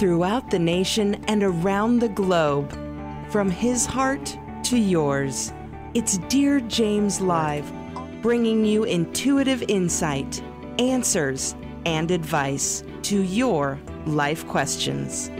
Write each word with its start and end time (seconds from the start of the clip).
throughout 0.00 0.50
the 0.50 0.58
nation 0.58 1.22
and 1.28 1.42
around 1.42 1.98
the 1.98 2.08
globe. 2.08 2.72
From 3.28 3.50
his 3.50 3.84
heart 3.84 4.34
to 4.62 4.78
yours, 4.78 5.52
it's 5.92 6.16
Dear 6.30 6.60
James 6.60 7.20
Live, 7.20 7.70
bringing 8.22 8.64
you 8.64 8.84
intuitive 8.84 9.62
insight, 9.68 10.42
answers, 10.78 11.54
and 11.84 12.10
advice 12.10 12.82
to 13.02 13.22
your 13.24 13.78
life 14.06 14.46
questions. 14.46 15.30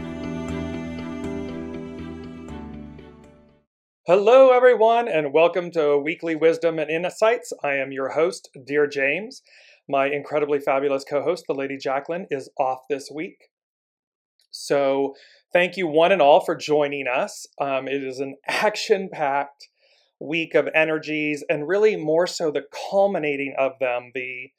Hello, 4.05 4.51
everyone, 4.51 5.07
and 5.07 5.33
welcome 5.33 5.71
to 5.71 5.97
Weekly 5.97 6.35
Wisdom 6.35 6.77
and 6.77 6.91
Insights. 6.91 7.51
I 7.63 7.77
am 7.77 7.91
your 7.91 8.09
host, 8.09 8.51
Dear 8.67 8.85
James. 8.85 9.41
My 9.89 10.05
incredibly 10.05 10.59
fabulous 10.59 11.03
co 11.03 11.23
host, 11.23 11.45
the 11.47 11.55
Lady 11.55 11.77
Jacqueline, 11.77 12.27
is 12.29 12.47
off 12.59 12.81
this 12.91 13.09
week. 13.11 13.50
So, 14.51 15.15
thank 15.53 15.77
you 15.77 15.87
one 15.87 16.11
and 16.11 16.21
all 16.21 16.41
for 16.41 16.55
joining 16.55 17.07
us. 17.07 17.47
Um, 17.59 17.87
it 17.87 18.03
is 18.03 18.19
an 18.19 18.35
action 18.47 19.09
packed 19.11 19.67
week 20.19 20.53
of 20.53 20.69
energies 20.75 21.43
and 21.49 21.67
really 21.67 21.95
more 21.95 22.27
so 22.27 22.51
the 22.51 22.63
culminating 22.89 23.55
of 23.57 23.73
them, 23.79 24.11
the 24.13 24.51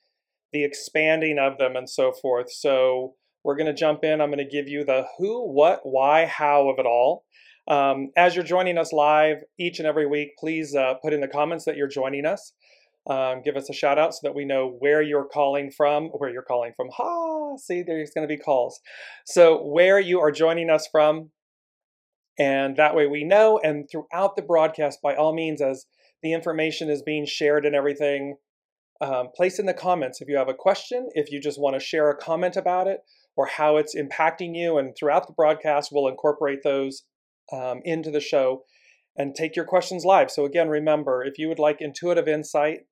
the 0.52 0.64
expanding 0.64 1.38
of 1.38 1.56
them 1.58 1.76
and 1.76 1.88
so 1.88 2.12
forth. 2.12 2.52
So 2.52 3.14
we're 3.42 3.56
going 3.56 3.66
to 3.66 3.74
jump 3.74 4.04
in. 4.04 4.20
I'm 4.20 4.30
going 4.30 4.38
to 4.38 4.44
give 4.44 4.68
you 4.68 4.84
the 4.84 5.06
who, 5.18 5.50
what, 5.50 5.80
why, 5.82 6.26
how 6.26 6.68
of 6.68 6.78
it 6.78 6.86
all. 6.86 7.24
Um, 7.68 8.10
as 8.16 8.34
you're 8.34 8.44
joining 8.44 8.76
us 8.76 8.92
live 8.92 9.38
each 9.58 9.78
and 9.78 9.86
every 9.86 10.06
week, 10.06 10.30
please 10.38 10.74
uh, 10.74 10.94
put 11.02 11.12
in 11.12 11.20
the 11.20 11.28
comments 11.28 11.64
that 11.64 11.76
you're 11.76 11.88
joining 11.88 12.26
us. 12.26 12.52
Um, 13.08 13.42
give 13.42 13.56
us 13.56 13.68
a 13.68 13.72
shout 13.72 13.98
out 13.98 14.14
so 14.14 14.20
that 14.22 14.34
we 14.34 14.44
know 14.44 14.76
where 14.78 15.02
you're 15.02 15.24
calling 15.24 15.72
from, 15.72 16.06
where 16.08 16.30
you're 16.30 16.42
calling 16.42 16.72
from. 16.76 16.88
Ha! 16.92 17.56
See, 17.56 17.82
there's 17.82 18.12
going 18.14 18.26
to 18.26 18.32
be 18.32 18.40
calls. 18.40 18.80
So, 19.26 19.60
where 19.60 19.98
you 19.98 20.20
are 20.20 20.30
joining 20.30 20.70
us 20.70 20.86
from, 20.90 21.30
and 22.38 22.76
that 22.76 22.94
way 22.94 23.08
we 23.08 23.24
know. 23.24 23.60
And 23.62 23.88
throughout 23.90 24.36
the 24.36 24.42
broadcast, 24.42 25.00
by 25.02 25.16
all 25.16 25.34
means, 25.34 25.60
as 25.60 25.86
the 26.22 26.32
information 26.32 26.88
is 26.88 27.02
being 27.02 27.26
shared 27.26 27.66
and 27.66 27.74
everything, 27.74 28.36
um, 29.00 29.30
place 29.34 29.58
in 29.58 29.66
the 29.66 29.74
comments 29.74 30.20
if 30.20 30.28
you 30.28 30.36
have 30.36 30.48
a 30.48 30.54
question, 30.54 31.08
if 31.14 31.32
you 31.32 31.40
just 31.40 31.60
want 31.60 31.74
to 31.74 31.84
share 31.84 32.08
a 32.08 32.16
comment 32.16 32.56
about 32.56 32.86
it, 32.86 33.00
or 33.36 33.46
how 33.46 33.78
it's 33.78 33.96
impacting 33.96 34.54
you. 34.54 34.78
And 34.78 34.94
throughout 34.96 35.26
the 35.26 35.32
broadcast, 35.32 35.90
we'll 35.90 36.06
incorporate 36.06 36.62
those 36.62 37.02
um, 37.52 37.80
into 37.84 38.12
the 38.12 38.20
show 38.20 38.62
and 39.16 39.34
take 39.34 39.56
your 39.56 39.64
questions 39.64 40.04
live. 40.04 40.30
So, 40.30 40.44
again, 40.44 40.68
remember 40.68 41.24
if 41.24 41.36
you 41.36 41.48
would 41.48 41.58
like 41.58 41.78
intuitive 41.80 42.28
insight 42.28 42.82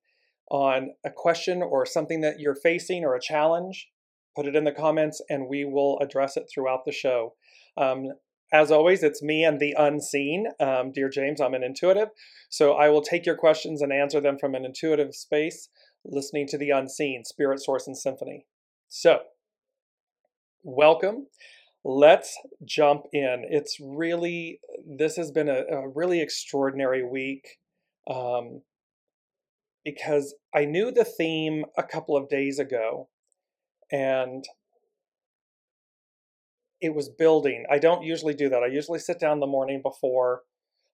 on 0.51 0.91
a 1.05 1.09
question 1.09 1.63
or 1.63 1.85
something 1.85 2.21
that 2.21 2.39
you're 2.39 2.55
facing 2.55 3.03
or 3.03 3.15
a 3.15 3.21
challenge, 3.21 3.89
put 4.35 4.45
it 4.45 4.55
in 4.55 4.65
the 4.65 4.71
comments 4.71 5.21
and 5.29 5.47
we 5.47 5.65
will 5.65 5.97
address 5.99 6.37
it 6.37 6.49
throughout 6.53 6.85
the 6.85 6.91
show. 6.91 7.33
Um, 7.77 8.09
as 8.53 8.69
always, 8.69 9.01
it's 9.01 9.23
me 9.23 9.45
and 9.45 9.59
the 9.59 9.73
unseen. 9.79 10.47
Um, 10.59 10.91
dear 10.91 11.09
James, 11.09 11.39
I'm 11.39 11.53
an 11.53 11.63
intuitive. 11.63 12.09
So 12.49 12.73
I 12.73 12.89
will 12.89 13.01
take 13.01 13.25
your 13.25 13.37
questions 13.37 13.81
and 13.81 13.93
answer 13.93 14.19
them 14.19 14.37
from 14.37 14.53
an 14.53 14.65
intuitive 14.65 15.15
space, 15.15 15.69
listening 16.03 16.47
to 16.47 16.57
the 16.57 16.69
unseen, 16.69 17.23
spirit, 17.23 17.61
source, 17.61 17.87
and 17.87 17.97
symphony. 17.97 18.45
So, 18.89 19.21
welcome 20.63 21.27
let's 21.83 22.37
jump 22.63 23.05
in. 23.11 23.45
It's 23.49 23.77
really, 23.81 24.59
this 24.85 25.15
has 25.15 25.31
been 25.31 25.49
a, 25.49 25.63
a 25.69 25.87
really 25.87 26.21
extraordinary 26.21 27.03
week 27.03 27.57
um, 28.09 28.61
because 29.83 30.35
I 30.53 30.65
knew 30.65 30.91
the 30.91 31.05
theme 31.05 31.65
a 31.77 31.83
couple 31.83 32.15
of 32.15 32.29
days 32.29 32.59
ago 32.59 33.09
and 33.91 34.43
it 36.79 36.95
was 36.95 37.09
building. 37.09 37.65
I 37.69 37.77
don't 37.77 38.03
usually 38.03 38.33
do 38.33 38.49
that. 38.49 38.63
I 38.63 38.67
usually 38.67 38.99
sit 38.99 39.19
down 39.19 39.39
the 39.39 39.47
morning 39.47 39.81
before 39.83 40.41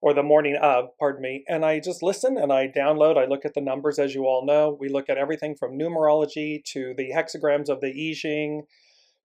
or 0.01 0.13
the 0.13 0.23
morning 0.23 0.55
of, 0.61 0.89
pardon 0.99 1.21
me, 1.21 1.43
and 1.47 1.65
I 1.65 1.79
just 1.79 2.03
listen 2.03 2.37
and 2.37 2.51
I 2.51 2.67
download. 2.67 3.17
I 3.17 3.25
look 3.25 3.45
at 3.45 3.53
the 3.55 3.61
numbers, 3.61 3.97
as 3.97 4.13
you 4.13 4.25
all 4.25 4.45
know. 4.45 4.77
We 4.79 4.89
look 4.89 5.09
at 5.09 5.17
everything 5.17 5.55
from 5.55 5.77
numerology 5.77 6.63
to 6.73 6.93
the 6.95 7.11
hexagrams 7.15 7.69
of 7.69 7.81
the 7.81 7.87
I 7.87 8.13
Ching 8.13 8.63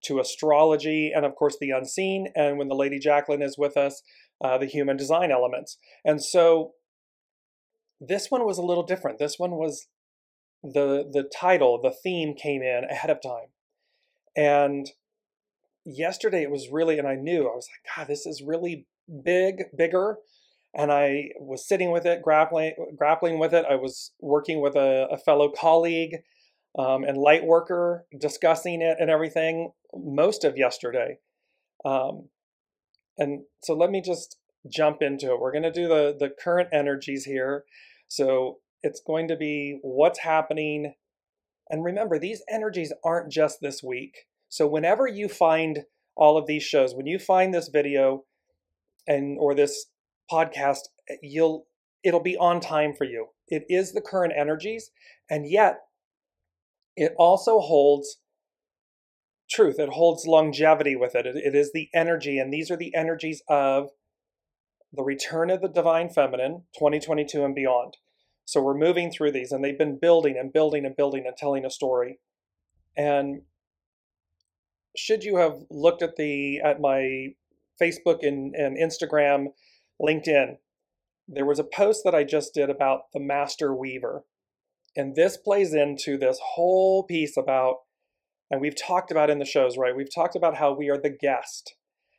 to 0.04 0.18
astrology, 0.18 1.12
and 1.14 1.26
of 1.26 1.34
course 1.34 1.56
the 1.60 1.70
unseen. 1.70 2.28
And 2.34 2.58
when 2.58 2.68
the 2.68 2.74
Lady 2.74 2.98
Jacqueline 2.98 3.42
is 3.42 3.58
with 3.58 3.76
us, 3.76 4.02
uh, 4.42 4.58
the 4.58 4.66
human 4.66 4.96
design 4.96 5.30
elements. 5.30 5.78
And 6.04 6.22
so 6.22 6.72
this 8.06 8.30
one 8.30 8.44
was 8.44 8.58
a 8.58 8.62
little 8.62 8.82
different. 8.82 9.18
This 9.18 9.38
one 9.38 9.52
was 9.52 9.86
the 10.62 11.08
the 11.10 11.22
title, 11.22 11.80
the 11.80 11.90
theme 11.90 12.34
came 12.34 12.62
in 12.62 12.84
ahead 12.84 13.10
of 13.10 13.22
time. 13.22 13.48
And 14.36 14.90
yesterday 15.84 16.42
it 16.42 16.50
was 16.50 16.68
really, 16.70 16.98
and 16.98 17.06
I 17.06 17.16
knew 17.16 17.42
I 17.42 17.54
was 17.54 17.68
like, 17.68 17.96
God, 17.96 18.08
this 18.08 18.26
is 18.26 18.42
really 18.42 18.86
big, 19.24 19.64
bigger. 19.76 20.18
And 20.74 20.90
I 20.90 21.30
was 21.38 21.68
sitting 21.68 21.90
with 21.90 22.06
it, 22.06 22.22
grappling, 22.22 22.74
grappling 22.96 23.38
with 23.38 23.52
it. 23.52 23.66
I 23.68 23.74
was 23.74 24.12
working 24.20 24.62
with 24.62 24.74
a, 24.74 25.06
a 25.10 25.18
fellow 25.18 25.50
colleague 25.50 26.18
um, 26.78 27.04
and 27.04 27.18
light 27.18 27.44
worker 27.44 28.06
discussing 28.18 28.80
it 28.80 28.96
and 28.98 29.10
everything 29.10 29.72
most 29.94 30.44
of 30.44 30.56
yesterday. 30.56 31.18
Um, 31.84 32.28
and 33.18 33.42
so 33.62 33.74
let 33.74 33.90
me 33.90 34.00
just 34.00 34.38
jump 34.66 35.02
into 35.02 35.32
it. 35.32 35.40
We're 35.40 35.52
going 35.52 35.64
to 35.64 35.72
do 35.72 35.88
the, 35.88 36.16
the 36.18 36.30
current 36.30 36.70
energies 36.72 37.24
here. 37.24 37.64
So 38.08 38.58
it's 38.82 39.00
going 39.00 39.28
to 39.28 39.36
be 39.36 39.78
what's 39.82 40.20
happening. 40.20 40.94
And 41.70 41.84
remember, 41.84 42.18
these 42.18 42.42
energies 42.50 42.92
aren't 43.04 43.32
just 43.32 43.58
this 43.60 43.82
week. 43.82 44.26
So 44.48 44.66
whenever 44.66 45.06
you 45.06 45.28
find 45.28 45.84
all 46.16 46.36
of 46.36 46.46
these 46.46 46.62
shows, 46.62 46.94
when 46.94 47.06
you 47.06 47.18
find 47.18 47.54
this 47.54 47.68
video 47.68 48.24
and 49.06 49.38
or 49.38 49.54
this 49.54 49.86
podcast, 50.30 50.80
eh, 51.08 51.16
you'll 51.22 51.66
it'll 52.02 52.20
be 52.20 52.36
on 52.36 52.60
time 52.60 52.94
for 52.94 53.04
you. 53.04 53.28
It 53.48 53.64
is 53.68 53.92
the 53.92 54.00
current 54.00 54.34
energies, 54.36 54.90
and 55.30 55.48
yet 55.48 55.78
it 56.96 57.12
also 57.16 57.60
holds 57.60 58.18
truth, 59.50 59.78
it 59.78 59.90
holds 59.90 60.26
longevity 60.26 60.96
with 60.96 61.14
it. 61.14 61.26
it. 61.26 61.36
It 61.36 61.54
is 61.54 61.72
the 61.72 61.88
energy, 61.94 62.38
and 62.38 62.52
these 62.52 62.70
are 62.70 62.76
the 62.76 62.94
energies 62.94 63.42
of 63.48 63.90
the 64.92 65.02
return 65.02 65.50
of 65.50 65.60
the 65.60 65.68
divine 65.68 66.10
feminine 66.10 66.64
2022 66.74 67.44
and 67.44 67.54
beyond. 67.54 67.96
So 68.44 68.60
we're 68.60 68.76
moving 68.76 69.10
through 69.10 69.32
these, 69.32 69.52
and 69.52 69.64
they've 69.64 69.78
been 69.78 69.98
building 69.98 70.36
and 70.38 70.52
building 70.52 70.84
and 70.84 70.96
building 70.96 71.24
and 71.26 71.36
telling 71.36 71.64
a 71.64 71.70
story. 71.70 72.18
And 72.96 73.42
should 74.96 75.24
you 75.24 75.36
have 75.36 75.58
looked 75.70 76.02
at 76.02 76.16
the 76.16 76.60
at 76.60 76.80
my 76.80 77.34
Facebook 77.80 78.26
and, 78.26 78.54
and 78.54 78.76
Instagram, 78.76 79.46
LinkedIn, 80.00 80.56
there 81.26 81.46
was 81.46 81.58
a 81.58 81.64
post 81.64 82.02
that 82.04 82.14
I 82.14 82.24
just 82.24 82.52
did 82.52 82.68
about 82.68 83.12
the 83.14 83.20
master 83.20 83.74
weaver. 83.74 84.24
And 84.94 85.14
this 85.14 85.36
plays 85.36 85.72
into 85.72 86.18
this 86.18 86.38
whole 86.54 87.04
piece 87.04 87.36
about, 87.36 87.76
and 88.50 88.60
we've 88.60 88.80
talked 88.80 89.10
about 89.10 89.30
in 89.30 89.38
the 89.38 89.46
shows, 89.46 89.78
right? 89.78 89.96
We've 89.96 90.14
talked 90.14 90.36
about 90.36 90.56
how 90.56 90.74
we 90.74 90.90
are 90.90 91.00
the 91.00 91.16
guest 91.18 91.74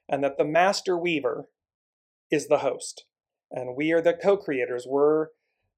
and 0.10 0.24
that 0.24 0.38
the 0.38 0.46
master 0.46 0.98
weaver 0.98 1.46
is 2.34 2.48
the 2.48 2.60
host. 2.60 3.06
And 3.52 3.76
we 3.76 3.92
are 3.92 4.02
the 4.02 4.14
co 4.14 4.36
creators. 4.36 4.86
We're, 4.88 5.28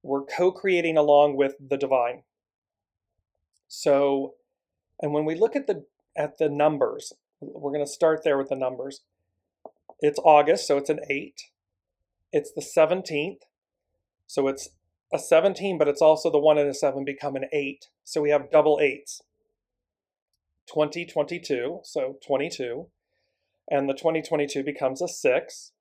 we're 0.01 0.23
co 0.23 0.51
creating 0.51 0.97
along 0.97 1.35
with 1.35 1.55
the 1.59 1.77
divine. 1.77 2.23
So, 3.67 4.35
and 5.01 5.11
when 5.13 5.25
we 5.25 5.35
look 5.35 5.55
at 5.55 5.67
the 5.67 5.85
at 6.15 6.37
the 6.37 6.47
numbers, 6.47 7.11
we're 7.41 7.73
going 7.73 7.85
to 7.85 7.91
start 7.91 8.21
there 8.23 8.37
with 8.37 8.47
the 8.47 8.55
numbers. 8.55 9.01
It's 9.99 10.19
August, 10.23 10.67
so 10.67 10.77
it's 10.77 10.89
an 10.89 10.99
8. 11.09 11.41
It's 12.31 12.51
the 12.53 12.61
17th, 12.61 13.41
so 14.27 14.47
it's 14.47 14.69
a 15.13 15.19
17, 15.19 15.77
but 15.77 15.87
it's 15.87 16.01
also 16.01 16.29
the 16.31 16.39
1 16.39 16.57
and 16.57 16.69
a 16.69 16.73
7 16.73 17.03
become 17.03 17.35
an 17.35 17.45
8. 17.51 17.87
So 18.03 18.21
we 18.21 18.29
have 18.29 18.51
double 18.51 18.77
8s. 18.77 19.21
2022, 20.67 21.81
so 21.83 22.17
22. 22.25 22.87
And 23.69 23.89
the 23.89 23.93
2022 23.93 24.63
becomes 24.63 25.01
a 25.01 25.07
6. 25.07 25.71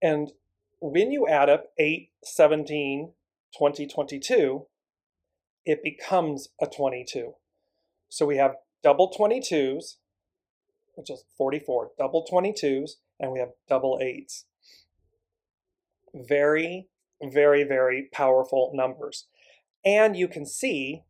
And 0.00 0.32
when 0.80 1.10
you 1.10 1.26
add 1.26 1.48
up 1.48 1.66
8, 1.78 2.10
17, 2.22 3.12
2022, 3.56 4.66
it 5.64 5.82
becomes 5.82 6.48
a 6.60 6.66
22. 6.66 7.34
So 8.08 8.26
we 8.26 8.36
have 8.36 8.56
double 8.82 9.12
22s, 9.12 9.96
which 10.94 11.10
is 11.10 11.24
44, 11.36 11.90
double 11.98 12.26
22s, 12.30 12.92
and 13.18 13.32
we 13.32 13.38
have 13.38 13.50
double 13.68 13.98
8s. 14.00 14.44
Very 16.14 16.88
very, 17.22 17.64
very 17.64 18.08
powerful 18.12 18.70
numbers. 18.74 19.26
And 19.84 20.16
you 20.16 20.28
can 20.28 20.46
see 20.46 21.02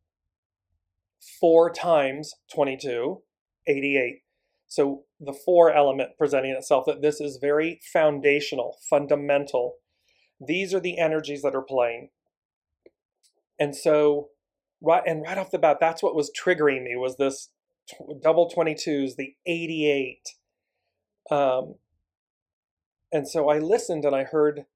4 1.40 1.72
times 1.72 2.34
22, 2.54 3.22
88. 3.66 4.22
So 4.68 5.04
the 5.18 5.32
4 5.32 5.72
element 5.72 6.10
presenting 6.18 6.52
itself 6.52 6.84
that 6.86 7.02
this 7.02 7.20
is 7.20 7.38
very 7.40 7.80
foundational, 7.92 8.76
fundamental. 8.88 9.76
These 10.40 10.74
are 10.74 10.80
the 10.80 10.98
energies 10.98 11.42
that 11.42 11.54
are 11.54 11.62
playing. 11.62 12.10
And 13.58 13.74
so 13.74 14.28
right 14.80 15.02
and 15.06 15.22
right 15.22 15.38
off 15.38 15.50
the 15.50 15.58
bat 15.58 15.78
that's 15.80 16.02
what 16.02 16.14
was 16.14 16.30
triggering 16.30 16.84
me 16.84 16.94
was 16.96 17.16
this 17.16 17.48
double 18.22 18.50
22s, 18.54 19.16
the 19.16 19.34
88 19.46 20.28
Um, 21.30 21.74
and 23.10 23.26
so 23.26 23.48
I 23.48 23.58
listened 23.58 24.04
and 24.04 24.14
I 24.14 24.24
heard 24.24 24.66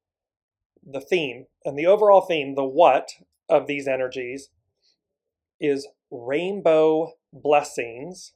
the 0.85 1.01
theme 1.01 1.47
and 1.65 1.79
the 1.79 1.87
overall 1.87 2.23
theme, 2.23 2.55
the 2.55 2.65
what 2.65 3.11
of 3.49 3.67
these 3.67 3.87
energies 3.87 4.49
is 5.61 5.87
rainbow 6.11 7.13
blessings. 7.33 8.33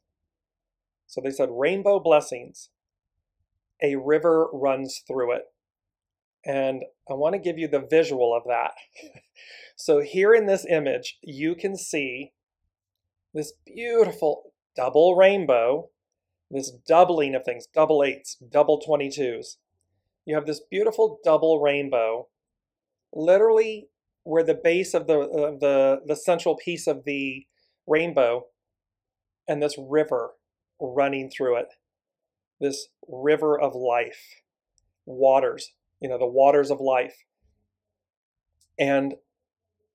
So 1.07 1.21
they 1.21 1.31
said 1.31 1.49
rainbow 1.53 2.01
blessings. 2.01 2.71
A 3.83 3.97
river 3.97 4.49
runs 4.53 5.03
through 5.07 5.37
it. 5.37 5.43
And 6.45 6.85
I 7.11 7.15
want 7.15 7.35
to 7.35 7.41
give 7.41 7.59
you 7.59 7.69
the 7.69 7.87
visual 7.89 8.35
of 8.35 8.45
that. 8.47 8.73
so 9.77 10.01
here 10.01 10.33
in 10.33 10.47
this 10.47 10.65
image, 10.69 11.19
you 11.23 11.55
can 11.55 11.77
see 11.77 12.33
this 13.35 13.53
beautiful 13.67 14.53
double 14.77 15.17
rainbow, 15.17 15.91
this 16.51 16.71
doubling 16.71 17.35
of 17.35 17.45
things, 17.45 17.67
double 17.67 18.05
eights, 18.05 18.37
double 18.51 18.81
22s. 18.81 19.57
You 20.25 20.35
have 20.35 20.47
this 20.47 20.61
beautiful 20.71 21.19
double 21.25 21.61
rainbow, 21.61 22.29
literally 23.13 23.89
where 24.23 24.43
the 24.43 24.55
base 24.55 24.95
of 24.95 25.07
the, 25.07 25.21
uh, 25.21 25.51
the, 25.59 26.01
the 26.07 26.17
central 26.17 26.57
piece 26.57 26.87
of 26.87 27.05
the 27.05 27.47
rainbow 27.87 28.47
and 29.49 29.63
this 29.63 29.77
river 29.79 30.31
running 30.81 31.31
through 31.31 31.57
it, 31.59 31.69
this 32.61 32.89
river 33.09 33.59
of 33.59 33.75
life, 33.75 34.43
waters, 35.05 35.73
you 36.01 36.09
know, 36.09 36.19
the 36.19 36.27
waters 36.27 36.71
of 36.71 36.81
life. 36.81 37.25
And 38.79 39.15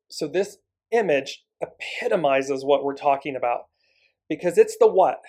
so 0.10 0.28
this 0.28 0.58
image 0.92 1.44
epitomizes 1.62 2.66
what 2.66 2.84
we're 2.84 2.96
talking 2.96 3.36
about 3.36 3.68
because 4.28 4.58
it's 4.58 4.78
the 4.78 4.88
what. 4.88 5.22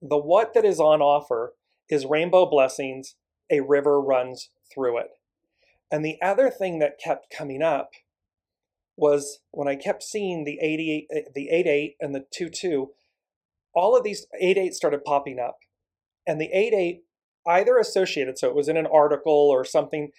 The 0.00 0.18
what 0.18 0.54
that 0.54 0.64
is 0.64 0.80
on 0.80 1.00
offer 1.00 1.54
is 1.88 2.06
rainbow 2.06 2.46
blessings, 2.46 3.14
a 3.50 3.60
river 3.60 4.00
runs 4.00 4.50
through 4.72 4.98
it. 4.98 5.08
And 5.90 6.04
the 6.04 6.20
other 6.22 6.50
thing 6.50 6.78
that 6.78 6.98
kept 7.02 7.34
coming 7.34 7.62
up 7.62 7.92
was 8.96 9.40
when 9.50 9.68
I 9.68 9.76
kept 9.76 10.02
seeing 10.02 10.44
the 10.44 10.58
88, 10.60 11.06
eh, 11.10 11.20
the 11.34 11.48
88 11.50 11.96
and 12.00 12.14
the 12.14 12.24
22, 12.36 12.90
all 13.74 13.96
of 13.96 14.04
these 14.04 14.26
88 14.40 14.74
started 14.74 15.04
popping 15.04 15.38
up. 15.38 15.58
And 16.26 16.40
the 16.40 16.50
88 16.52 17.02
either 17.46 17.78
associated, 17.78 18.38
so 18.38 18.48
it 18.48 18.54
was 18.54 18.68
in 18.68 18.76
an 18.76 18.86
article 18.86 19.32
or 19.32 19.64
something, 19.64 20.10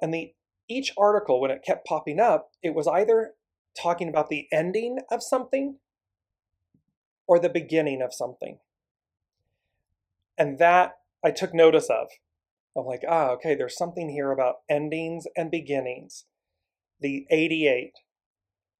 and 0.00 0.14
the 0.14 0.32
each 0.68 0.92
article, 0.98 1.40
when 1.40 1.50
it 1.50 1.64
kept 1.66 1.86
popping 1.86 2.20
up, 2.20 2.50
it 2.62 2.74
was 2.74 2.86
either 2.86 3.32
talking 3.80 4.08
about 4.08 4.28
the 4.28 4.46
ending 4.52 4.98
of 5.10 5.22
something 5.22 5.78
or 7.26 7.38
the 7.38 7.48
beginning 7.48 8.02
of 8.02 8.12
something. 8.12 8.58
And 10.36 10.58
that 10.58 10.98
I 11.24 11.30
took 11.30 11.54
notice 11.54 11.88
of. 11.90 12.08
I'm 12.76 12.86
like, 12.86 13.02
ah, 13.08 13.30
okay, 13.30 13.54
there's 13.54 13.76
something 13.76 14.10
here 14.10 14.30
about 14.30 14.56
endings 14.68 15.26
and 15.36 15.50
beginnings. 15.50 16.26
The 17.00 17.26
88, 17.30 17.92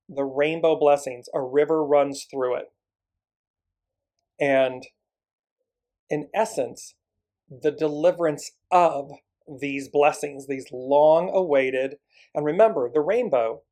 the 0.08 0.24
rainbow 0.24 0.78
blessings, 0.78 1.28
a 1.34 1.40
river 1.40 1.84
runs 1.84 2.26
through 2.30 2.56
it. 2.56 2.66
And 4.40 4.86
in 6.10 6.28
essence, 6.34 6.94
the 7.50 7.70
deliverance 7.70 8.52
of 8.70 9.10
these 9.60 9.88
blessings, 9.88 10.46
these 10.46 10.66
long 10.72 11.30
awaited, 11.32 11.96
and 12.34 12.44
remember, 12.44 12.90
the 12.92 13.00
rainbow 13.00 13.62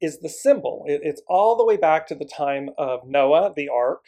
is 0.00 0.20
the 0.20 0.28
symbol. 0.28 0.84
it's 0.86 1.22
all 1.28 1.56
the 1.56 1.64
way 1.64 1.76
back 1.76 2.06
to 2.06 2.14
the 2.14 2.24
time 2.24 2.70
of 2.78 3.06
Noah, 3.06 3.52
the 3.54 3.68
ark. 3.68 4.04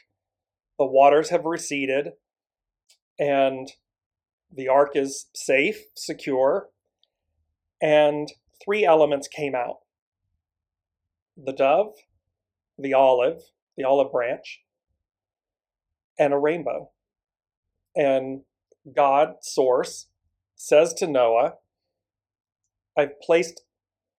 The 0.78 0.86
waters 0.86 1.30
have 1.30 1.44
receded, 1.44 2.12
and 3.18 3.68
the 4.50 4.68
ark 4.68 4.92
is 4.94 5.26
safe, 5.34 5.82
secure, 5.96 6.68
and 7.82 8.32
three 8.64 8.84
elements 8.84 9.28
came 9.28 9.54
out 9.54 9.78
the 11.36 11.52
dove, 11.52 11.94
the 12.78 12.94
olive, 12.94 13.42
the 13.76 13.84
olive 13.84 14.12
branch, 14.12 14.62
and 16.20 16.34
a 16.34 16.38
rainbow. 16.38 16.90
And 17.96 18.42
God, 18.94 19.36
source, 19.40 20.06
says 20.54 20.92
to 20.94 21.06
Noah, 21.06 21.54
I've 22.96 23.20
placed 23.20 23.62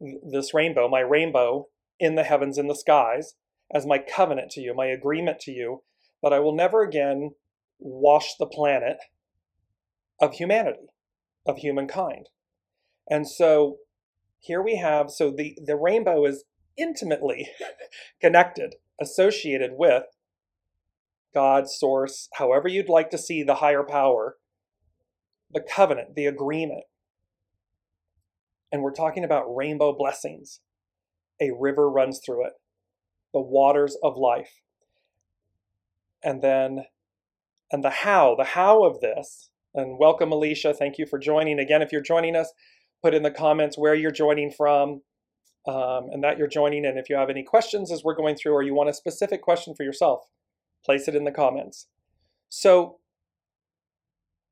this 0.01 0.53
rainbow, 0.53 0.89
my 0.89 1.01
rainbow, 1.01 1.67
in 1.99 2.15
the 2.15 2.23
heavens 2.23 2.57
and 2.57 2.67
the 2.67 2.75
skies 2.75 3.35
as 3.71 3.85
my 3.85 3.99
covenant 3.99 4.49
to 4.51 4.59
you, 4.59 4.73
my 4.73 4.87
agreement 4.87 5.39
to 5.41 5.51
you, 5.51 5.83
that 6.23 6.33
I 6.33 6.39
will 6.39 6.55
never 6.55 6.81
again 6.81 7.35
wash 7.79 8.35
the 8.37 8.47
planet 8.47 8.97
of 10.19 10.33
humanity, 10.33 10.87
of 11.45 11.57
humankind. 11.57 12.29
And 13.07 13.27
so 13.27 13.77
here 14.39 14.61
we 14.61 14.77
have, 14.77 15.11
so 15.11 15.31
the, 15.31 15.57
the 15.63 15.75
rainbow 15.75 16.25
is 16.25 16.43
intimately 16.75 17.49
connected, 18.21 18.75
associated 18.99 19.71
with 19.73 20.05
God's 21.33 21.73
source, 21.73 22.29
however 22.33 22.67
you'd 22.67 22.89
like 22.89 23.09
to 23.11 23.17
see 23.17 23.43
the 23.43 23.55
higher 23.55 23.83
power, 23.83 24.37
the 25.53 25.61
covenant, 25.61 26.15
the 26.15 26.25
agreement. 26.25 26.83
And 28.71 28.81
we're 28.81 28.93
talking 28.93 29.23
about 29.23 29.53
rainbow 29.53 29.93
blessings. 29.93 30.61
A 31.41 31.51
river 31.57 31.89
runs 31.89 32.21
through 32.23 32.45
it, 32.45 32.53
the 33.33 33.41
waters 33.41 33.97
of 34.03 34.15
life. 34.17 34.61
And 36.23 36.41
then, 36.41 36.85
and 37.71 37.83
the 37.83 37.89
how, 37.89 38.35
the 38.37 38.43
how 38.43 38.83
of 38.85 39.01
this, 39.01 39.49
and 39.73 39.97
welcome, 39.97 40.33
Alicia. 40.33 40.73
Thank 40.73 40.97
you 40.97 41.05
for 41.05 41.17
joining. 41.17 41.57
Again, 41.57 41.81
if 41.81 41.93
you're 41.93 42.01
joining 42.01 42.35
us, 42.35 42.51
put 43.01 43.13
in 43.13 43.23
the 43.23 43.31
comments 43.31 43.77
where 43.77 43.95
you're 43.95 44.11
joining 44.11 44.51
from 44.51 45.01
um, 45.65 46.09
and 46.11 46.23
that 46.23 46.37
you're 46.37 46.47
joining. 46.47 46.85
And 46.85 46.99
if 46.99 47.09
you 47.09 47.15
have 47.15 47.29
any 47.29 47.43
questions 47.43 47.91
as 47.91 48.03
we're 48.03 48.15
going 48.15 48.35
through, 48.35 48.53
or 48.53 48.63
you 48.63 48.75
want 48.75 48.89
a 48.89 48.93
specific 48.93 49.41
question 49.41 49.73
for 49.75 49.83
yourself, 49.83 50.25
place 50.83 51.07
it 51.07 51.15
in 51.15 51.23
the 51.23 51.31
comments. 51.31 51.87
So, 52.49 52.97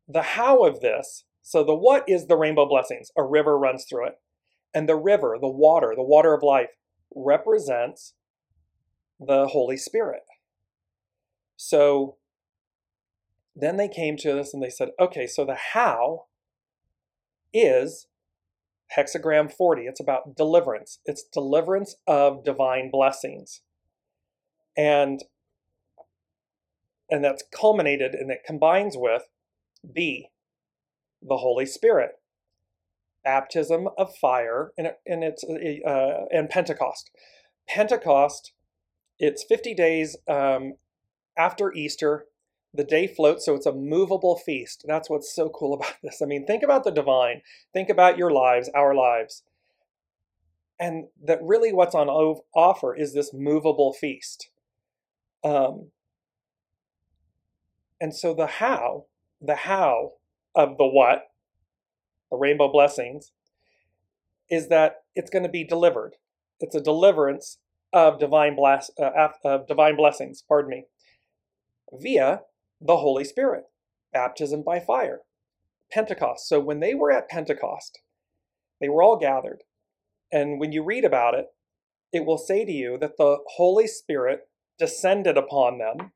the 0.08 0.22
how 0.22 0.66
of 0.66 0.80
this 0.80 1.26
so, 1.50 1.64
the 1.64 1.74
what 1.74 2.04
is 2.08 2.28
the 2.28 2.38
rainbow 2.38 2.68
blessings? 2.68 3.12
A 3.18 3.24
river 3.24 3.58
runs 3.58 3.86
through 3.86 4.06
it. 4.06 4.20
And 4.72 4.88
the 4.88 4.96
river, 4.96 5.36
the 5.42 5.50
water, 5.50 5.94
the 5.96 6.04
water 6.04 6.36
of 6.36 6.44
life, 6.44 6.70
represents 7.16 8.14
the 9.20 9.48
Holy 9.48 9.76
Spirit. 9.76 10.22
So, 11.58 12.18
then 13.56 13.78
they 13.78 13.88
came 13.88 14.16
to 14.18 14.40
us 14.40 14.54
and 14.54 14.62
they 14.62 14.70
said, 14.70 14.90
okay, 15.00 15.26
so 15.26 15.44
the 15.44 15.58
how 15.74 16.26
is 17.52 18.06
hexagram 18.96 19.52
40. 19.52 19.88
It's 19.88 20.00
about 20.00 20.36
deliverance, 20.36 21.00
it's 21.06 21.24
deliverance 21.24 21.96
of 22.06 22.44
divine 22.44 22.92
blessings. 22.92 23.62
And 24.78 25.24
and 27.10 27.24
that's 27.24 27.44
culminated 27.52 28.14
and 28.14 28.32
it 28.32 28.44
combines 28.46 28.96
with 28.98 29.24
B, 29.94 30.28
the 31.22 31.38
Holy 31.38 31.66
Spirit, 31.66 32.12
baptism 33.24 33.88
of 33.98 34.16
fire, 34.16 34.72
and, 34.78 34.92
and 35.06 35.24
it's 35.24 35.44
uh, 35.44 36.26
and 36.32 36.50
Pentecost. 36.50 37.12
Pentecost, 37.68 38.54
it's 39.18 39.44
50 39.44 39.74
days 39.74 40.18
um, 40.28 40.74
after 41.38 41.72
Easter. 41.74 42.26
The 42.72 42.84
day 42.84 43.08
floats, 43.08 43.46
so 43.46 43.56
it's 43.56 43.66
a 43.66 43.74
movable 43.74 44.38
feast. 44.38 44.86
That's 44.88 45.10
what's 45.10 45.34
so 45.34 45.50
cool 45.50 45.74
about 45.80 45.96
this. 46.04 46.22
I 46.22 46.26
mean, 46.26 46.46
think 46.46 46.64
about 46.64 46.84
the 46.84 46.92
divine. 46.92 47.42
Think 47.74 47.90
about 47.90 48.18
your 48.18 48.32
lives, 48.32 48.70
our 48.76 48.94
lives. 48.94 49.44
And 50.80 51.08
that 51.22 51.40
really 51.42 51.74
what's 51.74 51.96
on 51.96 52.08
offer 52.08 52.96
is 52.96 53.14
this 53.14 53.34
movable 53.34 53.92
feast. 53.92 54.50
Um, 55.44 55.92
and 58.02 58.16
so 58.16 58.34
the 58.34 58.48
how, 58.48 59.06
the 59.42 59.56
how 59.56 60.12
of 60.56 60.78
the 60.78 60.88
what, 60.88 61.24
the 62.32 62.38
rainbow 62.38 62.72
blessings, 62.72 63.32
is 64.50 64.68
that 64.70 65.04
it's 65.16 65.30
going 65.30 65.44
to 65.44 65.50
be 65.50 65.64
delivered. 65.64 66.16
It's 66.60 66.76
a 66.76 66.82
deliverance 66.82 67.60
of 67.94 68.20
divine 68.20 68.56
bless, 68.56 68.92
uh, 69.00 69.30
of 69.44 69.68
divine 69.68 69.96
blessings, 69.96 70.44
pardon 70.48 70.70
me, 70.70 70.86
via 71.94 72.42
the 72.82 72.98
Holy 72.98 73.24
Spirit, 73.24 73.66
baptism 74.14 74.64
by 74.64 74.80
fire, 74.80 75.22
Pentecost. 75.92 76.48
So 76.48 76.60
when 76.60 76.80
they 76.80 76.94
were 76.94 77.12
at 77.12 77.30
Pentecost, 77.30 78.00
they 78.80 78.90
were 78.90 79.04
all 79.04 79.18
gathered. 79.18 79.64
And 80.32 80.60
when 80.60 80.72
you 80.72 80.84
read 80.84 81.04
about 81.04 81.34
it, 81.34 81.48
it 82.14 82.26
will 82.26 82.38
say 82.38 82.66
to 82.66 82.72
you 82.72 82.98
that 83.00 83.18
the 83.18 83.40
Holy 83.56 83.88
Spirit 83.88 84.48
descended 84.78 85.38
upon 85.38 85.78
them 85.78 86.12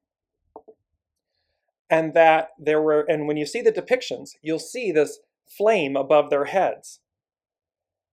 and 1.94 2.16
that 2.16 2.50
there 2.58 2.82
were 2.82 3.02
and 3.02 3.28
when 3.28 3.38
you 3.38 3.46
see 3.46 3.62
the 3.62 3.72
depictions 3.72 4.32
you'll 4.42 4.58
see 4.58 4.92
this 4.92 5.20
flame 5.46 5.96
above 5.96 6.32
their 6.32 6.46
heads 6.46 7.02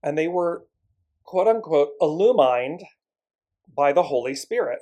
and 0.02 0.18
they 0.18 0.28
were 0.28 0.66
quote 1.24 1.48
unquote 1.48 1.90
illumined 2.00 2.82
by 3.74 3.90
the 3.92 4.04
holy 4.04 4.34
spirit 4.34 4.80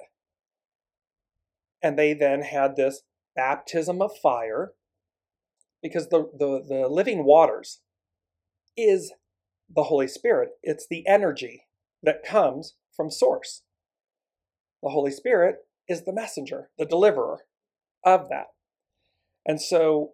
and 1.81 1.97
they 1.97 2.13
then 2.13 2.43
had 2.43 2.75
this 2.75 3.03
baptism 3.37 4.03
of 4.03 4.11
fire 4.21 4.73
because 5.81 6.09
the, 6.09 6.29
the, 6.37 6.65
the 6.69 6.89
living 6.89 7.25
waters 7.25 7.81
is 8.77 9.13
the 9.73 9.85
Holy 9.85 10.09
Spirit. 10.09 10.51
It's 10.63 10.87
the 10.89 11.07
energy 11.07 11.67
that 12.03 12.25
comes 12.25 12.75
from 12.97 13.11
source. 13.11 13.63
The 14.83 14.91
Holy 14.91 15.13
Spirit 15.13 15.57
is 15.89 16.05
the 16.05 16.13
messenger, 16.13 16.71
the 16.79 16.87
deliverer 16.87 17.41
of 18.05 18.29
that. 18.31 18.47
And 19.49 19.61
so 19.61 20.13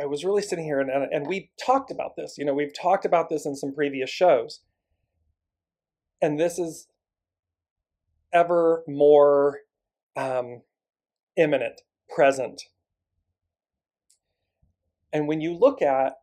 I 0.00 0.06
was 0.06 0.24
really 0.24 0.42
sitting 0.42 0.64
here 0.64 0.80
and, 0.80 0.90
and, 0.90 1.04
and 1.12 1.26
we've 1.26 1.48
talked 1.64 1.90
about 1.90 2.16
this. 2.16 2.36
You 2.36 2.44
know, 2.44 2.52
we've 2.52 2.74
talked 2.74 3.04
about 3.04 3.28
this 3.28 3.46
in 3.46 3.54
some 3.54 3.72
previous 3.72 4.10
shows. 4.10 4.60
And 6.20 6.38
this 6.38 6.58
is 6.58 6.88
ever 8.32 8.82
more 8.88 9.60
um, 10.16 10.62
imminent, 11.36 11.80
present. 12.12 12.62
And 15.12 15.28
when 15.28 15.40
you 15.40 15.54
look 15.54 15.80
at 15.80 16.14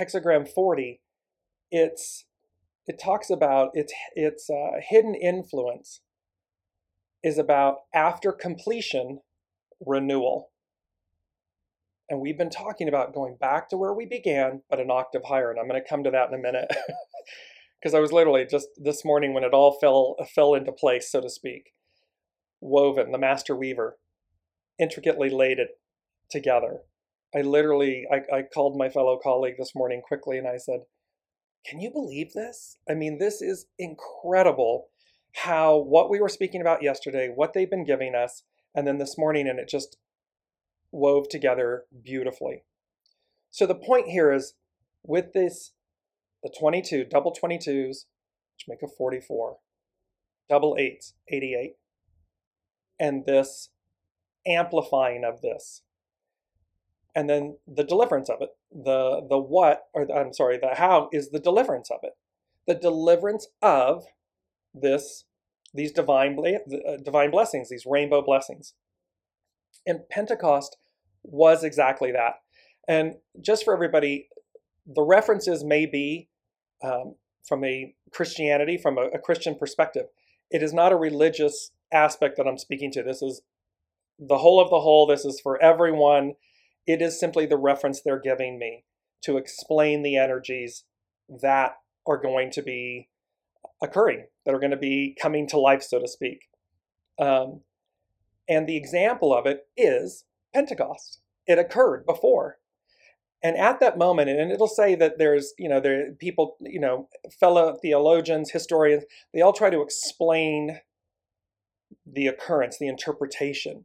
hexagram 0.00 0.48
40, 0.48 1.00
it's 1.70 2.24
it 2.86 2.98
talks 2.98 3.28
about 3.28 3.70
its 3.74 3.92
its 4.14 4.48
uh, 4.48 4.80
hidden 4.80 5.14
influence 5.14 6.00
is 7.22 7.36
about 7.36 7.80
after 7.92 8.32
completion 8.32 9.20
renewal. 9.84 10.50
And 12.10 12.20
we've 12.20 12.38
been 12.38 12.50
talking 12.50 12.88
about 12.88 13.14
going 13.14 13.36
back 13.36 13.68
to 13.68 13.76
where 13.76 13.92
we 13.92 14.06
began, 14.06 14.62
but 14.70 14.80
an 14.80 14.90
octave 14.90 15.24
higher. 15.24 15.50
And 15.50 15.60
I'm 15.60 15.68
going 15.68 15.80
to 15.80 15.88
come 15.88 16.04
to 16.04 16.10
that 16.10 16.28
in 16.28 16.34
a 16.34 16.42
minute. 16.42 16.70
Because 17.80 17.94
I 17.94 18.00
was 18.00 18.12
literally 18.12 18.44
just 18.44 18.68
this 18.76 19.04
morning 19.04 19.34
when 19.34 19.44
it 19.44 19.54
all 19.54 19.78
fell 19.80 20.16
fell 20.34 20.54
into 20.54 20.72
place, 20.72 21.10
so 21.12 21.20
to 21.20 21.30
speak, 21.30 21.74
woven, 22.60 23.12
the 23.12 23.18
master 23.18 23.54
weaver, 23.54 23.98
intricately 24.78 25.30
laid 25.30 25.58
it 25.58 25.78
together. 26.30 26.80
I 27.34 27.42
literally 27.42 28.04
I, 28.10 28.38
I 28.38 28.42
called 28.42 28.76
my 28.76 28.88
fellow 28.88 29.18
colleague 29.22 29.56
this 29.58 29.74
morning 29.74 30.02
quickly 30.06 30.38
and 30.38 30.48
I 30.48 30.56
said, 30.56 30.80
Can 31.64 31.80
you 31.80 31.90
believe 31.90 32.32
this? 32.32 32.78
I 32.88 32.94
mean, 32.94 33.18
this 33.18 33.40
is 33.40 33.66
incredible 33.78 34.88
how 35.34 35.76
what 35.76 36.10
we 36.10 36.20
were 36.20 36.28
speaking 36.28 36.60
about 36.60 36.82
yesterday, 36.82 37.30
what 37.32 37.52
they've 37.52 37.70
been 37.70 37.84
giving 37.84 38.14
us, 38.14 38.42
and 38.78 38.86
then 38.86 38.98
this 38.98 39.18
morning, 39.18 39.48
and 39.48 39.58
it 39.58 39.68
just 39.68 39.96
wove 40.92 41.28
together 41.28 41.86
beautifully. 42.00 42.62
So 43.50 43.66
the 43.66 43.74
point 43.74 44.06
here 44.06 44.32
is 44.32 44.54
with 45.02 45.32
this, 45.32 45.72
the 46.44 46.54
22, 46.56 47.04
double 47.04 47.34
22s, 47.34 48.04
which 48.54 48.68
make 48.68 48.80
a 48.84 48.86
44, 48.86 49.56
double 50.48 50.76
eights, 50.78 51.14
88, 51.26 51.72
and 53.00 53.26
this 53.26 53.70
amplifying 54.46 55.24
of 55.24 55.40
this. 55.40 55.82
And 57.16 57.28
then 57.28 57.56
the 57.66 57.82
deliverance 57.82 58.30
of 58.30 58.40
it, 58.40 58.50
the 58.70 59.26
the 59.28 59.38
what, 59.38 59.86
or 59.92 60.06
the, 60.06 60.14
I'm 60.14 60.32
sorry, 60.32 60.56
the 60.56 60.76
how 60.76 61.08
is 61.12 61.30
the 61.30 61.40
deliverance 61.40 61.90
of 61.90 61.98
it. 62.04 62.12
The 62.68 62.76
deliverance 62.76 63.48
of 63.60 64.04
this, 64.72 65.24
these 65.74 65.92
divine, 65.92 66.38
uh, 66.38 66.96
divine 67.04 67.30
blessings, 67.30 67.68
these 67.68 67.86
rainbow 67.86 68.22
blessings. 68.22 68.74
And 69.86 70.08
Pentecost 70.10 70.76
was 71.22 71.62
exactly 71.62 72.12
that. 72.12 72.34
And 72.86 73.16
just 73.40 73.64
for 73.64 73.74
everybody, 73.74 74.28
the 74.86 75.02
references 75.02 75.62
may 75.62 75.86
be 75.86 76.28
um, 76.82 77.16
from 77.46 77.64
a 77.64 77.94
Christianity, 78.10 78.78
from 78.78 78.98
a, 78.98 79.08
a 79.08 79.18
Christian 79.18 79.54
perspective. 79.54 80.06
It 80.50 80.62
is 80.62 80.72
not 80.72 80.92
a 80.92 80.96
religious 80.96 81.72
aspect 81.92 82.36
that 82.36 82.46
I'm 82.46 82.58
speaking 82.58 82.90
to. 82.92 83.02
This 83.02 83.22
is 83.22 83.42
the 84.18 84.38
whole 84.38 84.60
of 84.60 84.70
the 84.70 84.80
whole. 84.80 85.06
This 85.06 85.24
is 85.24 85.40
for 85.40 85.62
everyone. 85.62 86.34
It 86.86 87.02
is 87.02 87.20
simply 87.20 87.46
the 87.46 87.58
reference 87.58 88.00
they're 88.00 88.20
giving 88.20 88.58
me 88.58 88.84
to 89.22 89.36
explain 89.36 90.02
the 90.02 90.16
energies 90.16 90.84
that 91.28 91.76
are 92.06 92.16
going 92.16 92.50
to 92.52 92.62
be 92.62 93.08
occurring, 93.82 94.26
that 94.48 94.54
are 94.54 94.58
going 94.58 94.70
to 94.70 94.78
be 94.78 95.14
coming 95.20 95.46
to 95.46 95.58
life, 95.58 95.82
so 95.82 96.00
to 96.00 96.08
speak. 96.08 96.48
Um, 97.18 97.60
and 98.48 98.66
the 98.66 98.78
example 98.78 99.36
of 99.36 99.44
it 99.44 99.66
is 99.76 100.24
Pentecost. 100.54 101.20
It 101.46 101.58
occurred 101.58 102.06
before. 102.06 102.56
And 103.42 103.58
at 103.58 103.78
that 103.80 103.98
moment, 103.98 104.30
and 104.30 104.50
it'll 104.50 104.66
say 104.66 104.94
that 104.94 105.18
there's, 105.18 105.52
you 105.58 105.68
know, 105.68 105.80
there 105.80 106.12
people, 106.12 106.56
you 106.62 106.80
know, 106.80 107.10
fellow 107.38 107.76
theologians, 107.82 108.50
historians, 108.50 109.04
they 109.34 109.42
all 109.42 109.52
try 109.52 109.68
to 109.68 109.82
explain 109.82 110.80
the 112.10 112.26
occurrence, 112.26 112.78
the 112.78 112.88
interpretation. 112.88 113.84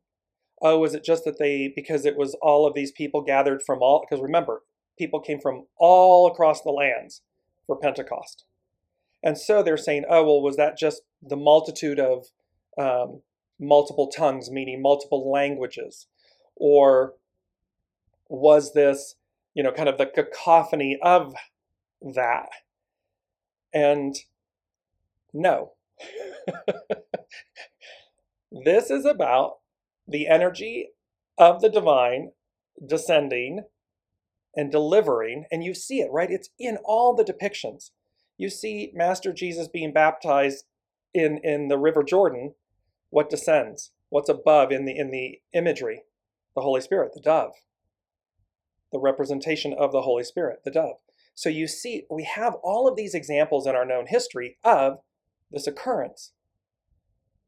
Oh, 0.61 0.85
is 0.85 0.93
it 0.93 1.03
just 1.03 1.25
that 1.25 1.39
they, 1.39 1.73
because 1.75 2.05
it 2.05 2.15
was 2.15 2.37
all 2.41 2.65
of 2.65 2.73
these 2.73 2.93
people 2.93 3.21
gathered 3.21 3.61
from 3.63 3.79
all, 3.81 3.99
because 3.99 4.23
remember, 4.23 4.61
people 4.97 5.19
came 5.19 5.41
from 5.41 5.65
all 5.77 6.25
across 6.25 6.61
the 6.61 6.71
lands 6.71 7.21
for 7.67 7.75
Pentecost. 7.77 8.45
And 9.23 9.37
so 9.37 9.63
they're 9.63 9.77
saying, 9.77 10.03
oh, 10.09 10.25
well, 10.25 10.41
was 10.41 10.57
that 10.57 10.77
just 10.77 11.03
the 11.21 11.37
multitude 11.37 11.99
of 11.99 12.27
um, 12.77 13.21
multiple 13.59 14.07
tongues, 14.07 14.51
meaning 14.51 14.81
multiple 14.81 15.31
languages? 15.31 16.07
Or 16.55 17.13
was 18.27 18.73
this, 18.73 19.15
you 19.53 19.63
know, 19.63 19.71
kind 19.71 19.87
of 19.87 19.97
the 19.97 20.05
cacophony 20.05 20.99
of 21.01 21.33
that? 22.01 22.49
And 23.73 24.15
no. 25.33 25.71
this 28.51 28.89
is 28.89 29.05
about 29.05 29.59
the 30.07 30.27
energy 30.27 30.89
of 31.37 31.61
the 31.61 31.69
divine 31.69 32.31
descending 32.85 33.63
and 34.55 34.71
delivering, 34.71 35.45
and 35.51 35.63
you 35.63 35.73
see 35.73 36.01
it, 36.01 36.11
right? 36.11 36.29
It's 36.29 36.49
in 36.59 36.77
all 36.83 37.15
the 37.15 37.23
depictions. 37.23 37.91
You 38.37 38.49
see 38.49 38.91
Master 38.93 39.33
Jesus 39.33 39.67
being 39.67 39.93
baptized 39.93 40.65
in, 41.13 41.39
in 41.43 41.67
the 41.67 41.77
River 41.77 42.03
Jordan. 42.03 42.55
What 43.09 43.29
descends? 43.29 43.91
What's 44.09 44.29
above 44.29 44.71
in 44.71 44.85
the 44.85 44.97
in 44.97 45.11
the 45.11 45.39
imagery? 45.53 46.03
the 46.55 46.61
Holy 46.61 46.81
Spirit, 46.81 47.13
the 47.13 47.21
dove, 47.21 47.53
the 48.91 48.99
representation 48.99 49.73
of 49.73 49.91
the 49.91 50.03
Holy 50.03 50.23
Spirit, 50.23 50.61
the 50.63 50.71
dove. 50.71 50.97
So 51.35 51.49
you 51.49 51.67
see, 51.67 52.05
we 52.09 52.23
have 52.23 52.55
all 52.63 52.87
of 52.87 52.95
these 52.95 53.15
examples 53.15 53.65
in 53.65 53.75
our 53.75 53.85
known 53.85 54.05
history 54.07 54.57
of 54.63 54.99
this 55.51 55.65
occurrence. 55.65 56.31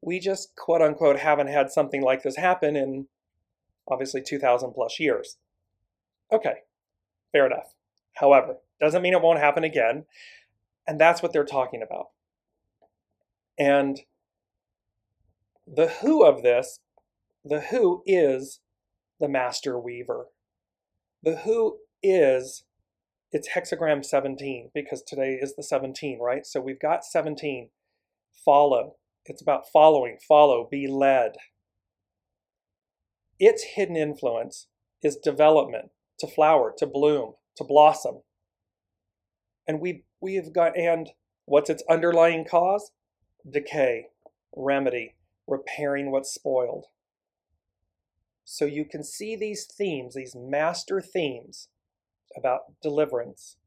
We 0.01 0.19
just, 0.19 0.55
quote 0.55 0.81
unquote, 0.81 1.19
haven't 1.19 1.47
had 1.47 1.71
something 1.71 2.01
like 2.01 2.23
this 2.23 2.37
happen 2.37 2.75
in 2.75 3.07
obviously 3.87 4.21
2,000 4.21 4.71
plus 4.73 4.99
years. 4.99 5.37
Okay, 6.31 6.55
fair 7.31 7.45
enough. 7.45 7.75
However, 8.13 8.57
doesn't 8.79 9.01
mean 9.01 9.13
it 9.13 9.21
won't 9.21 9.39
happen 9.39 9.63
again. 9.63 10.05
And 10.87 10.99
that's 10.99 11.21
what 11.21 11.33
they're 11.33 11.45
talking 11.45 11.81
about. 11.81 12.07
And 13.57 14.01
the 15.65 15.87
who 16.01 16.23
of 16.23 16.43
this, 16.43 16.79
the 17.43 17.61
who 17.61 18.03
is 18.05 18.59
the 19.19 19.29
master 19.29 19.79
weaver. 19.79 20.27
The 21.23 21.37
who 21.37 21.77
is, 22.03 22.63
it's 23.31 23.49
hexagram 23.49 24.05
17 24.05 24.71
because 24.73 25.01
today 25.01 25.39
is 25.41 25.55
the 25.55 25.63
17, 25.63 26.19
right? 26.19 26.45
So 26.45 26.61
we've 26.61 26.79
got 26.79 27.03
17. 27.05 27.69
Follow. 28.43 28.97
It's 29.25 29.41
about 29.41 29.63
following, 29.71 30.17
follow, 30.27 30.67
be 30.69 30.87
led. 30.87 31.33
Its 33.39 33.63
hidden 33.75 33.95
influence 33.95 34.67
is 35.01 35.17
development, 35.17 35.89
to 36.19 36.27
flower, 36.27 36.73
to 36.77 36.85
bloom, 36.85 37.33
to 37.57 37.63
blossom. 37.63 38.21
And 39.67 39.81
we 39.81 40.03
we 40.25 40.33
have 40.33 40.51
got 40.51 40.75
and 40.75 41.11
what's 41.45 41.69
its 41.69 41.83
underlying 41.87 42.45
cause? 42.49 42.91
Decay, 43.47 44.07
remedy, 44.55 45.13
repairing 45.45 46.11
what's 46.11 46.33
spoiled. 46.33 46.85
So 48.43 48.65
you 48.65 48.85
can 48.85 49.03
see 49.03 49.35
these 49.35 49.65
themes, 49.65 50.15
these 50.15 50.35
master 50.35 50.99
themes 50.99 51.67
about 52.35 52.81
deliverance, 52.81 53.57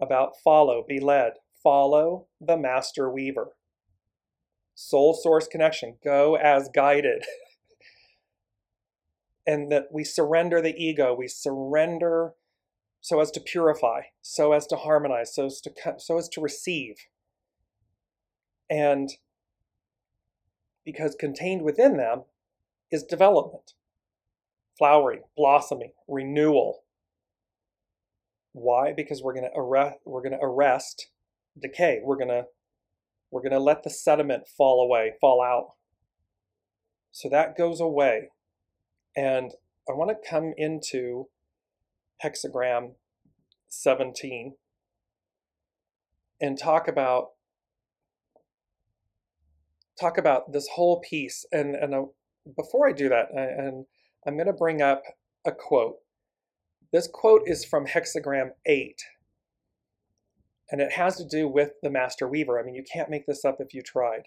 about 0.00 0.32
follow, 0.44 0.84
be 0.86 1.00
led, 1.00 1.32
follow 1.62 2.26
the 2.38 2.58
master 2.58 3.10
weaver. 3.10 3.52
Soul 4.74 5.14
source 5.14 5.48
connection, 5.48 5.96
go 6.04 6.36
as 6.36 6.68
guided. 6.74 7.24
and 9.46 9.72
that 9.72 9.86
we 9.90 10.04
surrender 10.04 10.60
the 10.60 10.76
ego, 10.76 11.14
we 11.14 11.26
surrender 11.26 12.34
so 13.02 13.20
as 13.20 13.30
to 13.32 13.40
purify, 13.40 14.02
so 14.22 14.52
as 14.52 14.66
to 14.68 14.76
harmonize, 14.76 15.34
so 15.34 15.46
as 15.46 15.60
to, 15.60 15.72
so 15.98 16.16
as 16.16 16.28
to 16.30 16.40
receive. 16.40 16.94
And 18.70 19.10
because 20.84 21.14
contained 21.14 21.62
within 21.62 21.98
them 21.98 22.22
is 22.90 23.02
development 23.02 23.74
flowering, 24.78 25.20
blossoming, 25.36 25.92
renewal. 26.08 26.84
Why? 28.52 28.92
Because 28.92 29.22
we're 29.22 29.34
going 29.34 29.48
to 29.52 29.58
arrest, 29.58 29.98
we're 30.04 30.22
going 30.22 30.38
to 30.38 30.44
arrest 30.44 31.08
decay. 31.60 32.00
We're 32.02 32.16
going 32.16 32.28
to 32.28 32.44
we're 33.30 33.42
going 33.42 33.52
to 33.52 33.58
let 33.58 33.82
the 33.82 33.90
sediment 33.90 34.46
fall 34.46 34.82
away, 34.82 35.12
fall 35.20 35.42
out. 35.42 35.74
So 37.12 37.28
that 37.30 37.56
goes 37.56 37.80
away. 37.80 38.28
And 39.16 39.52
I 39.88 39.92
want 39.92 40.10
to 40.10 40.28
come 40.28 40.52
into 40.56 41.28
hexagram 42.22 42.92
17 43.68 44.54
and 46.40 46.58
talk 46.58 46.88
about 46.88 47.28
talk 49.98 50.18
about 50.18 50.52
this 50.52 50.68
whole 50.74 51.00
piece. 51.00 51.46
And 51.52 51.74
and 51.74 51.94
uh, 51.94 52.02
before 52.56 52.88
I 52.88 52.92
do 52.92 53.08
that 53.08 53.28
and 53.32 53.86
I'm 54.26 54.34
going 54.34 54.46
to 54.46 54.52
bring 54.52 54.82
up 54.82 55.02
a 55.46 55.52
quote. 55.52 55.96
This 56.92 57.08
quote 57.12 57.42
is 57.46 57.64
from 57.64 57.86
hexagram 57.86 58.50
8 58.66 59.02
and 60.70 60.80
it 60.80 60.92
has 60.92 61.16
to 61.16 61.24
do 61.24 61.48
with 61.48 61.70
the 61.82 61.90
master 61.90 62.28
weaver. 62.28 62.58
I 62.58 62.62
mean 62.62 62.74
you 62.74 62.84
can't 62.84 63.10
make 63.10 63.26
this 63.26 63.44
up 63.44 63.56
if 63.60 63.72
you 63.72 63.82
tried. 63.82 64.22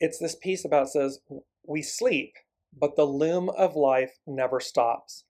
It's 0.00 0.18
this 0.18 0.34
piece 0.34 0.64
about 0.64 0.90
says 0.90 1.20
we 1.66 1.82
sleep 1.82 2.34
but 2.78 2.96
the 2.96 3.04
loom 3.04 3.50
of 3.50 3.76
life 3.76 4.18
never 4.26 4.58
stops 4.58 5.24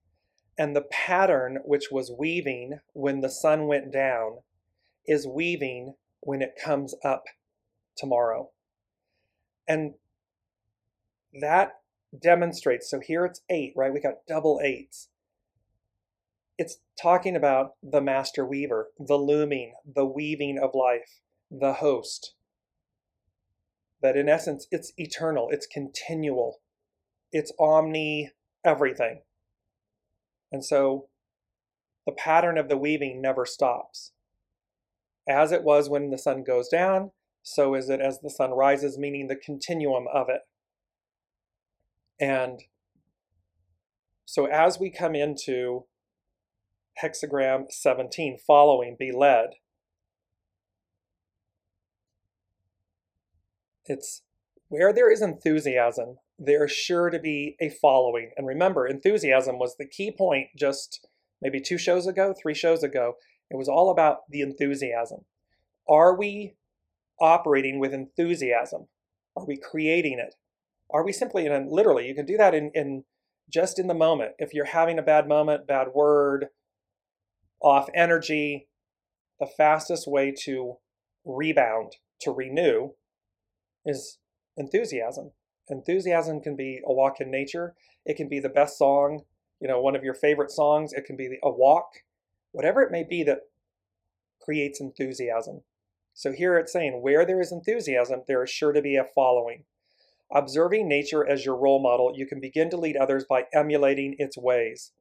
and 0.62 0.76
the 0.76 0.82
pattern 0.92 1.58
which 1.64 1.90
was 1.90 2.14
weaving 2.16 2.78
when 2.92 3.20
the 3.20 3.28
sun 3.28 3.66
went 3.66 3.92
down 3.92 4.38
is 5.04 5.26
weaving 5.26 5.94
when 6.20 6.40
it 6.40 6.54
comes 6.64 6.94
up 7.04 7.24
tomorrow. 7.96 8.48
And 9.66 9.94
that 11.40 11.80
demonstrates, 12.16 12.88
so 12.88 13.00
here 13.00 13.24
it's 13.24 13.40
eight, 13.50 13.72
right? 13.74 13.92
We 13.92 13.98
got 13.98 14.24
double 14.28 14.60
eights. 14.62 15.08
It's 16.56 16.78
talking 16.96 17.34
about 17.34 17.72
the 17.82 18.00
master 18.00 18.46
weaver, 18.46 18.90
the 19.00 19.16
looming, 19.16 19.74
the 19.84 20.06
weaving 20.06 20.60
of 20.62 20.76
life, 20.76 21.22
the 21.50 21.72
host. 21.72 22.34
That 24.00 24.16
in 24.16 24.28
essence, 24.28 24.68
it's 24.70 24.92
eternal, 24.96 25.48
it's 25.50 25.66
continual, 25.66 26.60
it's 27.32 27.52
omni 27.58 28.30
everything. 28.64 29.22
And 30.52 30.64
so 30.64 31.08
the 32.06 32.12
pattern 32.12 32.58
of 32.58 32.68
the 32.68 32.76
weaving 32.76 33.20
never 33.20 33.46
stops. 33.46 34.12
As 35.28 35.50
it 35.50 35.62
was 35.62 35.88
when 35.88 36.10
the 36.10 36.18
sun 36.18 36.44
goes 36.44 36.68
down, 36.68 37.12
so 37.42 37.74
is 37.74 37.88
it 37.88 38.00
as 38.00 38.20
the 38.20 38.30
sun 38.30 38.50
rises, 38.50 38.98
meaning 38.98 39.26
the 39.26 39.36
continuum 39.36 40.06
of 40.12 40.28
it. 40.28 40.42
And 42.20 42.60
so 44.24 44.46
as 44.46 44.78
we 44.78 44.90
come 44.90 45.14
into 45.14 45.86
hexagram 47.02 47.70
17, 47.70 48.38
following, 48.46 48.96
be 48.98 49.10
led, 49.10 49.50
it's 53.86 54.22
where 54.68 54.92
there 54.92 55.10
is 55.10 55.22
enthusiasm, 55.22 56.18
there's 56.44 56.72
sure 56.72 57.10
to 57.10 57.18
be 57.18 57.56
a 57.60 57.68
following. 57.68 58.30
And 58.36 58.46
remember, 58.46 58.86
enthusiasm 58.86 59.58
was 59.58 59.76
the 59.76 59.86
key 59.86 60.10
point 60.10 60.48
just 60.56 61.06
maybe 61.40 61.60
two 61.60 61.78
shows 61.78 62.06
ago, 62.06 62.34
three 62.40 62.54
shows 62.54 62.82
ago. 62.82 63.14
It 63.50 63.56
was 63.56 63.68
all 63.68 63.90
about 63.90 64.20
the 64.28 64.40
enthusiasm. 64.40 65.24
Are 65.88 66.16
we 66.16 66.54
operating 67.20 67.78
with 67.78 67.92
enthusiasm? 67.92 68.88
Are 69.36 69.46
we 69.46 69.56
creating 69.56 70.18
it? 70.18 70.34
Are 70.90 71.04
we 71.04 71.12
simply, 71.12 71.46
and 71.46 71.70
literally, 71.70 72.06
you 72.06 72.14
can 72.14 72.26
do 72.26 72.36
that 72.36 72.54
in, 72.54 72.70
in 72.74 73.04
just 73.52 73.78
in 73.78 73.86
the 73.86 73.94
moment. 73.94 74.32
If 74.38 74.52
you're 74.52 74.64
having 74.64 74.98
a 74.98 75.02
bad 75.02 75.28
moment, 75.28 75.66
bad 75.66 75.88
word, 75.94 76.46
off 77.60 77.88
energy, 77.94 78.68
the 79.38 79.46
fastest 79.46 80.06
way 80.06 80.34
to 80.44 80.76
rebound, 81.24 81.92
to 82.22 82.32
renew, 82.32 82.90
is 83.84 84.18
enthusiasm. 84.56 85.32
Enthusiasm 85.68 86.40
can 86.40 86.56
be 86.56 86.80
a 86.84 86.92
walk 86.92 87.20
in 87.20 87.30
nature. 87.30 87.74
It 88.04 88.16
can 88.16 88.28
be 88.28 88.40
the 88.40 88.48
best 88.48 88.76
song, 88.76 89.24
you 89.60 89.68
know, 89.68 89.80
one 89.80 89.96
of 89.96 90.04
your 90.04 90.14
favorite 90.14 90.50
songs. 90.50 90.92
It 90.92 91.04
can 91.04 91.16
be 91.16 91.38
a 91.42 91.50
walk, 91.50 91.92
whatever 92.50 92.82
it 92.82 92.90
may 92.90 93.04
be 93.04 93.22
that 93.24 93.40
creates 94.40 94.80
enthusiasm. 94.80 95.62
So 96.14 96.32
here 96.32 96.58
it's 96.58 96.72
saying, 96.72 97.00
where 97.00 97.24
there 97.24 97.40
is 97.40 97.52
enthusiasm, 97.52 98.22
there 98.26 98.42
is 98.42 98.50
sure 98.50 98.72
to 98.72 98.82
be 98.82 98.96
a 98.96 99.04
following. 99.14 99.64
Observing 100.34 100.88
nature 100.88 101.26
as 101.26 101.44
your 101.44 101.56
role 101.56 101.80
model, 101.80 102.12
you 102.14 102.26
can 102.26 102.40
begin 102.40 102.70
to 102.70 102.76
lead 102.76 102.96
others 102.96 103.24
by 103.28 103.44
emulating 103.52 104.16
its 104.18 104.36
ways. 104.36 104.92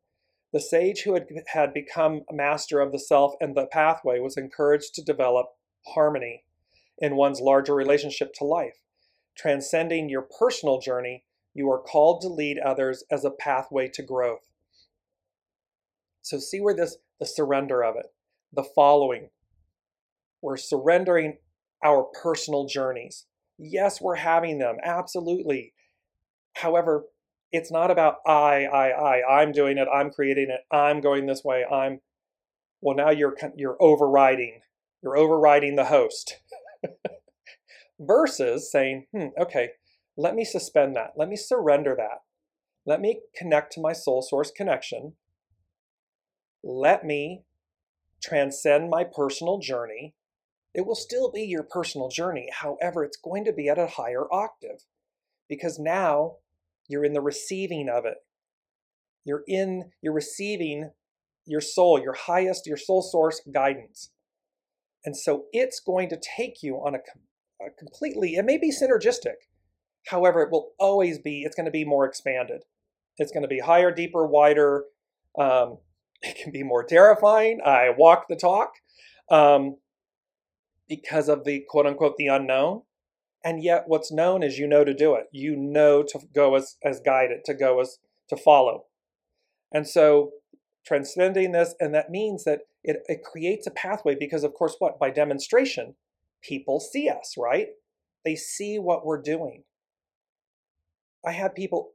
The 0.54 0.60
sage 0.60 1.04
who 1.04 1.14
had, 1.14 1.28
had 1.48 1.74
become 1.74 2.22
master 2.30 2.82
of 2.82 2.92
the 2.92 3.00
self 3.00 3.34
and 3.40 3.56
the 3.56 3.66
pathway 3.66 4.20
was 4.20 4.38
encouraged 4.38 4.94
to 4.96 5.02
develop 5.02 5.48
harmony 5.88 6.44
in 6.98 7.16
one's 7.16 7.40
larger 7.40 7.74
relationship 7.74 8.34
to 8.36 8.44
life. 8.44 8.82
Transcending 9.38 10.10
your 10.10 10.22
personal 10.22 10.80
journey, 10.80 11.24
you 11.54 11.70
are 11.70 11.80
called 11.80 12.22
to 12.22 12.28
lead 12.28 12.60
others 12.60 13.04
as 13.12 13.26
a 13.26 13.32
pathway 13.32 13.88
to 13.90 14.04
growth. 14.04 14.52
So 16.22 16.40
see 16.40 16.62
where 16.62 16.76
this 16.76 16.98
the 17.20 17.26
surrender 17.26 17.84
of 17.84 17.96
it, 17.96 18.08
the 18.52 18.64
following. 18.64 19.30
We're 20.42 20.58
surrendering 20.58 21.38
our 21.84 22.04
personal 22.04 22.66
journeys. 22.66 23.26
Yes, 23.58 24.02
we're 24.02 24.16
having 24.16 24.58
them, 24.58 24.78
absolutely. 24.84 25.74
However, 26.56 27.06
it's 27.52 27.72
not 27.72 27.92
about 27.92 28.18
I, 28.26 28.66
I, 28.66 28.90
I, 28.90 29.42
I'm 29.42 29.52
doing 29.52 29.78
it, 29.78 29.88
I'm 29.94 30.10
creating 30.10 30.50
it, 30.50 30.62
I'm 30.76 31.02
going 31.02 31.26
this 31.26 31.44
way, 31.44 31.64
I'm 31.66 32.02
well 32.82 32.96
now 32.96 33.12
you're 33.12 33.36
you're 33.56 33.78
overriding. 33.80 34.62
You're 35.04 35.18
overriding 35.18 35.76
the 35.76 35.86
host. 35.86 36.38
versus 38.02 38.72
saying, 38.72 39.06
hmm, 39.14 39.28
okay, 39.40 39.70
let 40.18 40.36
me 40.36 40.44
suspend 40.44 40.96
that. 40.96 41.14
Let 41.16 41.30
me 41.30 41.36
surrender 41.36 41.96
that. 41.98 42.20
Let 42.86 43.00
me 43.00 43.22
connect 43.36 43.74
to 43.74 43.82
my 43.82 43.94
soul 43.94 44.22
source 44.22 44.52
connection. 44.52 45.14
Let 46.64 47.06
me 47.06 47.44
transcend 48.22 48.90
my 48.90 49.04
personal 49.04 49.60
journey. 49.60 50.16
It 50.74 50.86
will 50.86 50.96
still 50.96 51.32
be 51.32 51.44
your 51.44 51.64
personal 51.64 52.10
journey. 52.10 52.50
However, 52.52 53.04
it's 53.04 53.18
going 53.18 53.46
to 53.46 53.54
be 53.54 53.70
at 53.70 53.78
a 53.78 53.88
higher 53.88 54.32
octave 54.32 54.86
because 55.48 55.78
now 55.78 56.38
you're 56.88 57.06
in 57.06 57.14
the 57.14 57.22
receiving 57.22 57.90
of 57.90 58.06
it. 58.06 58.18
You're 59.24 59.44
in, 59.48 59.92
you're 60.02 60.14
receiving 60.14 60.92
your 61.46 61.62
soul, 61.62 62.02
your 62.02 62.14
highest, 62.14 62.66
your 62.66 62.78
soul 62.78 63.02
source 63.02 63.42
guidance. 63.54 64.12
And 65.06 65.18
so 65.18 65.46
it's 65.52 65.80
going 65.80 66.10
to 66.10 66.20
take 66.20 66.64
you 66.64 66.76
on 66.76 66.96
a 66.96 67.00
uh, 67.64 67.70
completely, 67.78 68.36
it 68.36 68.46
may 68.46 68.58
be 68.58 68.72
synergistic. 68.72 69.48
However, 70.08 70.42
it 70.42 70.52
will 70.52 70.72
always 70.80 71.20
be, 71.20 71.44
it's 71.44 71.56
going 71.56 71.66
to 71.66 71.72
be 71.72 71.86
more 71.86 72.06
expanded. 72.06 72.64
It's 73.18 73.32
going 73.32 73.44
to 73.44 73.48
be 73.48 73.60
higher, 73.60 73.92
deeper, 73.92 74.26
wider. 74.26 74.86
Um, 75.38 75.78
it 76.22 76.38
can 76.42 76.52
be 76.52 76.64
more 76.64 76.84
terrifying. 76.84 77.60
I 77.66 77.90
walk 77.96 78.26
the 78.30 78.36
talk 78.36 78.74
um, 79.30 79.78
because 80.88 81.30
of 81.30 81.46
the 81.46 81.64
quote 81.68 81.86
unquote 81.86 82.18
the 82.18 82.28
unknown. 82.28 82.84
And 83.44 83.64
yet, 83.64 83.86
what's 83.88 84.12
known 84.12 84.44
is 84.44 84.60
you 84.60 84.68
know 84.68 84.84
to 84.84 84.94
do 84.94 85.16
it. 85.16 85.26
You 85.32 85.56
know 85.56 86.04
to 86.04 86.20
go 86.34 86.56
as, 86.56 86.78
as 86.84 87.00
guided, 87.00 87.44
to 87.46 87.56
go 87.56 87.80
as 87.82 87.98
to 88.30 88.38
follow. 88.38 88.86
And 89.72 89.88
so, 89.88 90.32
transcending 90.86 91.52
this, 91.52 91.74
and 91.80 91.94
that 91.96 92.12
means 92.12 92.44
that 92.44 92.62
it, 92.84 92.98
it 93.08 93.24
creates 93.24 93.66
a 93.66 93.72
pathway 93.72 94.16
because, 94.16 94.44
of 94.44 94.54
course, 94.54 94.76
what? 94.78 95.00
By 95.00 95.10
demonstration, 95.10 95.96
people 96.42 96.80
see 96.80 97.10
us, 97.10 97.36
right? 97.38 97.68
They 98.26 98.36
see 98.36 98.80
what 98.80 99.06
we're 99.06 99.22
doing. 99.22 99.64
I 101.26 101.32
have 101.32 101.56
people 101.56 101.92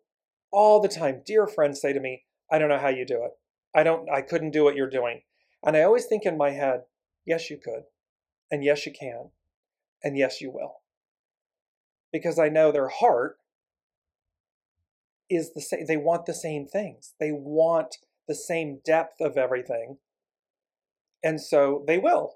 all 0.53 0.81
the 0.81 0.89
time, 0.89 1.23
dear 1.25 1.47
friends, 1.47 1.81
say 1.81 1.93
to 1.93 2.01
me, 2.01 2.25
I 2.51 2.59
don't 2.59 2.69
know 2.69 2.79
how 2.79 2.89
you 2.89 3.05
do 3.05 3.25
it. 3.25 3.33
I 3.75 3.83
don't, 3.83 4.09
I 4.11 4.23
couldn't 4.23 4.53
do 4.53 4.65
what 4.65 4.77
you're 4.77 4.89
doing. 4.89 5.23
And 5.65 5.77
I 5.77 5.83
always 5.83 6.07
think 6.07 6.25
in 6.25 6.39
my 6.39 6.51
head, 6.51 6.83
yes, 7.27 7.51
you 7.51 7.59
could. 7.63 7.83
And 8.51 8.65
yes, 8.65 8.87
you 8.87 8.93
can. 8.99 9.31
And 10.03 10.17
yes, 10.17 10.41
you 10.41 10.51
will. 10.51 10.77
Because 12.13 12.39
I 12.39 12.49
know 12.49 12.71
their 12.71 12.89
heart 12.89 13.39
is 15.29 15.53
the 15.53 15.61
same. 15.61 15.87
They 15.87 15.97
want 15.97 16.27
the 16.27 16.35
same 16.35 16.67
things. 16.67 17.15
They 17.19 17.33
want 17.33 17.97
the 18.29 18.35
same 18.35 18.81
depth 18.85 19.21
of 19.21 19.37
everything. 19.37 19.99
And 21.23 21.41
so 21.41 21.85
they 21.87 21.99
will. 21.99 22.35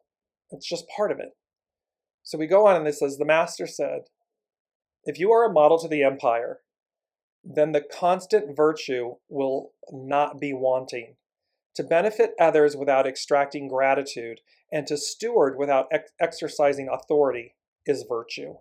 It's 0.50 0.68
just 0.68 0.88
part 0.94 1.12
of 1.12 1.20
it. 1.20 1.30
So 2.30 2.38
we 2.38 2.46
go 2.46 2.68
on 2.68 2.76
and 2.76 2.86
it 2.86 2.94
says, 2.94 3.18
The 3.18 3.24
Master 3.24 3.66
said, 3.66 4.02
If 5.02 5.18
you 5.18 5.32
are 5.32 5.44
a 5.44 5.52
model 5.52 5.80
to 5.80 5.88
the 5.88 6.04
empire, 6.04 6.60
then 7.42 7.72
the 7.72 7.80
constant 7.80 8.56
virtue 8.56 9.16
will 9.28 9.72
not 9.90 10.38
be 10.38 10.52
wanting. 10.52 11.16
To 11.74 11.82
benefit 11.82 12.34
others 12.38 12.76
without 12.76 13.04
extracting 13.04 13.66
gratitude 13.66 14.42
and 14.70 14.86
to 14.86 14.96
steward 14.96 15.58
without 15.58 15.88
ex- 15.90 16.12
exercising 16.20 16.88
authority 16.88 17.56
is 17.84 18.04
virtue. 18.08 18.58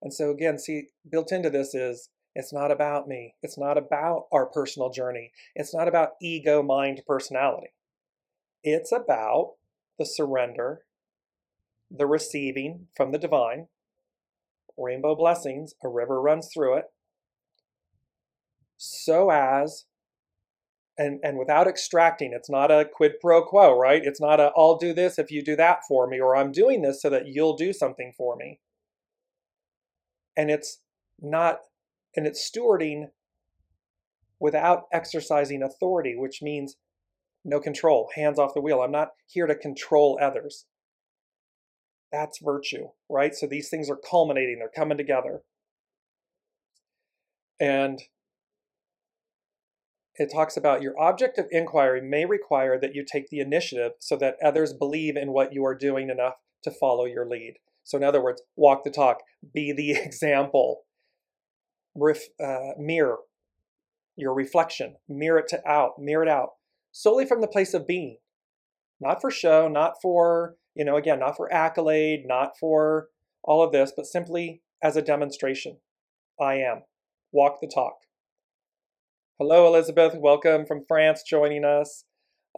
And 0.00 0.14
so, 0.14 0.30
again, 0.30 0.56
see, 0.56 0.90
built 1.10 1.32
into 1.32 1.50
this 1.50 1.74
is 1.74 2.10
it's 2.36 2.52
not 2.52 2.70
about 2.70 3.08
me. 3.08 3.34
It's 3.42 3.58
not 3.58 3.76
about 3.76 4.28
our 4.30 4.46
personal 4.46 4.90
journey. 4.90 5.32
It's 5.56 5.74
not 5.74 5.88
about 5.88 6.10
ego, 6.22 6.62
mind, 6.62 7.02
personality. 7.04 7.72
It's 8.62 8.92
about 8.92 9.54
the 9.98 10.06
surrender 10.06 10.82
the 11.90 12.06
receiving 12.06 12.88
from 12.96 13.12
the 13.12 13.18
divine, 13.18 13.68
rainbow 14.76 15.14
blessings, 15.14 15.74
a 15.82 15.88
river 15.88 16.20
runs 16.20 16.50
through 16.52 16.76
it, 16.76 16.84
so 18.76 19.30
as 19.30 19.86
and, 20.98 21.20
and 21.22 21.38
without 21.38 21.68
extracting. 21.68 22.32
It's 22.32 22.50
not 22.50 22.70
a 22.70 22.84
quid 22.84 23.20
pro 23.20 23.42
quo, 23.42 23.78
right? 23.78 24.02
It's 24.04 24.20
not 24.20 24.40
a 24.40 24.50
I'll 24.56 24.76
do 24.76 24.92
this 24.92 25.18
if 25.18 25.30
you 25.30 25.42
do 25.42 25.56
that 25.56 25.80
for 25.86 26.06
me, 26.08 26.20
or 26.20 26.36
I'm 26.36 26.52
doing 26.52 26.82
this 26.82 27.00
so 27.00 27.08
that 27.10 27.28
you'll 27.28 27.56
do 27.56 27.72
something 27.72 28.12
for 28.16 28.36
me. 28.36 28.60
And 30.36 30.50
it's 30.50 30.80
not, 31.20 31.60
and 32.16 32.26
it's 32.26 32.48
stewarding 32.48 33.10
without 34.40 34.84
exercising 34.92 35.62
authority, 35.62 36.14
which 36.16 36.42
means 36.42 36.76
no 37.44 37.60
control, 37.60 38.10
hands 38.14 38.38
off 38.38 38.54
the 38.54 38.60
wheel. 38.60 38.82
I'm 38.82 38.92
not 38.92 39.10
here 39.26 39.46
to 39.46 39.54
control 39.54 40.18
others. 40.20 40.66
That's 42.12 42.38
virtue, 42.38 42.88
right? 43.08 43.34
So 43.34 43.46
these 43.46 43.68
things 43.68 43.90
are 43.90 43.96
culminating, 43.96 44.58
they're 44.58 44.68
coming 44.68 44.96
together. 44.98 45.42
And 47.60 48.00
it 50.14 50.32
talks 50.32 50.56
about 50.56 50.82
your 50.82 50.98
object 50.98 51.38
of 51.38 51.46
inquiry 51.50 52.00
may 52.00 52.24
require 52.24 52.78
that 52.80 52.94
you 52.94 53.04
take 53.04 53.28
the 53.28 53.40
initiative 53.40 53.92
so 54.00 54.16
that 54.16 54.36
others 54.42 54.72
believe 54.72 55.16
in 55.16 55.32
what 55.32 55.52
you 55.52 55.64
are 55.64 55.74
doing 55.74 56.10
enough 56.10 56.34
to 56.64 56.70
follow 56.70 57.04
your 57.04 57.28
lead. 57.28 57.54
So, 57.84 57.96
in 57.96 58.04
other 58.04 58.22
words, 58.22 58.42
walk 58.56 58.84
the 58.84 58.90
talk, 58.90 59.18
be 59.54 59.72
the 59.72 59.92
example, 60.04 60.82
Ref, 61.94 62.20
uh, 62.42 62.72
mirror 62.78 63.18
your 64.16 64.34
reflection, 64.34 64.96
mirror 65.08 65.38
it 65.38 65.48
to 65.48 65.66
out, 65.66 65.98
mirror 65.98 66.24
it 66.24 66.28
out, 66.28 66.50
solely 66.90 67.24
from 67.24 67.40
the 67.40 67.46
place 67.46 67.72
of 67.72 67.86
being, 67.86 68.18
not 69.00 69.20
for 69.20 69.30
show, 69.30 69.68
not 69.68 69.94
for 70.02 70.56
you 70.78 70.84
know, 70.84 70.96
again, 70.96 71.18
not 71.18 71.36
for 71.36 71.52
accolade, 71.52 72.22
not 72.24 72.52
for 72.58 73.08
all 73.42 73.64
of 73.64 73.72
this, 73.72 73.92
but 73.94 74.06
simply 74.06 74.62
as 74.80 74.96
a 74.96 75.02
demonstration. 75.02 75.78
I 76.40 76.54
am. 76.54 76.82
Walk 77.32 77.60
the 77.60 77.66
talk. 77.66 77.94
Hello, 79.40 79.66
Elizabeth. 79.66 80.14
Welcome 80.16 80.66
from 80.66 80.84
France, 80.86 81.24
joining 81.28 81.64
us. 81.64 82.04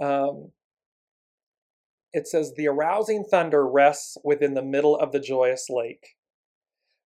Um, 0.00 0.53
it 2.12 2.29
says, 2.29 2.53
The 2.55 2.68
arousing 2.68 3.24
thunder 3.24 3.66
rests 3.66 4.18
within 4.22 4.53
the 4.53 4.62
middle 4.62 4.96
of 4.96 5.12
the 5.12 5.20
joyous 5.20 5.68
lake, 5.70 6.16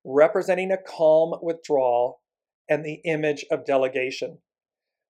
representing 0.05 0.73
a 0.73 0.79
calm 0.79 1.35
withdrawal 1.41 2.23
and 2.69 2.85
the 2.85 3.01
image 3.05 3.45
of 3.53 3.65
delegation. 3.65 4.39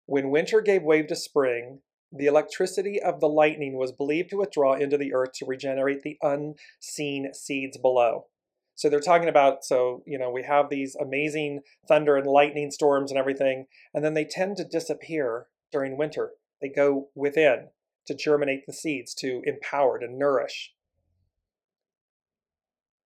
When 0.05 0.29
winter 0.29 0.61
gave 0.61 0.83
way 0.83 1.01
to 1.01 1.15
spring, 1.15 1.79
the 2.17 2.25
electricity 2.25 3.01
of 3.01 3.19
the 3.19 3.29
lightning 3.29 3.77
was 3.77 3.91
believed 3.91 4.29
to 4.29 4.37
withdraw 4.37 4.73
into 4.73 4.97
the 4.97 5.13
earth 5.13 5.33
to 5.35 5.45
regenerate 5.45 6.01
the 6.01 6.17
unseen 6.21 7.33
seeds 7.33 7.77
below. 7.77 8.27
So 8.75 8.89
they're 8.89 8.99
talking 8.99 9.29
about, 9.29 9.63
so, 9.63 10.03
you 10.05 10.19
know, 10.19 10.29
we 10.29 10.43
have 10.43 10.69
these 10.69 10.95
amazing 10.95 11.61
thunder 11.87 12.17
and 12.17 12.27
lightning 12.27 12.71
storms 12.71 13.09
and 13.09 13.17
everything, 13.17 13.67
and 13.93 14.03
then 14.03 14.13
they 14.13 14.25
tend 14.25 14.57
to 14.57 14.65
disappear 14.65 15.47
during 15.71 15.97
winter. 15.97 16.31
They 16.61 16.69
go 16.69 17.07
within 17.15 17.69
to 18.07 18.13
germinate 18.13 18.65
the 18.65 18.73
seeds, 18.73 19.13
to 19.15 19.41
empower, 19.45 19.99
to 19.99 20.07
nourish. 20.11 20.73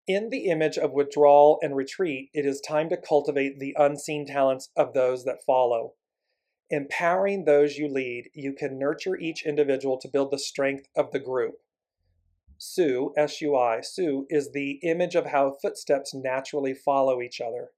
In 0.07 0.29
the 0.29 0.51
image 0.51 0.77
of 0.77 0.93
withdrawal 0.93 1.59
and 1.62 1.75
retreat, 1.75 2.29
it 2.35 2.45
is 2.45 2.61
time 2.61 2.90
to 2.90 2.97
cultivate 2.99 3.59
the 3.59 3.75
unseen 3.79 4.27
talents 4.27 4.69
of 4.77 4.93
those 4.93 5.25
that 5.25 5.43
follow. 5.47 5.95
Empowering 6.70 7.44
those 7.44 7.77
you 7.77 7.88
lead, 7.88 8.31
you 8.35 8.53
can 8.53 8.79
nurture 8.79 9.16
each 9.16 9.44
individual 9.44 9.98
to 10.00 10.09
build 10.09 10.31
the 10.31 10.38
strength 10.38 10.87
of 10.96 11.12
the 11.12 11.20
group. 11.20 11.55
Sui, 12.57 13.09
S 13.16 13.40
U 13.42 13.57
I, 13.57 13.81
Sui 13.83 14.24
is 14.31 14.53
the 14.53 14.79
image 14.83 15.14
of 15.14 15.27
how 15.27 15.57
footsteps 15.61 16.14
naturally 16.14 16.72
follow 16.72 17.20
each 17.20 17.40
other. 17.40 17.68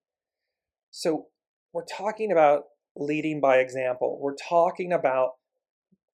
So 0.90 1.26
we're 1.72 1.84
talking 1.84 2.30
about 2.30 2.64
leading 2.94 3.40
by 3.40 3.58
example. 3.58 4.18
We're 4.20 4.36
talking 4.36 4.92
about 4.92 5.32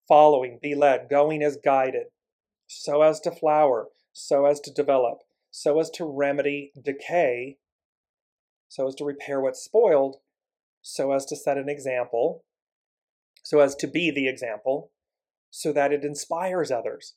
following, 0.08 0.58
be 0.62 0.74
led, 0.74 1.08
going 1.10 1.42
as 1.42 1.58
guided, 1.62 2.06
so 2.66 3.02
as 3.02 3.20
to 3.20 3.30
flower, 3.30 3.88
so 4.12 4.46
as 4.46 4.60
to 4.60 4.72
develop, 4.72 5.18
so 5.50 5.78
as 5.78 5.90
to 5.90 6.04
remedy 6.04 6.72
decay, 6.82 7.58
so 8.68 8.88
as 8.88 8.94
to 8.96 9.04
repair 9.04 9.40
what's 9.40 9.62
spoiled, 9.62 10.16
so 10.80 11.12
as 11.12 11.26
to 11.26 11.36
set 11.36 11.58
an 11.58 11.68
example, 11.68 12.44
so 13.42 13.60
as 13.60 13.74
to 13.76 13.88
be 13.88 14.10
the 14.10 14.28
example, 14.28 14.90
so 15.50 15.72
that 15.72 15.92
it 15.92 16.04
inspires 16.04 16.70
others. 16.70 17.14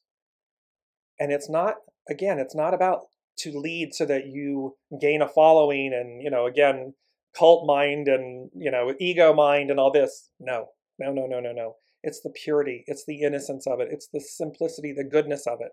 And 1.20 1.32
it's 1.32 1.50
not, 1.50 1.76
again, 2.10 2.40
it's 2.40 2.56
not 2.56 2.74
about 2.74 3.02
to 3.40 3.58
lead 3.58 3.94
so 3.94 4.06
that 4.06 4.28
you 4.28 4.76
gain 5.00 5.22
a 5.22 5.28
following 5.28 5.94
and, 5.94 6.22
you 6.22 6.30
know, 6.30 6.46
again, 6.46 6.94
cult 7.38 7.66
mind 7.66 8.08
and, 8.08 8.50
you 8.54 8.72
know, 8.72 8.94
ego 9.00 9.34
mind 9.34 9.70
and 9.70 9.80
all 9.80 9.92
this. 9.92 10.30
No, 10.40 10.68
no, 11.00 11.12
no, 11.12 11.26
no, 11.28 11.40
no, 11.40 11.52
no. 11.52 11.76
It's 12.04 12.22
the 12.22 12.30
purity, 12.30 12.84
it's 12.88 13.04
the 13.06 13.22
innocence 13.22 13.66
of 13.66 13.80
it, 13.80 13.88
it's 13.92 14.08
the 14.14 14.20
simplicity, 14.20 14.94
the 14.94 15.04
goodness 15.04 15.48
of 15.48 15.58
it. 15.62 15.72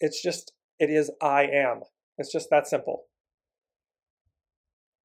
It's 0.00 0.22
just, 0.22 0.52
it 0.78 0.90
is 0.90 1.10
I 1.22 1.44
am. 1.44 1.80
It's 2.18 2.30
just 2.30 2.48
that 2.50 2.66
simple. 2.66 3.04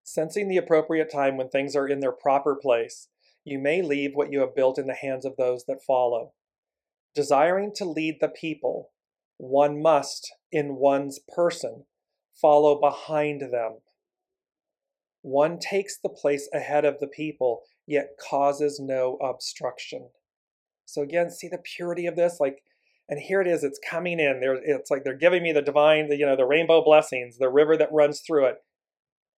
Sensing 0.03 0.49
the 0.49 0.57
appropriate 0.57 1.12
time 1.12 1.38
when 1.38 1.47
things 1.47 1.75
are 1.75 1.88
in 1.88 2.01
their 2.01 2.12
proper 2.12 2.55
place 2.62 3.07
you 3.43 3.60
may 3.60 3.82
leave 3.82 4.12
what 4.13 4.32
you 4.32 4.39
have 4.41 4.56
built 4.56 4.77
in 4.77 4.88
the 4.88 4.93
hands 4.93 5.25
of 5.25 5.36
those 5.38 5.65
that 5.65 5.84
follow. 5.86 6.34
Desiring 7.15 7.71
to 7.75 7.86
lead 7.86 8.17
the 8.21 8.30
people, 8.30 8.91
one 9.38 9.82
must, 9.82 10.32
in 10.51 10.75
one's 10.75 11.19
person, 11.36 11.86
follow 12.39 12.80
behind 12.80 13.41
them. 13.41 13.80
One 15.21 15.60
takes 15.60 15.97
the 15.97 16.10
place 16.10 16.49
ahead 16.54 16.86
of 16.86 16.99
the 16.99 17.08
people, 17.08 17.63
yet 17.86 18.12
causes 18.19 18.80
no 18.80 19.17
obstruction. 19.17 20.10
So 20.86 21.01
again, 21.01 21.30
see 21.30 21.47
the 21.47 21.58
purity 21.58 22.06
of 22.06 22.15
this? 22.15 22.38
Like, 22.39 22.63
and 23.10 23.19
here 23.19 23.41
it 23.41 23.47
is, 23.47 23.63
it's 23.63 23.80
coming 23.88 24.19
in. 24.19 24.39
There, 24.39 24.56
it's 24.56 24.89
like 24.89 25.04
they're 25.04 25.17
giving 25.17 25.43
me 25.43 25.51
the 25.51 25.62
divine, 25.62 26.08
the, 26.08 26.17
you 26.17 26.25
know, 26.25 26.36
the 26.36 26.45
rainbow 26.45 26.84
blessings, 26.84 27.38
the 27.38 27.49
river 27.49 27.75
that 27.77 27.91
runs 27.91 28.21
through 28.21 28.45
it. 28.45 28.56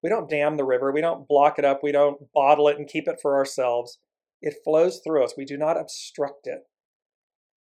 We 0.03 0.09
don't 0.09 0.29
dam 0.29 0.57
the 0.57 0.65
river. 0.65 0.91
We 0.91 1.01
don't 1.01 1.27
block 1.27 1.57
it 1.57 1.63
up. 1.63 1.79
We 1.81 1.93
don't 1.93 2.31
bottle 2.33 2.67
it 2.67 2.77
and 2.77 2.87
keep 2.87 3.07
it 3.07 3.19
for 3.21 3.35
ourselves. 3.35 3.99
It 4.41 4.55
flows 4.63 4.99
through 4.99 5.23
us. 5.23 5.35
We 5.37 5.45
do 5.45 5.57
not 5.57 5.79
obstruct 5.79 6.45
it. 6.45 6.67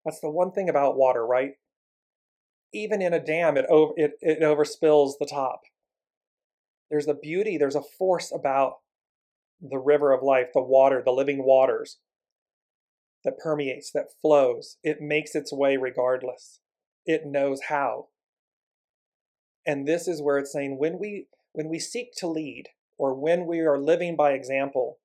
That's 0.04 0.20
the 0.20 0.30
one 0.30 0.52
thing 0.52 0.68
about 0.68 0.96
water, 0.96 1.26
right? 1.26 1.54
Even 2.72 3.02
in 3.02 3.12
a 3.12 3.24
dam, 3.24 3.56
it, 3.56 3.66
over, 3.68 3.92
it, 3.96 4.12
it 4.20 4.40
overspills 4.40 5.14
the 5.18 5.26
top. 5.28 5.62
There's 6.90 7.08
a 7.08 7.14
beauty, 7.14 7.58
there's 7.58 7.74
a 7.74 7.82
force 7.82 8.32
about 8.32 8.74
the 9.60 9.78
river 9.78 10.12
of 10.12 10.22
life, 10.22 10.48
the 10.54 10.62
water, 10.62 11.02
the 11.04 11.10
living 11.10 11.44
waters 11.44 11.98
that 13.24 13.38
permeates, 13.38 13.90
that 13.92 14.12
flows. 14.22 14.76
It 14.84 15.00
makes 15.00 15.34
its 15.34 15.52
way 15.52 15.76
regardless. 15.76 16.60
It 17.04 17.26
knows 17.26 17.62
how. 17.68 18.06
And 19.66 19.86
this 19.86 20.06
is 20.06 20.22
where 20.22 20.38
it's 20.38 20.52
saying 20.52 20.78
when 20.78 20.98
we 20.98 21.26
when 21.58 21.68
we 21.68 21.80
seek 21.80 22.12
to 22.16 22.28
lead 22.28 22.68
or 22.98 23.12
when 23.12 23.44
we 23.44 23.58
are 23.58 23.80
living 23.80 24.14
by 24.14 24.30
example, 24.30 25.00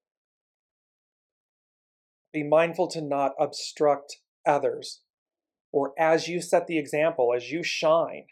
be 2.32 2.44
mindful 2.44 2.88
to 2.88 3.02
not 3.02 3.32
obstruct 3.40 4.18
others. 4.46 5.02
Or 5.72 5.94
as 5.98 6.28
you 6.28 6.42
set 6.44 6.68
the 6.68 6.78
example, 6.78 7.34
as 7.36 7.50
you 7.50 7.64
shine 7.64 8.26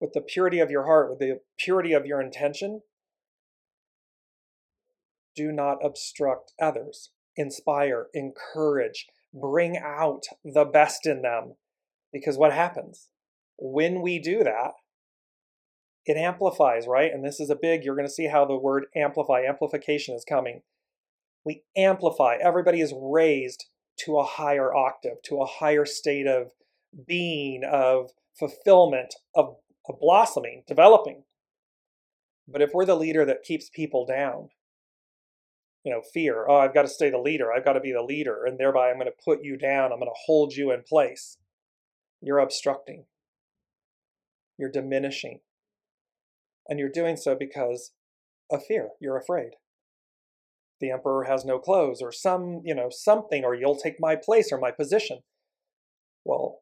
with 0.00 0.12
the 0.12 0.20
purity 0.20 0.58
of 0.58 0.72
your 0.72 0.86
heart, 0.86 1.08
with 1.08 1.20
the 1.20 1.38
purity 1.56 1.92
of 1.92 2.04
your 2.04 2.20
intention, 2.20 2.80
do 5.36 5.52
not 5.52 5.78
obstruct 5.84 6.52
others. 6.60 7.12
Inspire, 7.36 8.08
encourage, 8.12 9.06
bring 9.32 9.76
out 9.76 10.24
the 10.44 10.64
best 10.64 11.06
in 11.06 11.22
them. 11.22 11.54
Because 12.12 12.36
what 12.36 12.52
happens? 12.52 13.08
When 13.56 14.02
we 14.02 14.18
do 14.18 14.42
that, 14.42 14.72
it 16.06 16.16
amplifies, 16.16 16.86
right? 16.86 17.12
And 17.12 17.24
this 17.24 17.40
is 17.40 17.50
a 17.50 17.56
big, 17.60 17.84
you're 17.84 17.96
going 17.96 18.06
to 18.06 18.12
see 18.12 18.28
how 18.28 18.44
the 18.44 18.56
word 18.56 18.86
amplify, 18.94 19.42
amplification 19.42 20.14
is 20.14 20.24
coming. 20.24 20.62
We 21.44 21.64
amplify. 21.76 22.36
Everybody 22.40 22.80
is 22.80 22.94
raised 22.96 23.66
to 24.04 24.18
a 24.18 24.24
higher 24.24 24.72
octave, 24.74 25.22
to 25.24 25.40
a 25.40 25.46
higher 25.46 25.84
state 25.84 26.26
of 26.26 26.52
being, 27.06 27.62
of 27.64 28.10
fulfillment, 28.38 29.14
of, 29.34 29.56
of 29.88 29.98
blossoming, 30.00 30.62
developing. 30.68 31.24
But 32.46 32.62
if 32.62 32.70
we're 32.72 32.84
the 32.84 32.94
leader 32.94 33.24
that 33.24 33.42
keeps 33.42 33.68
people 33.68 34.06
down, 34.06 34.50
you 35.82 35.92
know, 35.92 36.02
fear, 36.02 36.46
oh, 36.48 36.58
I've 36.58 36.74
got 36.74 36.82
to 36.82 36.88
stay 36.88 37.10
the 37.10 37.18
leader, 37.18 37.52
I've 37.52 37.64
got 37.64 37.72
to 37.72 37.80
be 37.80 37.92
the 37.92 38.02
leader, 38.02 38.44
and 38.44 38.58
thereby 38.58 38.90
I'm 38.90 38.96
going 38.96 39.06
to 39.06 39.24
put 39.24 39.42
you 39.42 39.56
down, 39.56 39.92
I'm 39.92 39.98
going 39.98 40.10
to 40.10 40.22
hold 40.26 40.52
you 40.52 40.70
in 40.70 40.82
place, 40.82 41.38
you're 42.20 42.38
obstructing, 42.38 43.06
you're 44.56 44.70
diminishing. 44.70 45.40
And 46.68 46.78
you're 46.78 46.88
doing 46.88 47.16
so 47.16 47.34
because 47.38 47.92
of 48.50 48.64
fear. 48.64 48.90
You're 49.00 49.16
afraid. 49.16 49.50
The 50.80 50.90
emperor 50.90 51.24
has 51.24 51.44
no 51.44 51.58
clothes, 51.58 52.02
or 52.02 52.12
some, 52.12 52.60
you 52.64 52.74
know, 52.74 52.88
something, 52.90 53.44
or 53.44 53.54
you'll 53.54 53.78
take 53.78 53.96
my 53.98 54.14
place 54.14 54.52
or 54.52 54.58
my 54.58 54.70
position. 54.70 55.20
Well, 56.24 56.60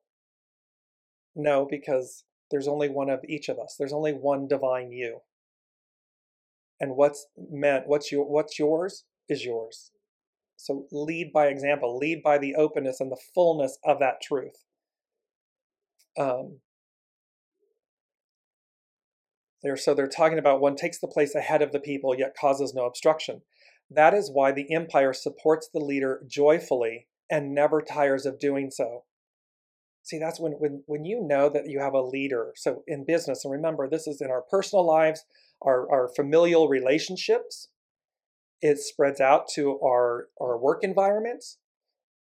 no, 1.34 1.66
because 1.68 2.24
there's 2.50 2.68
only 2.68 2.88
one 2.88 3.10
of 3.10 3.20
each 3.28 3.48
of 3.48 3.58
us. 3.58 3.74
There's 3.78 3.92
only 3.92 4.12
one 4.12 4.46
divine 4.46 4.92
you. 4.92 5.20
And 6.78 6.96
what's 6.96 7.26
meant, 7.36 7.86
what's 7.86 8.12
your 8.12 8.24
what's 8.24 8.58
yours 8.58 9.04
is 9.28 9.44
yours. 9.44 9.90
So 10.56 10.86
lead 10.92 11.32
by 11.32 11.46
example, 11.46 11.96
lead 11.98 12.22
by 12.22 12.38
the 12.38 12.54
openness 12.54 13.00
and 13.00 13.10
the 13.10 13.20
fullness 13.34 13.78
of 13.84 13.98
that 13.98 14.20
truth. 14.22 14.64
Um, 16.18 16.60
they're, 19.64 19.76
so 19.78 19.94
they're 19.94 20.06
talking 20.06 20.38
about 20.38 20.60
one 20.60 20.76
takes 20.76 21.00
the 21.00 21.08
place 21.08 21.34
ahead 21.34 21.62
of 21.62 21.72
the 21.72 21.80
people 21.80 22.14
yet 22.16 22.36
causes 22.38 22.74
no 22.74 22.84
obstruction. 22.84 23.40
That 23.90 24.12
is 24.12 24.30
why 24.30 24.52
the 24.52 24.72
empire 24.72 25.14
supports 25.14 25.68
the 25.72 25.80
leader 25.80 26.22
joyfully 26.26 27.08
and 27.30 27.54
never 27.54 27.80
tires 27.80 28.26
of 28.26 28.38
doing 28.38 28.70
so. 28.70 29.04
See, 30.02 30.18
that's 30.18 30.38
when, 30.38 30.52
when, 30.52 30.82
when 30.84 31.06
you 31.06 31.26
know 31.26 31.48
that 31.48 31.66
you 31.66 31.80
have 31.80 31.94
a 31.94 32.02
leader. 32.02 32.52
So 32.56 32.82
in 32.86 33.06
business, 33.06 33.42
and 33.42 33.52
remember, 33.52 33.88
this 33.88 34.06
is 34.06 34.20
in 34.20 34.30
our 34.30 34.42
personal 34.42 34.86
lives, 34.86 35.24
our, 35.62 35.90
our 35.90 36.10
familial 36.14 36.68
relationships. 36.68 37.70
It 38.60 38.78
spreads 38.78 39.20
out 39.20 39.48
to 39.54 39.80
our, 39.80 40.28
our 40.38 40.58
work 40.58 40.84
environments, 40.84 41.56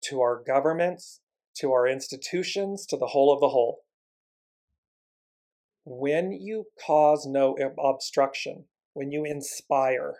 to 0.06 0.22
our 0.22 0.42
governments, 0.44 1.22
to 1.58 1.72
our 1.72 1.88
institutions, 1.88 2.88
to 2.88 2.98
the 2.98 3.08
whole 3.08 3.32
of 3.32 3.40
the 3.40 3.50
whole. 3.50 3.82
When 5.90 6.34
you 6.34 6.66
cause 6.86 7.26
no 7.26 7.56
obstruction, 7.82 8.66
when 8.92 9.10
you 9.10 9.24
inspire, 9.24 10.16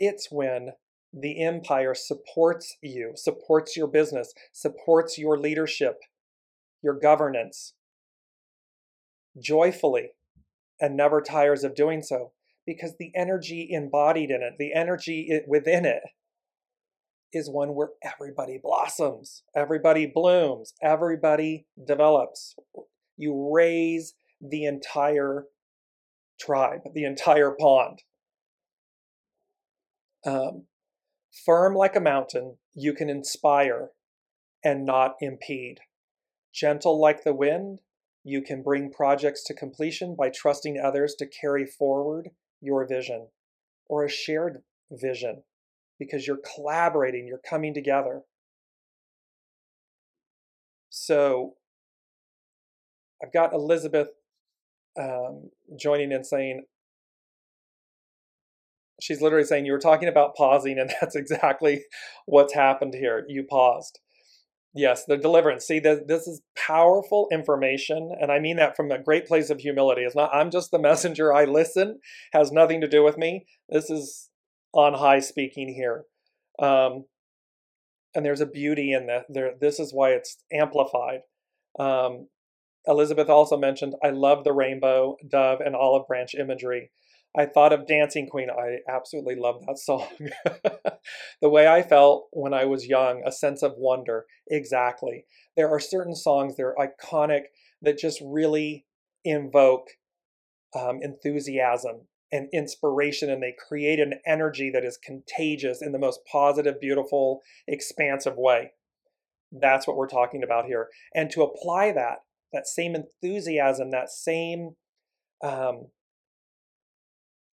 it's 0.00 0.28
when 0.30 0.70
the 1.12 1.44
empire 1.44 1.94
supports 1.94 2.78
you, 2.80 3.12
supports 3.14 3.76
your 3.76 3.88
business, 3.88 4.32
supports 4.52 5.18
your 5.18 5.38
leadership, 5.38 5.98
your 6.82 6.98
governance 6.98 7.74
joyfully 9.38 10.12
and 10.80 10.96
never 10.96 11.20
tires 11.20 11.62
of 11.62 11.74
doing 11.74 12.00
so 12.00 12.32
because 12.66 12.94
the 12.98 13.12
energy 13.14 13.68
embodied 13.70 14.30
in 14.30 14.40
it, 14.42 14.54
the 14.58 14.72
energy 14.72 15.42
within 15.46 15.84
it, 15.84 16.00
is 17.34 17.50
one 17.50 17.74
where 17.74 17.90
everybody 18.02 18.58
blossoms, 18.62 19.42
everybody 19.54 20.06
blooms, 20.06 20.72
everybody 20.82 21.66
develops. 21.86 22.56
You 23.16 23.52
raise 23.54 24.14
the 24.40 24.64
entire 24.64 25.46
tribe, 26.38 26.80
the 26.94 27.04
entire 27.04 27.52
pond. 27.58 28.02
Um, 30.26 30.64
firm 31.44 31.74
like 31.74 31.96
a 31.96 32.00
mountain, 32.00 32.56
you 32.74 32.92
can 32.92 33.08
inspire 33.08 33.90
and 34.64 34.84
not 34.84 35.16
impede. 35.20 35.80
Gentle 36.52 37.00
like 37.00 37.24
the 37.24 37.34
wind, 37.34 37.80
you 38.22 38.40
can 38.40 38.62
bring 38.62 38.90
projects 38.90 39.44
to 39.44 39.54
completion 39.54 40.16
by 40.16 40.30
trusting 40.30 40.78
others 40.78 41.14
to 41.16 41.26
carry 41.26 41.66
forward 41.66 42.30
your 42.60 42.86
vision 42.86 43.28
or 43.86 44.04
a 44.04 44.10
shared 44.10 44.62
vision 44.90 45.42
because 45.98 46.26
you're 46.26 46.40
collaborating, 46.54 47.26
you're 47.26 47.38
coming 47.38 47.74
together. 47.74 48.22
So 50.88 51.56
I've 53.24 53.32
got 53.32 53.54
Elizabeth 53.54 54.08
um, 55.00 55.50
joining 55.78 56.12
and 56.12 56.26
saying, 56.26 56.64
she's 59.00 59.22
literally 59.22 59.46
saying, 59.46 59.64
You 59.64 59.72
were 59.72 59.78
talking 59.78 60.08
about 60.08 60.34
pausing, 60.36 60.78
and 60.78 60.90
that's 61.00 61.16
exactly 61.16 61.84
what's 62.26 62.54
happened 62.54 62.94
here. 62.94 63.24
You 63.28 63.44
paused. 63.44 64.00
Yes, 64.76 65.04
the 65.04 65.16
deliverance. 65.16 65.64
See, 65.64 65.78
this 65.78 66.26
is 66.26 66.42
powerful 66.56 67.28
information, 67.30 68.10
and 68.20 68.32
I 68.32 68.40
mean 68.40 68.56
that 68.56 68.76
from 68.76 68.90
a 68.90 69.02
great 69.02 69.26
place 69.26 69.48
of 69.48 69.60
humility. 69.60 70.02
It's 70.02 70.16
not 70.16 70.34
I'm 70.34 70.50
just 70.50 70.70
the 70.70 70.78
messenger. 70.80 71.32
I 71.32 71.44
listen. 71.44 72.00
Has 72.32 72.52
nothing 72.52 72.80
to 72.80 72.88
do 72.88 73.02
with 73.02 73.16
me. 73.16 73.46
This 73.68 73.88
is 73.88 74.28
on 74.72 74.94
high 74.94 75.20
speaking 75.20 75.72
here, 75.72 76.04
um, 76.58 77.04
and 78.14 78.26
there's 78.26 78.40
a 78.40 78.46
beauty 78.46 78.92
in 78.92 79.06
that. 79.06 79.26
There, 79.28 79.52
this 79.60 79.78
is 79.78 79.94
why 79.94 80.10
it's 80.10 80.36
amplified. 80.52 81.20
Um, 81.78 82.26
Elizabeth 82.86 83.28
also 83.28 83.56
mentioned, 83.56 83.94
I 84.02 84.10
love 84.10 84.44
the 84.44 84.52
rainbow, 84.52 85.16
dove, 85.26 85.60
and 85.60 85.74
olive 85.74 86.06
branch 86.06 86.34
imagery. 86.34 86.90
I 87.36 87.46
thought 87.46 87.72
of 87.72 87.86
Dancing 87.86 88.28
Queen. 88.28 88.48
I 88.50 88.78
absolutely 88.88 89.34
love 89.34 89.64
that 89.66 89.78
song. 89.78 90.06
the 91.40 91.48
way 91.48 91.66
I 91.66 91.82
felt 91.82 92.28
when 92.30 92.54
I 92.54 92.64
was 92.64 92.86
young, 92.86 93.22
a 93.26 93.32
sense 93.32 93.62
of 93.62 93.74
wonder. 93.76 94.26
Exactly. 94.48 95.24
There 95.56 95.68
are 95.68 95.80
certain 95.80 96.14
songs 96.14 96.56
that 96.56 96.62
are 96.62 96.76
iconic 96.78 97.44
that 97.82 97.98
just 97.98 98.20
really 98.24 98.86
invoke 99.24 99.88
um, 100.78 101.00
enthusiasm 101.02 102.02
and 102.30 102.48
inspiration, 102.52 103.30
and 103.30 103.42
they 103.42 103.54
create 103.68 104.00
an 104.00 104.14
energy 104.26 104.70
that 104.70 104.84
is 104.84 104.96
contagious 104.96 105.82
in 105.82 105.92
the 105.92 105.98
most 105.98 106.20
positive, 106.30 106.80
beautiful, 106.80 107.40
expansive 107.66 108.36
way. 108.36 108.72
That's 109.52 109.86
what 109.86 109.96
we're 109.96 110.08
talking 110.08 110.42
about 110.42 110.66
here. 110.66 110.88
And 111.14 111.30
to 111.30 111.42
apply 111.42 111.92
that, 111.92 112.18
that 112.54 112.66
same 112.66 112.94
enthusiasm, 112.94 113.90
that 113.90 114.10
same 114.10 114.70
um, 115.42 115.88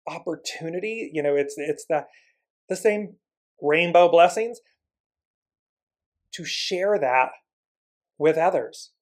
opportunity. 0.06 1.10
You 1.12 1.22
know, 1.22 1.34
it's 1.34 1.54
it's 1.56 1.86
the 1.88 2.04
the 2.68 2.76
same 2.76 3.16
rainbow 3.60 4.08
blessings 4.08 4.60
to 6.34 6.44
share 6.44 6.98
that 6.98 7.30
with 8.18 8.36
others 8.36 8.92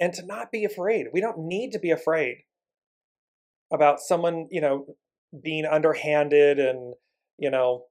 and 0.00 0.12
to 0.14 0.24
not 0.24 0.52
be 0.52 0.64
afraid. 0.64 1.06
We 1.12 1.20
don't 1.20 1.38
need 1.38 1.72
to 1.72 1.78
be 1.78 1.90
afraid 1.90 2.44
about 3.72 4.00
someone, 4.00 4.46
you 4.50 4.60
know, 4.60 4.86
being 5.42 5.66
underhanded 5.66 6.58
and, 6.58 6.94
you 7.36 7.50
know, 7.50 7.84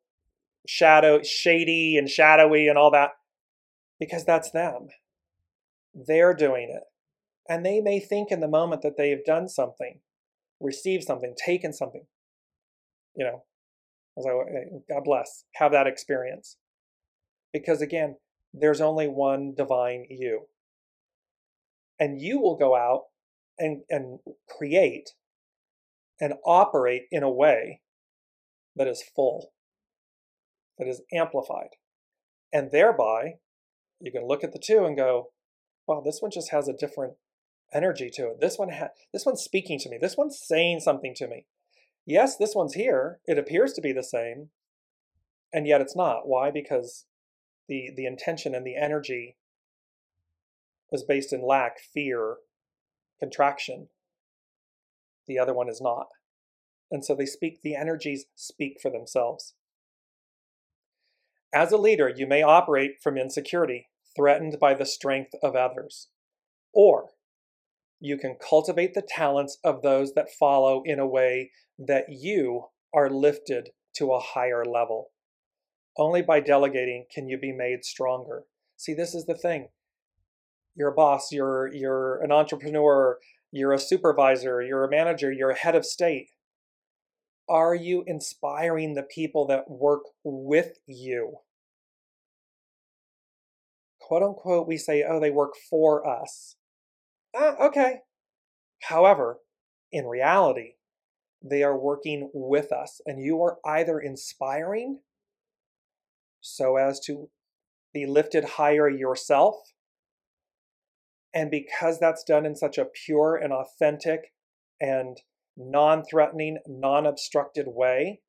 shadow 0.67 1.21
shady 1.23 1.97
and 1.97 2.09
shadowy 2.09 2.67
and 2.67 2.77
all 2.77 2.91
that 2.91 3.11
because 3.99 4.25
that's 4.25 4.51
them. 4.51 4.87
They're 6.05 6.33
doing 6.33 6.69
it. 6.69 6.83
And 7.49 7.65
they 7.65 7.79
may 7.81 7.99
think 7.99 8.31
in 8.31 8.39
the 8.39 8.47
moment 8.47 8.81
that 8.83 8.97
they've 8.97 9.23
done 9.25 9.47
something 9.47 9.99
received 10.59 11.03
something, 11.03 11.33
taken 11.43 11.73
something. 11.73 12.05
You 13.15 13.25
know, 13.25 13.43
as 14.17 14.25
I 14.25 14.29
eh, 14.29 14.79
God 14.89 15.03
bless, 15.03 15.45
have 15.55 15.71
that 15.71 15.87
experience. 15.87 16.57
Because 17.53 17.81
again, 17.81 18.17
there's 18.53 18.81
only 18.81 19.07
one 19.07 19.53
divine 19.55 20.05
you. 20.09 20.47
And 21.99 22.21
you 22.21 22.39
will 22.39 22.57
go 22.57 22.75
out 22.75 23.05
and, 23.57 23.81
and 23.89 24.19
create 24.47 25.11
and 26.19 26.33
operate 26.45 27.03
in 27.11 27.23
a 27.23 27.31
way 27.31 27.81
that 28.75 28.87
is 28.87 29.03
full, 29.15 29.51
that 30.77 30.87
is 30.87 31.01
amplified. 31.11 31.69
And 32.53 32.71
thereby, 32.71 33.35
you 33.99 34.11
can 34.11 34.27
look 34.27 34.43
at 34.43 34.53
the 34.53 34.61
two 34.63 34.85
and 34.85 34.95
go, 34.95 35.31
wow, 35.87 36.01
this 36.03 36.21
one 36.21 36.31
just 36.31 36.51
has 36.51 36.67
a 36.67 36.73
different 36.73 37.13
energy 37.73 38.09
to 38.13 38.27
it. 38.27 38.41
This 38.41 38.57
one 38.57 38.69
ha- 38.69 38.89
this 39.13 39.25
one's 39.25 39.41
speaking 39.41 39.79
to 39.79 39.89
me. 39.89 39.97
This 39.99 40.17
one's 40.17 40.39
saying 40.39 40.81
something 40.81 41.13
to 41.15 41.27
me. 41.27 41.45
Yes, 42.05 42.37
this 42.37 42.55
one's 42.55 42.73
here. 42.73 43.19
It 43.25 43.37
appears 43.37 43.73
to 43.73 43.81
be 43.81 43.91
the 43.91 44.03
same, 44.03 44.49
and 45.53 45.67
yet 45.67 45.81
it's 45.81 45.95
not. 45.95 46.27
Why? 46.27 46.51
Because 46.51 47.05
the 47.67 47.91
the 47.95 48.05
intention 48.05 48.53
and 48.53 48.65
the 48.65 48.75
energy 48.75 49.37
is 50.91 51.03
based 51.03 51.33
in 51.33 51.45
lack, 51.45 51.79
fear, 51.79 52.37
contraction. 53.19 53.89
The 55.27 55.39
other 55.39 55.53
one 55.53 55.69
is 55.69 55.81
not. 55.81 56.07
And 56.89 57.03
so 57.03 57.13
they 57.13 57.25
speak, 57.25 57.61
the 57.61 57.75
energies 57.75 58.25
speak 58.35 58.77
for 58.81 58.89
themselves. 58.89 59.53
As 61.53 61.71
a 61.71 61.77
leader, 61.77 62.11
you 62.15 62.27
may 62.27 62.41
operate 62.41 63.01
from 63.01 63.17
insecurity, 63.17 63.89
threatened 64.17 64.57
by 64.59 64.73
the 64.73 64.85
strength 64.85 65.31
of 65.41 65.55
others. 65.55 66.09
Or 66.73 67.11
you 67.99 68.17
can 68.17 68.35
cultivate 68.35 68.93
the 68.93 69.07
talents 69.07 69.57
of 69.63 69.81
those 69.81 70.13
that 70.13 70.31
follow 70.31 70.83
in 70.85 70.99
a 70.99 71.07
way 71.07 71.51
that 71.79 72.05
you 72.09 72.65
are 72.93 73.09
lifted 73.09 73.69
to 73.95 74.11
a 74.11 74.19
higher 74.19 74.65
level. 74.65 75.11
Only 75.97 76.21
by 76.21 76.39
delegating 76.39 77.05
can 77.13 77.27
you 77.27 77.39
be 77.39 77.51
made 77.51 77.83
stronger. 77.83 78.43
See, 78.75 78.93
this 78.93 79.15
is 79.15 79.25
the 79.25 79.37
thing. 79.37 79.69
You're 80.75 80.91
a 80.91 80.95
boss, 80.95 81.31
you're 81.31 81.73
you're 81.73 82.21
an 82.21 82.31
entrepreneur, 82.31 83.17
you're 83.51 83.73
a 83.73 83.79
supervisor, 83.79 84.61
you're 84.61 84.83
a 84.83 84.91
manager, 84.91 85.31
you're 85.31 85.49
a 85.49 85.57
head 85.57 85.75
of 85.75 85.85
state. 85.85 86.29
Are 87.49 87.73
you 87.73 88.03
inspiring 88.05 88.93
the 88.93 89.03
people 89.03 89.47
that 89.47 89.71
work 89.71 90.03
with 90.23 90.77
you? 90.85 91.37
Quote 94.07 94.23
unquote, 94.23 94.67
we 94.67 94.77
say, 94.77 95.03
oh, 95.03 95.19
they 95.19 95.31
work 95.31 95.55
for 95.69 96.07
us 96.07 96.55
uh, 97.37 97.53
okay. 97.61 97.99
However, 98.83 99.39
in 99.91 100.05
reality, 100.05 100.73
they 101.43 101.63
are 101.63 101.77
working 101.77 102.31
with 102.33 102.71
us, 102.71 102.99
and 103.05 103.21
you 103.21 103.41
are 103.43 103.57
either 103.65 103.99
inspiring 103.99 105.01
so 106.41 106.77
as 106.77 106.99
to 107.01 107.29
be 107.93 108.05
lifted 108.05 108.43
higher 108.43 108.89
yourself. 108.89 109.55
And 111.33 111.51
because 111.51 111.99
that's 111.99 112.23
done 112.23 112.45
in 112.45 112.55
such 112.55 112.77
a 112.77 112.85
pure 112.85 113.35
and 113.35 113.53
authentic 113.53 114.33
and 114.81 115.17
non 115.55 116.03
threatening, 116.09 116.57
non 116.67 117.05
obstructed 117.05 117.65
way, 117.67 118.21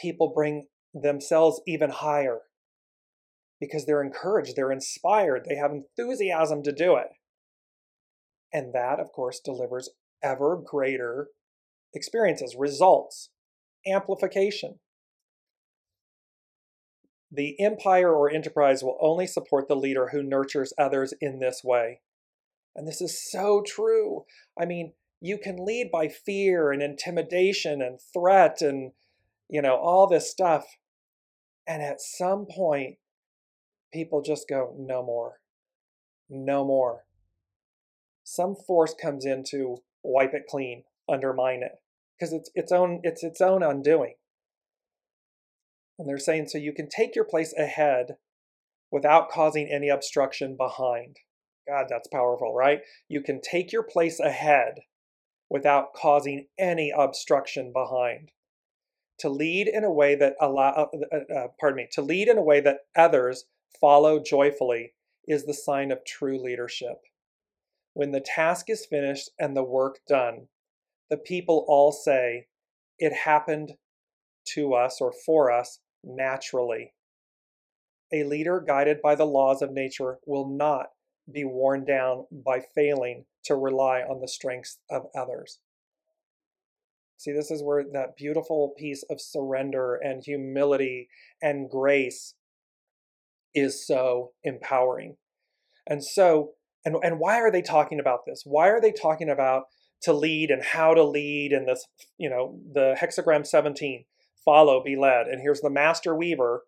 people 0.00 0.32
bring 0.34 0.66
themselves 0.94 1.60
even 1.66 1.90
higher 1.90 2.40
because 3.60 3.86
they're 3.86 4.02
encouraged, 4.02 4.54
they're 4.56 4.72
inspired, 4.72 5.44
they 5.48 5.56
have 5.56 5.72
enthusiasm 5.72 6.62
to 6.62 6.72
do 6.72 6.96
it. 6.96 7.08
And 8.52 8.72
that, 8.72 8.98
of 8.98 9.12
course, 9.12 9.40
delivers 9.44 9.90
ever 10.22 10.56
greater 10.56 11.28
experiences, 11.94 12.56
results, 12.58 13.30
amplification. 13.86 14.78
The 17.30 17.60
empire 17.60 18.12
or 18.12 18.30
enterprise 18.30 18.82
will 18.82 18.96
only 19.00 19.26
support 19.26 19.68
the 19.68 19.76
leader 19.76 20.08
who 20.12 20.22
nurtures 20.22 20.72
others 20.78 21.12
in 21.20 21.40
this 21.40 21.60
way. 21.62 22.00
And 22.74 22.86
this 22.86 23.00
is 23.00 23.30
so 23.30 23.62
true. 23.66 24.24
I 24.58 24.64
mean, 24.64 24.92
you 25.20 25.36
can 25.36 25.56
lead 25.64 25.90
by 25.92 26.08
fear 26.08 26.70
and 26.70 26.80
intimidation 26.80 27.82
and 27.82 27.98
threat 28.14 28.62
and, 28.62 28.92
you 29.48 29.60
know, 29.60 29.74
all 29.74 30.06
this 30.06 30.30
stuff. 30.30 30.64
And 31.66 31.82
at 31.82 32.00
some 32.00 32.46
point, 32.50 32.96
people 33.92 34.22
just 34.22 34.48
go, 34.48 34.74
no 34.78 35.02
more, 35.02 35.40
no 36.28 36.64
more. 36.64 37.04
Some 38.24 38.54
force 38.54 38.94
comes 39.00 39.24
in 39.24 39.44
to 39.50 39.78
wipe 40.02 40.34
it 40.34 40.46
clean, 40.48 40.84
undermine 41.08 41.62
it, 41.62 41.72
because 42.18 42.32
it's 42.32 42.50
its 42.54 42.72
own 42.72 43.00
it's 43.02 43.24
its 43.24 43.40
own 43.40 43.62
undoing. 43.62 44.14
And 45.98 46.08
they're 46.08 46.18
saying 46.18 46.48
so 46.48 46.58
you 46.58 46.72
can 46.72 46.88
take 46.88 47.16
your 47.16 47.24
place 47.24 47.54
ahead 47.58 48.16
without 48.90 49.30
causing 49.30 49.68
any 49.68 49.88
obstruction 49.88 50.56
behind. 50.56 51.16
God, 51.66 51.86
that's 51.88 52.08
powerful, 52.08 52.54
right? 52.54 52.80
You 53.08 53.20
can 53.20 53.40
take 53.40 53.72
your 53.72 53.82
place 53.82 54.20
ahead 54.20 54.80
without 55.50 55.92
causing 55.94 56.46
any 56.58 56.92
obstruction 56.96 57.72
behind. 57.72 58.30
To 59.20 59.28
lead 59.28 59.68
in 59.68 59.84
a 59.84 59.92
way 59.92 60.14
that 60.14 60.34
allow, 60.40 60.70
uh, 60.70 60.86
uh, 61.12 61.34
uh, 61.34 61.46
pardon 61.58 61.78
me, 61.78 61.88
to 61.92 62.02
lead 62.02 62.28
in 62.28 62.38
a 62.38 62.42
way 62.42 62.60
that 62.60 62.78
others 62.96 63.44
follow 63.80 64.18
joyfully 64.20 64.94
is 65.26 65.44
the 65.44 65.54
sign 65.54 65.90
of 65.90 66.04
true 66.04 66.42
leadership. 66.42 67.02
When 67.94 68.12
the 68.12 68.20
task 68.20 68.70
is 68.70 68.86
finished 68.86 69.30
and 69.38 69.56
the 69.56 69.62
work 69.62 70.00
done, 70.08 70.48
the 71.10 71.16
people 71.16 71.64
all 71.68 71.92
say, 71.92 72.46
It 72.98 73.12
happened 73.12 73.74
to 74.54 74.74
us 74.74 75.00
or 75.00 75.12
for 75.12 75.50
us 75.50 75.80
naturally. 76.02 76.94
A 78.12 78.24
leader 78.24 78.60
guided 78.66 79.02
by 79.02 79.14
the 79.14 79.26
laws 79.26 79.60
of 79.60 79.72
nature 79.72 80.18
will 80.26 80.48
not 80.48 80.86
be 81.30 81.44
worn 81.44 81.84
down 81.84 82.26
by 82.30 82.60
failing 82.60 83.26
to 83.44 83.54
rely 83.54 84.00
on 84.00 84.20
the 84.20 84.28
strengths 84.28 84.78
of 84.90 85.06
others. 85.14 85.58
See, 87.18 87.32
this 87.32 87.50
is 87.50 87.62
where 87.62 87.84
that 87.92 88.16
beautiful 88.16 88.74
piece 88.78 89.02
of 89.10 89.20
surrender 89.20 89.96
and 89.96 90.22
humility 90.24 91.08
and 91.42 91.68
grace 91.68 92.34
is 93.54 93.86
so 93.86 94.32
empowering. 94.44 95.16
And 95.86 96.04
so, 96.04 96.50
and, 96.84 96.96
and 97.02 97.18
why 97.18 97.40
are 97.40 97.50
they 97.50 97.62
talking 97.62 98.00
about 98.00 98.20
this? 98.26 98.42
Why 98.44 98.68
are 98.68 98.80
they 98.80 98.92
talking 98.92 99.30
about 99.30 99.64
to 100.02 100.12
lead 100.12 100.50
and 100.50 100.62
how 100.62 100.94
to 100.94 101.02
lead 101.02 101.52
and 101.52 101.66
this, 101.66 101.84
you 102.18 102.30
know, 102.30 102.58
the 102.72 102.96
hexagram 103.00 103.46
17, 103.46 104.04
follow, 104.44 104.82
be 104.82 104.96
led. 104.96 105.26
And 105.26 105.40
here's 105.40 105.60
the 105.60 105.70
master 105.70 106.14
weaver 106.14 106.62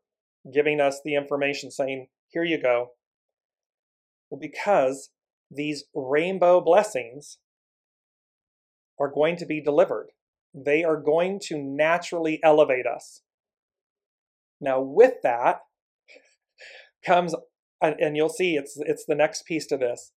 giving 0.52 0.80
us 0.80 1.00
the 1.04 1.14
information 1.14 1.70
saying, 1.70 2.08
here 2.28 2.44
you 2.44 2.60
go. 2.60 2.88
Well, 4.30 4.40
because 4.40 5.10
these 5.50 5.84
rainbow 5.94 6.60
blessings 6.60 7.38
are 8.98 9.10
going 9.10 9.36
to 9.36 9.46
be 9.46 9.60
delivered. 9.60 10.08
They 10.54 10.84
are 10.84 11.00
going 11.00 11.40
to 11.44 11.58
naturally 11.58 12.40
elevate 12.42 12.86
us. 12.86 13.22
Now, 14.60 14.80
with 14.80 15.14
that 15.22 15.60
comes, 17.04 17.34
and 17.80 18.16
you'll 18.16 18.28
see 18.28 18.56
it's 18.56 18.76
it's 18.78 19.04
the 19.06 19.14
next 19.14 19.44
piece 19.44 19.66
to 19.66 19.76
this. 19.76 20.12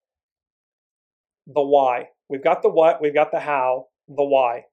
The 1.45 1.61
why. 1.61 2.09
We've 2.29 2.43
got 2.43 2.61
the 2.61 2.69
what, 2.69 3.01
we've 3.01 3.13
got 3.13 3.31
the 3.31 3.41
how, 3.41 3.87
the 4.07 4.23
why. 4.23 4.63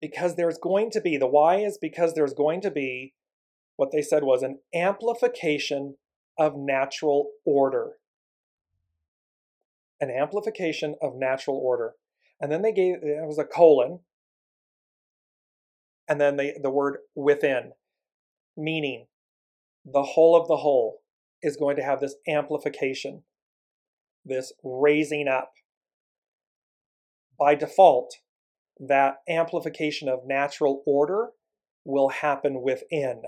Because 0.00 0.36
there's 0.36 0.58
going 0.58 0.90
to 0.90 1.00
be, 1.00 1.16
the 1.16 1.26
why 1.26 1.56
is 1.56 1.78
because 1.80 2.14
there's 2.14 2.34
going 2.34 2.60
to 2.62 2.70
be 2.70 3.14
what 3.76 3.90
they 3.92 4.02
said 4.02 4.24
was 4.24 4.42
an 4.42 4.58
amplification 4.74 5.96
of 6.38 6.54
natural 6.56 7.30
order 7.44 7.92
an 10.04 10.10
amplification 10.10 10.94
of 11.02 11.16
natural 11.16 11.56
order. 11.56 11.92
And 12.40 12.50
then 12.50 12.62
they 12.62 12.72
gave, 12.72 12.96
it 13.02 13.26
was 13.26 13.38
a 13.38 13.44
colon, 13.44 14.00
and 16.08 16.20
then 16.20 16.36
they, 16.36 16.54
the 16.60 16.70
word 16.70 16.98
within, 17.14 17.72
meaning 18.56 19.06
the 19.84 20.02
whole 20.02 20.36
of 20.36 20.48
the 20.48 20.58
whole 20.58 21.02
is 21.42 21.56
going 21.56 21.76
to 21.76 21.82
have 21.82 22.00
this 22.00 22.16
amplification, 22.26 23.22
this 24.24 24.52
raising 24.62 25.28
up. 25.28 25.52
By 27.38 27.54
default, 27.54 28.14
that 28.78 29.16
amplification 29.28 30.08
of 30.08 30.26
natural 30.26 30.82
order 30.86 31.30
will 31.84 32.08
happen 32.08 32.62
within. 32.62 33.22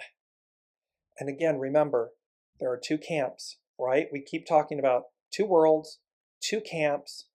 And 1.19 1.29
again, 1.29 1.59
remember, 1.59 2.11
there 2.59 2.71
are 2.71 2.81
two 2.83 2.99
camps, 2.99 3.59
right? 3.79 4.07
We 4.13 4.23
keep 4.23 4.47
talking 4.47 4.79
about 4.79 5.05
two 5.33 5.45
worlds, 5.45 5.99
two 6.41 6.61
camps, 6.61 7.27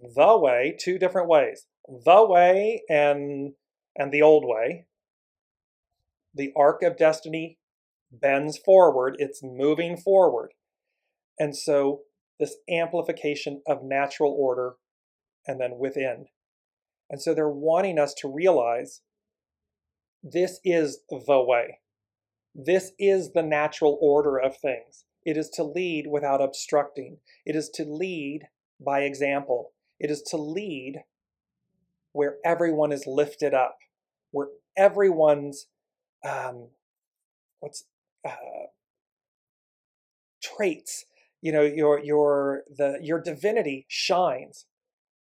the 0.00 0.38
way, 0.38 0.76
two 0.78 0.98
different 0.98 1.28
ways. 1.28 1.66
The 1.86 2.24
way 2.26 2.82
and 2.88 3.52
and 3.96 4.10
the 4.10 4.22
old 4.22 4.44
way. 4.46 4.86
The 6.34 6.52
arc 6.56 6.82
of 6.82 6.96
destiny 6.96 7.58
bends 8.12 8.58
forward, 8.58 9.16
it's 9.18 9.42
moving 9.42 9.96
forward. 9.96 10.50
And 11.38 11.56
so 11.56 12.02
this 12.38 12.56
amplification 12.70 13.62
of 13.66 13.82
natural 13.82 14.36
order 14.38 14.74
and 15.46 15.60
then 15.60 15.78
within. 15.78 16.26
And 17.10 17.20
so 17.20 17.34
they're 17.34 17.48
wanting 17.48 17.98
us 17.98 18.14
to 18.18 18.32
realize 18.32 19.00
this 20.22 20.60
is 20.64 21.00
the 21.08 21.42
way. 21.42 21.78
This 22.54 22.92
is 22.98 23.32
the 23.32 23.42
natural 23.42 23.98
order 24.00 24.38
of 24.38 24.56
things. 24.56 25.04
It 25.24 25.36
is 25.36 25.48
to 25.50 25.64
lead 25.64 26.06
without 26.10 26.42
obstructing. 26.42 27.18
It 27.46 27.56
is 27.56 27.70
to 27.74 27.84
lead 27.84 28.42
by 28.84 29.00
example. 29.00 29.72
It 29.98 30.10
is 30.10 30.22
to 30.30 30.36
lead 30.36 31.04
where 32.12 32.36
everyone 32.44 32.92
is 32.92 33.06
lifted 33.06 33.54
up, 33.54 33.78
where 34.32 34.48
everyone's 34.76 35.66
um, 36.28 36.68
what's 37.60 37.84
uh, 38.26 38.66
traits, 40.42 41.04
you 41.40 41.52
know, 41.52 41.62
your 41.62 42.02
your 42.02 42.62
the 42.76 42.98
your 43.02 43.20
divinity 43.20 43.86
shines, 43.88 44.66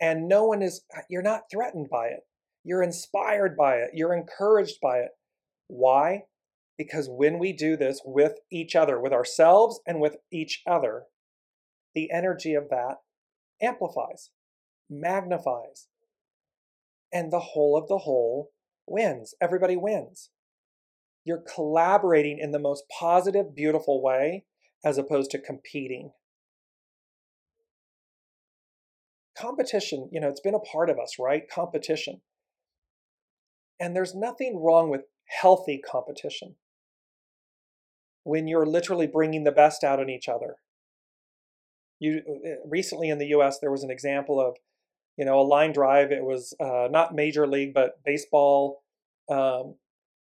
and 0.01 0.27
no 0.27 0.45
one 0.45 0.62
is. 0.62 0.81
You're 1.09 1.21
not 1.21 1.43
threatened 1.51 1.89
by 1.89 2.07
it. 2.07 2.21
You're 2.63 2.83
inspired 2.83 3.55
by 3.55 3.75
it. 3.75 3.91
You're 3.93 4.13
encouraged 4.13 4.79
by 4.81 4.99
it. 4.99 5.12
Why? 5.67 6.23
Because 6.77 7.07
when 7.09 7.39
we 7.39 7.53
do 7.53 7.75
this 7.75 8.01
with 8.05 8.33
each 8.51 8.75
other, 8.75 8.99
with 8.99 9.12
ourselves 9.12 9.81
and 9.85 9.99
with 9.99 10.17
each 10.31 10.62
other, 10.65 11.03
the 11.93 12.09
energy 12.12 12.53
of 12.53 12.69
that 12.69 12.97
amplifies, 13.62 14.29
magnifies, 14.89 15.88
and 17.12 17.31
the 17.31 17.39
whole 17.39 17.77
of 17.77 17.88
the 17.88 17.99
whole 17.99 18.51
wins. 18.88 19.33
Everybody 19.41 19.75
wins. 19.75 20.29
You're 21.29 21.43
collaborating 21.53 22.39
in 22.39 22.49
the 22.49 22.57
most 22.57 22.85
positive, 22.89 23.53
beautiful 23.55 24.01
way 24.01 24.45
as 24.83 24.97
opposed 24.97 25.29
to 25.29 25.37
competing. 25.37 26.09
Competition, 29.37 30.10
you 30.12 30.19
know, 30.19 30.27
it's 30.27 30.39
been 30.39 30.56
a 30.56 30.60
part 30.60 30.89
of 30.89 30.97
us, 30.97 31.17
right? 31.19 31.43
Competition. 31.47 32.21
And 33.79 33.95
there's 33.95 34.15
nothing 34.15 34.60
wrong 34.60 34.89
with 34.89 35.01
healthy 35.25 35.77
competition 35.79 36.56
when 38.23 38.47
you're 38.47 38.65
literally 38.65 39.06
bringing 39.06 39.43
the 39.43 39.51
best 39.51 39.83
out 39.83 39.99
in 39.99 40.10
each 40.10 40.27
other. 40.27 40.56
You 41.99 42.23
uh, 42.27 42.67
recently 42.67 43.10
in 43.10 43.19
the 43.19 43.27
U.S. 43.27 43.60
there 43.60 43.69
was 43.69 43.83
an 43.83 43.91
example 43.91 44.41
of, 44.41 44.58
you 45.15 45.25
know, 45.25 45.39
a 45.39 45.43
line 45.43 45.73
drive. 45.73 46.12
It 46.12 46.23
was 46.23 46.56
uh, 46.60 46.87
not 46.89 47.13
major 47.13 47.45
league, 47.45 47.75
but 47.75 48.04
baseball, 48.04 48.81
um, 49.29 49.75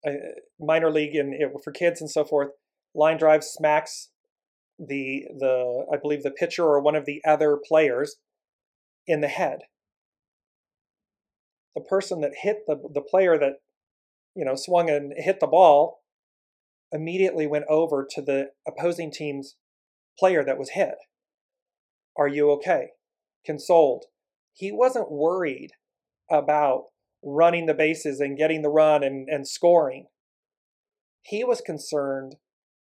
Uh, 0.06 0.12
minor 0.60 0.92
league, 0.92 1.16
and 1.16 1.34
for 1.64 1.72
kids 1.72 2.02
and 2.02 2.10
so 2.10 2.24
forth. 2.24 2.50
Line 2.96 3.18
drive 3.18 3.44
smacks 3.44 4.10
the 4.80 5.26
the 5.40 5.86
I 5.92 5.98
believe 5.98 6.24
the 6.24 6.32
pitcher 6.32 6.64
or 6.64 6.82
one 6.82 6.96
of 6.96 7.06
the 7.06 7.22
other 7.28 7.58
players 7.58 8.18
in 9.08 9.22
the 9.22 9.28
head. 9.28 9.60
The 11.76 11.82
person 11.82 12.22
that 12.22 12.32
hit 12.42 12.66
the 12.68 12.76
the 12.94 13.02
player 13.02 13.38
that 13.38 13.54
you 14.36 14.46
know 14.46 14.56
swung 14.56 14.90
and 14.90 15.14
hit 15.16 15.40
the 15.40 15.48
ball 15.48 16.02
immediately 16.92 17.48
went 17.48 17.66
over 17.70 18.08
to 18.12 18.22
the 18.22 18.50
opposing 18.68 19.12
team's 19.12 19.56
player 20.20 20.44
that 20.44 20.60
was 20.60 20.72
hit. 20.72 20.96
Are 22.16 22.28
you 22.28 22.52
okay? 22.52 22.90
Consoled. 23.46 24.06
He 24.54 24.72
wasn't 24.72 25.12
worried 25.12 25.72
about 26.30 26.86
running 27.24 27.66
the 27.66 27.74
bases 27.74 28.20
and 28.20 28.38
getting 28.38 28.62
the 28.62 28.70
run 28.70 29.04
and, 29.04 29.28
and 29.30 29.48
scoring. 29.48 30.08
He 31.22 31.44
was 31.44 31.62
concerned 31.62 32.36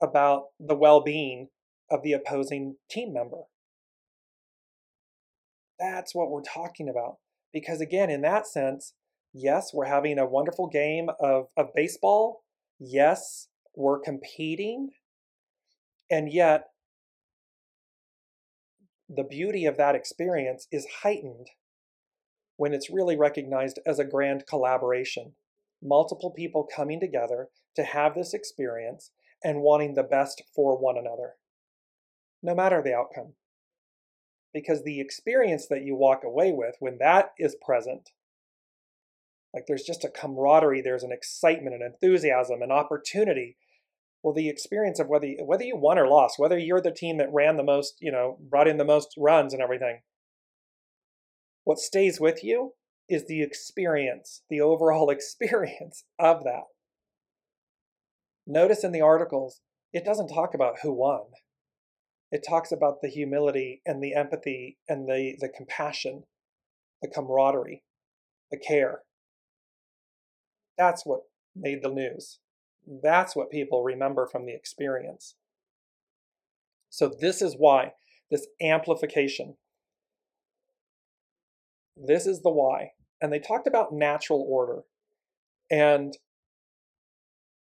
about 0.01 0.47
the 0.59 0.75
well 0.75 1.01
being 1.01 1.49
of 1.89 2.01
the 2.03 2.13
opposing 2.13 2.75
team 2.89 3.13
member. 3.13 3.43
That's 5.79 6.13
what 6.13 6.29
we're 6.29 6.41
talking 6.41 6.89
about. 6.89 7.17
Because, 7.53 7.79
again, 7.79 8.09
in 8.09 8.21
that 8.21 8.47
sense, 8.47 8.93
yes, 9.33 9.71
we're 9.73 9.85
having 9.85 10.19
a 10.19 10.25
wonderful 10.25 10.67
game 10.67 11.07
of, 11.19 11.45
of 11.55 11.67
baseball. 11.73 12.43
Yes, 12.79 13.47
we're 13.75 13.99
competing. 13.99 14.89
And 16.11 16.31
yet, 16.31 16.65
the 19.07 19.23
beauty 19.23 19.65
of 19.65 19.77
that 19.77 19.95
experience 19.95 20.67
is 20.71 20.87
heightened 21.03 21.47
when 22.57 22.73
it's 22.73 22.89
really 22.89 23.17
recognized 23.17 23.79
as 23.85 23.99
a 23.99 24.05
grand 24.05 24.45
collaboration. 24.47 25.33
Multiple 25.81 26.31
people 26.31 26.67
coming 26.73 26.99
together 26.99 27.49
to 27.75 27.83
have 27.83 28.15
this 28.15 28.33
experience 28.33 29.11
and 29.43 29.61
wanting 29.61 29.93
the 29.93 30.03
best 30.03 30.41
for 30.55 30.77
one 30.77 30.97
another, 30.97 31.33
no 32.41 32.55
matter 32.55 32.81
the 32.81 32.93
outcome. 32.93 33.33
Because 34.53 34.83
the 34.83 35.01
experience 35.01 35.67
that 35.67 35.83
you 35.83 35.95
walk 35.95 36.23
away 36.23 36.51
with, 36.53 36.75
when 36.79 36.97
that 36.99 37.31
is 37.37 37.57
present, 37.63 38.11
like 39.53 39.65
there's 39.67 39.83
just 39.83 40.05
a 40.05 40.09
camaraderie, 40.09 40.81
there's 40.81 41.03
an 41.03 41.11
excitement, 41.11 41.75
an 41.75 41.81
enthusiasm, 41.81 42.61
an 42.61 42.71
opportunity 42.71 43.57
well 44.25 44.33
the 44.33 44.49
experience 44.49 44.99
of 44.99 45.07
whether 45.07 45.27
you, 45.27 45.45
whether 45.45 45.63
you 45.63 45.77
won 45.77 45.99
or 45.99 46.07
lost 46.07 46.39
whether 46.39 46.57
you're 46.57 46.81
the 46.81 46.91
team 46.91 47.17
that 47.17 47.31
ran 47.31 47.57
the 47.57 47.63
most 47.63 47.95
you 48.01 48.11
know 48.11 48.37
brought 48.49 48.67
in 48.67 48.77
the 48.77 48.83
most 48.83 49.13
runs 49.17 49.53
and 49.53 49.61
everything 49.61 49.99
what 51.65 51.77
stays 51.77 52.19
with 52.19 52.43
you 52.43 52.71
is 53.09 53.25
the 53.25 53.43
experience 53.43 54.43
the 54.49 54.61
overall 54.61 55.09
experience 55.09 56.05
of 56.17 56.43
that 56.43 56.63
notice 58.47 58.83
in 58.83 58.93
the 58.93 59.01
articles 59.01 59.59
it 59.91 60.05
doesn't 60.05 60.29
talk 60.29 60.53
about 60.53 60.79
who 60.81 60.93
won 60.93 61.25
it 62.31 62.43
talks 62.47 62.71
about 62.71 63.01
the 63.01 63.09
humility 63.09 63.81
and 63.85 64.01
the 64.01 64.15
empathy 64.15 64.77
and 64.87 65.07
the 65.09 65.35
the 65.39 65.49
compassion 65.49 66.23
the 67.01 67.09
camaraderie 67.09 67.83
the 68.49 68.57
care 68.57 69.01
that's 70.77 71.05
what 71.05 71.21
made 71.55 71.83
the 71.83 71.89
news 71.89 72.39
that's 72.87 73.35
what 73.35 73.49
people 73.49 73.83
remember 73.83 74.27
from 74.27 74.45
the 74.45 74.53
experience. 74.53 75.35
So, 76.89 77.09
this 77.19 77.41
is 77.41 77.55
why 77.57 77.93
this 78.31 78.47
amplification. 78.61 79.57
This 81.95 82.25
is 82.25 82.41
the 82.41 82.51
why. 82.51 82.91
And 83.21 83.31
they 83.31 83.39
talked 83.39 83.67
about 83.67 83.93
natural 83.93 84.45
order. 84.47 84.81
And 85.71 86.13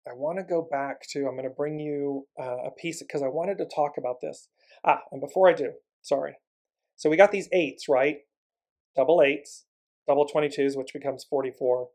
I 0.08 0.14
want 0.14 0.40
to 0.40 0.44
go 0.44 0.68
back 0.70 1.02
to, 1.12 1.28
I'm 1.28 1.36
going 1.36 1.44
to 1.44 1.50
bring 1.50 1.80
you 1.80 2.28
uh, 2.40 2.64
a 2.66 2.72
piece 2.72 3.02
because 3.04 3.22
I 3.22 3.28
wanted 3.28 3.58
to 3.60 3.66
talk 3.66 3.94
about 3.98 4.18
this. 4.22 4.48
Ah, 4.84 5.02
and 5.12 5.22
before 5.22 5.50
I 5.50 5.54
do, 5.54 5.74
sorry. 6.02 6.36
So 6.96 7.10
we 7.10 7.18
got 7.18 7.32
these 7.32 7.50
eights, 7.52 7.88
right? 7.88 8.18
Double 8.96 9.22
eights, 9.22 9.66
double 10.08 10.28
22s, 10.28 10.76
which 10.76 10.94
becomes 10.94 11.26
44. 11.30 11.90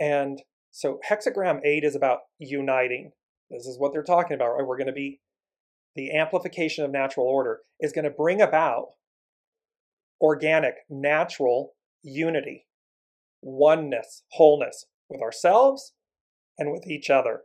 And 0.00 0.42
so 0.70 1.00
hexagram 1.08 1.60
8 1.64 1.82
is 1.82 1.96
about 1.96 2.20
uniting. 2.38 3.12
This 3.50 3.66
is 3.66 3.78
what 3.78 3.92
they're 3.92 4.02
talking 4.02 4.34
about, 4.34 4.50
right? 4.50 4.66
We're 4.66 4.76
going 4.76 4.86
to 4.86 4.92
be, 4.92 5.20
the 5.96 6.16
amplification 6.16 6.84
of 6.84 6.92
natural 6.92 7.26
order 7.26 7.60
is 7.80 7.92
going 7.92 8.04
to 8.04 8.10
bring 8.10 8.40
about 8.40 8.88
organic, 10.20 10.74
natural 10.88 11.74
unity, 12.02 12.66
oneness, 13.42 14.22
wholeness 14.32 14.86
with 15.08 15.20
ourselves 15.20 15.92
and 16.58 16.72
with 16.72 16.86
each 16.86 17.10
other. 17.10 17.42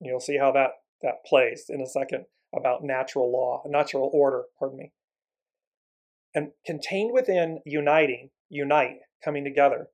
You'll 0.00 0.20
see 0.20 0.38
how 0.38 0.52
that, 0.52 0.70
that 1.02 1.24
plays 1.26 1.66
in 1.68 1.80
a 1.80 1.86
second 1.86 2.24
about 2.54 2.82
natural 2.82 3.30
law, 3.30 3.62
natural 3.66 4.10
order, 4.12 4.44
pardon 4.58 4.78
me. 4.78 4.92
And 6.34 6.52
contained 6.64 7.12
within 7.12 7.60
uniting, 7.66 8.30
unite, 8.48 9.00
coming 9.22 9.44
together, 9.44 9.88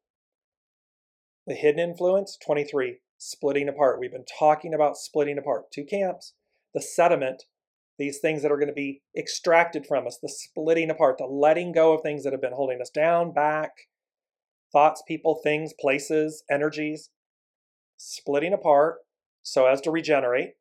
the 1.46 1.54
hidden 1.54 1.80
influence, 1.80 2.36
23, 2.44 2.98
splitting 3.18 3.68
apart. 3.68 3.98
We've 4.00 4.12
been 4.12 4.24
talking 4.38 4.74
about 4.74 4.96
splitting 4.96 5.38
apart. 5.38 5.70
Two 5.72 5.84
camps. 5.84 6.34
The 6.74 6.82
sediment, 6.82 7.44
these 7.98 8.18
things 8.18 8.42
that 8.42 8.52
are 8.52 8.56
going 8.56 8.68
to 8.68 8.74
be 8.74 9.02
extracted 9.16 9.86
from 9.86 10.06
us, 10.06 10.18
the 10.20 10.28
splitting 10.28 10.90
apart, 10.90 11.18
the 11.18 11.24
letting 11.24 11.72
go 11.72 11.94
of 11.94 12.02
things 12.02 12.24
that 12.24 12.32
have 12.32 12.42
been 12.42 12.52
holding 12.52 12.80
us 12.80 12.90
down, 12.90 13.32
back, 13.32 13.70
thoughts, 14.72 15.02
people, 15.06 15.40
things, 15.42 15.72
places, 15.78 16.44
energies, 16.50 17.10
splitting 17.96 18.52
apart 18.52 18.96
so 19.42 19.66
as 19.66 19.80
to 19.82 19.90
regenerate. 19.90 20.54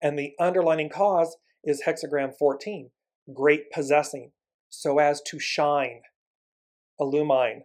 And 0.00 0.18
the 0.18 0.34
underlining 0.38 0.90
cause 0.90 1.36
is 1.64 1.82
hexagram 1.84 2.32
14, 2.38 2.90
great 3.34 3.70
possessing, 3.72 4.30
so 4.68 4.98
as 4.98 5.20
to 5.22 5.40
shine, 5.40 6.02
illumine, 7.00 7.64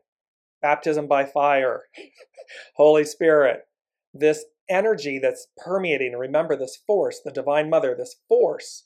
baptism 0.62 1.08
by 1.08 1.26
fire, 1.26 1.84
Holy 2.76 3.06
Spirit, 3.06 3.68
this 4.14 4.46
energy 4.70 5.20
that's 5.20 5.48
permeating. 5.58 6.14
Remember 6.14 6.56
this 6.56 6.78
force, 6.88 7.20
the 7.24 7.32
Divine 7.32 7.70
Mother, 7.70 7.96
this 7.98 8.16
force. 8.28 8.86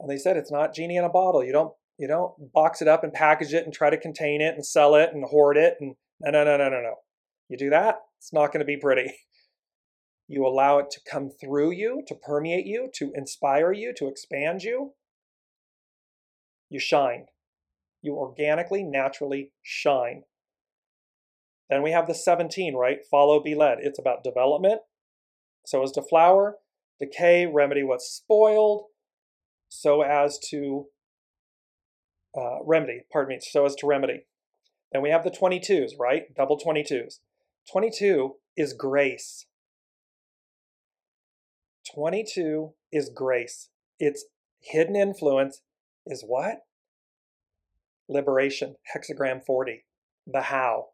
And 0.00 0.10
they 0.10 0.18
said 0.18 0.36
it's 0.36 0.52
not 0.52 0.74
genie 0.74 0.96
in 0.96 1.04
a 1.04 1.08
bottle. 1.08 1.44
You 1.44 1.52
don't 1.52 1.72
you 1.98 2.08
don't 2.08 2.52
box 2.52 2.82
it 2.82 2.88
up 2.88 3.04
and 3.04 3.12
package 3.12 3.54
it 3.54 3.64
and 3.64 3.72
try 3.72 3.88
to 3.88 3.96
contain 3.96 4.40
it 4.40 4.54
and 4.54 4.66
sell 4.66 4.96
it 4.96 5.10
and 5.12 5.24
hoard 5.24 5.56
it 5.56 5.76
and 5.80 5.94
no 6.20 6.30
no 6.30 6.44
no 6.44 6.56
no 6.56 6.68
no 6.68 6.80
no. 6.80 6.94
You 7.48 7.56
do 7.56 7.70
that, 7.70 7.96
it's 8.18 8.32
not 8.32 8.48
going 8.48 8.60
to 8.60 8.66
be 8.66 8.76
pretty. 8.76 9.14
You 10.26 10.46
allow 10.46 10.78
it 10.78 10.90
to 10.92 11.00
come 11.06 11.28
through 11.28 11.72
you, 11.72 12.02
to 12.06 12.14
permeate 12.14 12.64
you, 12.64 12.88
to 12.94 13.12
inspire 13.14 13.72
you, 13.72 13.92
to 13.98 14.08
expand 14.08 14.62
you. 14.62 14.94
You 16.70 16.80
shine. 16.80 17.26
You 18.00 18.14
organically, 18.14 18.82
naturally 18.82 19.52
shine. 19.62 20.22
Then 21.70 21.82
we 21.82 21.92
have 21.92 22.06
the 22.06 22.14
17, 22.14 22.74
right? 22.74 22.98
Follow, 23.10 23.40
be 23.40 23.54
led. 23.54 23.78
It's 23.80 23.98
about 23.98 24.24
development, 24.24 24.80
so 25.64 25.82
as 25.82 25.92
to 25.92 26.02
flower, 26.02 26.58
decay, 27.00 27.46
remedy 27.46 27.82
what's 27.82 28.06
spoiled, 28.06 28.86
so 29.68 30.02
as 30.02 30.38
to 30.50 30.86
uh, 32.36 32.62
remedy, 32.64 33.02
pardon 33.10 33.36
me, 33.36 33.40
so 33.42 33.64
as 33.64 33.74
to 33.76 33.86
remedy. 33.86 34.26
Then 34.92 35.02
we 35.02 35.10
have 35.10 35.24
the 35.24 35.30
22s, 35.30 35.92
right? 35.98 36.34
Double 36.36 36.58
22s. 36.58 37.20
22 37.70 38.36
is 38.56 38.72
grace. 38.72 39.46
22 41.94 42.74
is 42.92 43.10
grace. 43.14 43.70
Its 43.98 44.26
hidden 44.60 44.96
influence 44.96 45.62
is 46.06 46.24
what? 46.26 46.64
Liberation, 48.08 48.76
hexagram 48.94 49.44
40, 49.44 49.84
the 50.26 50.42
how 50.42 50.88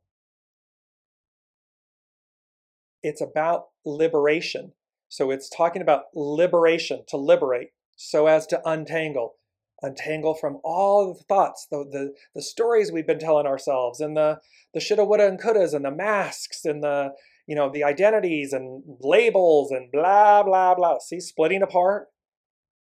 it's 3.03 3.21
about 3.21 3.67
liberation. 3.85 4.73
So 5.09 5.31
it's 5.31 5.49
talking 5.49 5.83
about 5.83 6.05
liberation, 6.15 7.03
to 7.09 7.17
liberate, 7.17 7.71
so 7.97 8.27
as 8.27 8.47
to 8.49 8.61
untangle, 8.65 9.35
untangle 9.83 10.35
from 10.35 10.59
all 10.63 11.15
the 11.15 11.25
thoughts, 11.25 11.67
the, 11.71 11.85
the, 11.91 12.15
the 12.35 12.43
stories 12.43 12.93
we've 12.93 13.07
been 13.07 13.19
telling 13.19 13.47
ourselves, 13.47 14.01
and 14.01 14.17
the, 14.17 14.39
the 14.73 14.81
shoulda, 14.81 15.05
woulda, 15.05 15.27
and 15.27 15.41
couldas, 15.41 15.75
and 15.75 15.85
the 15.85 15.91
masks, 15.91 16.65
and 16.65 16.83
the, 16.83 17.11
you 17.47 17.57
know, 17.57 17.71
the 17.71 17.83
identities 17.83 18.53
and 18.53 18.83
labels, 19.01 19.73
and 19.73 19.91
blah, 19.91 20.43
blah, 20.43 20.75
blah. 20.75 20.99
See, 21.01 21.19
splitting 21.19 21.63
apart, 21.63 22.09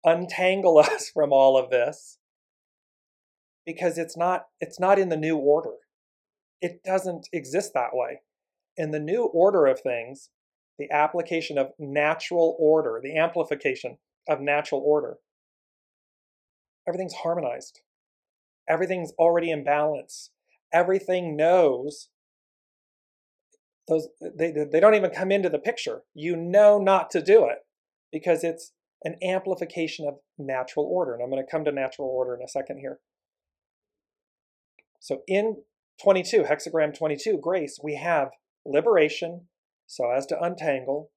untangle 0.06 0.78
us 0.80 1.10
from 1.14 1.34
all 1.34 1.58
of 1.58 1.70
this. 1.70 2.18
Because 3.66 3.98
it's 3.98 4.18
not 4.18 4.48
it's 4.60 4.78
not 4.78 5.00
in 5.00 5.08
the 5.08 5.16
new 5.16 5.38
order. 5.38 5.76
It 6.62 6.84
doesn't 6.84 7.30
exist 7.32 7.72
that 7.74 7.92
way 7.94 8.20
in 8.78 8.92
the 8.92 9.00
new 9.00 9.26
order 9.26 9.66
of 9.66 9.80
things, 9.80 10.30
the 10.80 10.90
application 10.92 11.58
of 11.58 11.72
natural 11.78 12.56
order, 12.60 13.00
the 13.02 13.18
amplification 13.18 13.98
of 14.28 14.42
natural 14.42 14.82
order, 14.84 15.18
everything's 16.88 17.14
harmonized. 17.14 17.82
Everything's 18.68 19.12
already 19.20 19.52
in 19.52 19.64
balance. 19.64 20.32
Everything 20.74 21.36
knows 21.36 22.10
those 23.88 24.08
they, 24.22 24.52
they 24.52 24.80
don't 24.80 24.96
even 24.96 25.12
come 25.12 25.32
into 25.32 25.50
the 25.50 25.60
picture. 25.60 26.04
You 26.14 26.36
know 26.38 26.80
not 26.80 27.12
to 27.12 27.22
do 27.22 27.46
it 27.46 27.60
because 28.12 28.44
it's 28.44 28.72
an 29.04 29.16
amplification 29.22 30.08
of 30.08 30.16
natural 30.38 30.86
order. 30.86 31.14
And 31.14 31.22
I'm 31.22 31.30
going 31.30 31.44
to 31.44 31.52
come 31.52 31.66
to 31.66 31.72
natural 31.72 32.08
order 32.08 32.34
in 32.34 32.42
a 32.42 32.48
second 32.48 32.78
here. 32.78 33.00
So 35.00 35.22
in 35.28 35.58
22, 36.02 36.44
hexagram 36.44 36.98
22, 36.98 37.40
grace, 37.42 37.78
we 37.84 37.96
have 37.96 38.30
liberation, 38.66 39.48
so 39.88 40.12
as 40.12 40.26
to 40.28 40.42
untangle. 40.42 41.12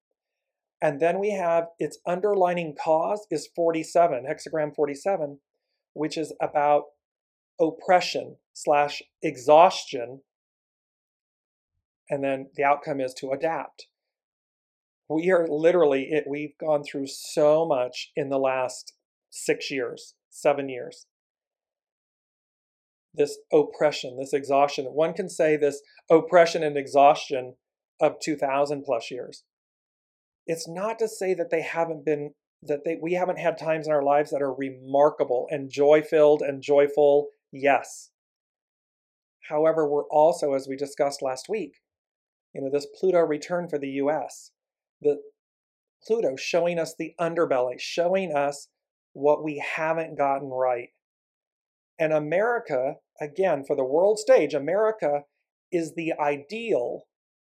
And 0.81 0.99
then 0.99 1.19
we 1.19 1.31
have 1.31 1.65
its 1.79 1.97
underlining 2.05 2.75
cause 2.79 3.25
is 3.31 3.49
47, 3.55 4.25
hexagram 4.25 4.75
47, 4.75 5.39
which 5.93 6.17
is 6.17 6.33
about 6.41 6.83
oppression, 7.59 8.37
slash 8.53 9.01
exhaustion. 9.23 10.21
And 12.09 12.23
then 12.23 12.49
the 12.55 12.63
outcome 12.63 13.01
is 13.01 13.13
to 13.15 13.31
adapt. 13.31 13.87
We 15.09 15.31
are 15.31 15.47
literally, 15.47 16.09
it, 16.11 16.25
we've 16.27 16.57
gone 16.59 16.83
through 16.83 17.07
so 17.07 17.65
much 17.65 18.11
in 18.15 18.29
the 18.29 18.37
last 18.37 18.93
six 19.29 19.71
years, 19.71 20.15
seven 20.29 20.69
years. 20.69 21.07
This 23.17 23.37
oppression, 23.51 24.17
this 24.17 24.33
exhaustion. 24.33 24.85
One 24.85 25.13
can 25.13 25.29
say 25.29 25.57
this 25.57 25.81
oppression 26.09 26.63
and 26.63 26.77
exhaustion 26.77 27.55
of 27.99 28.19
2000 28.21 28.83
plus 28.83 29.09
years. 29.09 29.43
It's 30.45 30.67
not 30.67 30.99
to 30.99 31.07
say 31.07 31.33
that 31.33 31.49
they 31.49 31.61
haven't 31.61 32.05
been 32.05 32.31
that 32.63 32.83
they, 32.85 32.97
we 32.99 33.13
haven't 33.13 33.37
had 33.37 33.57
times 33.57 33.87
in 33.87 33.93
our 33.93 34.01
lives 34.01 34.31
that 34.31 34.41
are 34.41 34.53
remarkable 34.53 35.47
and 35.51 35.69
joy 35.69 36.01
filled 36.01 36.41
and 36.41 36.61
joyful. 36.61 37.27
Yes. 37.51 38.09
However, 39.49 39.87
we're 39.87 40.07
also, 40.07 40.53
as 40.53 40.67
we 40.67 40.75
discussed 40.75 41.21
last 41.21 41.47
week, 41.47 41.73
you 42.53 42.61
know, 42.61 42.69
this 42.71 42.87
Pluto 42.99 43.19
return 43.19 43.69
for 43.69 43.77
the 43.77 43.89
US, 44.01 44.51
the 45.01 45.17
Pluto 46.05 46.35
showing 46.35 46.79
us 46.79 46.95
the 46.97 47.13
underbelly, 47.19 47.79
showing 47.79 48.33
us 48.33 48.69
what 49.13 49.43
we 49.43 49.63
haven't 49.75 50.17
gotten 50.17 50.49
right. 50.49 50.89
And 51.99 52.13
America, 52.13 52.95
again, 53.19 53.63
for 53.65 53.75
the 53.75 53.83
world 53.83 54.19
stage, 54.19 54.53
America 54.53 55.21
is 55.71 55.95
the 55.95 56.13
ideal 56.13 57.03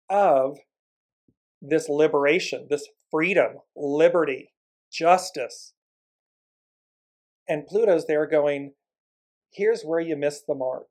of 0.09 0.59
this 1.61 1.89
liberation, 1.89 2.67
this 2.71 2.89
freedom, 3.11 3.59
liberty, 3.77 4.53
justice. 4.91 5.75
And 7.49 7.67
Pluto's 7.67 8.07
there 8.07 8.27
going, 8.27 8.73
here's 9.53 9.83
where 9.83 10.01
you 10.01 10.17
missed 10.17 10.47
the 10.47 10.55
mark. 10.55 10.87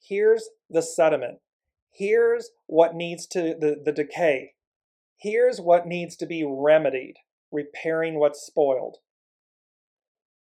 Here's 0.00 0.48
the 0.70 0.82
sediment. 0.82 1.38
Here's 1.92 2.50
what 2.66 2.94
needs 2.94 3.26
to, 3.28 3.54
the, 3.58 3.76
the 3.84 3.92
decay. 3.92 4.52
Here's 5.18 5.60
what 5.60 5.86
needs 5.86 6.16
to 6.16 6.26
be 6.26 6.44
remedied, 6.46 7.16
repairing 7.52 8.18
what's 8.18 8.40
spoiled. 8.40 8.96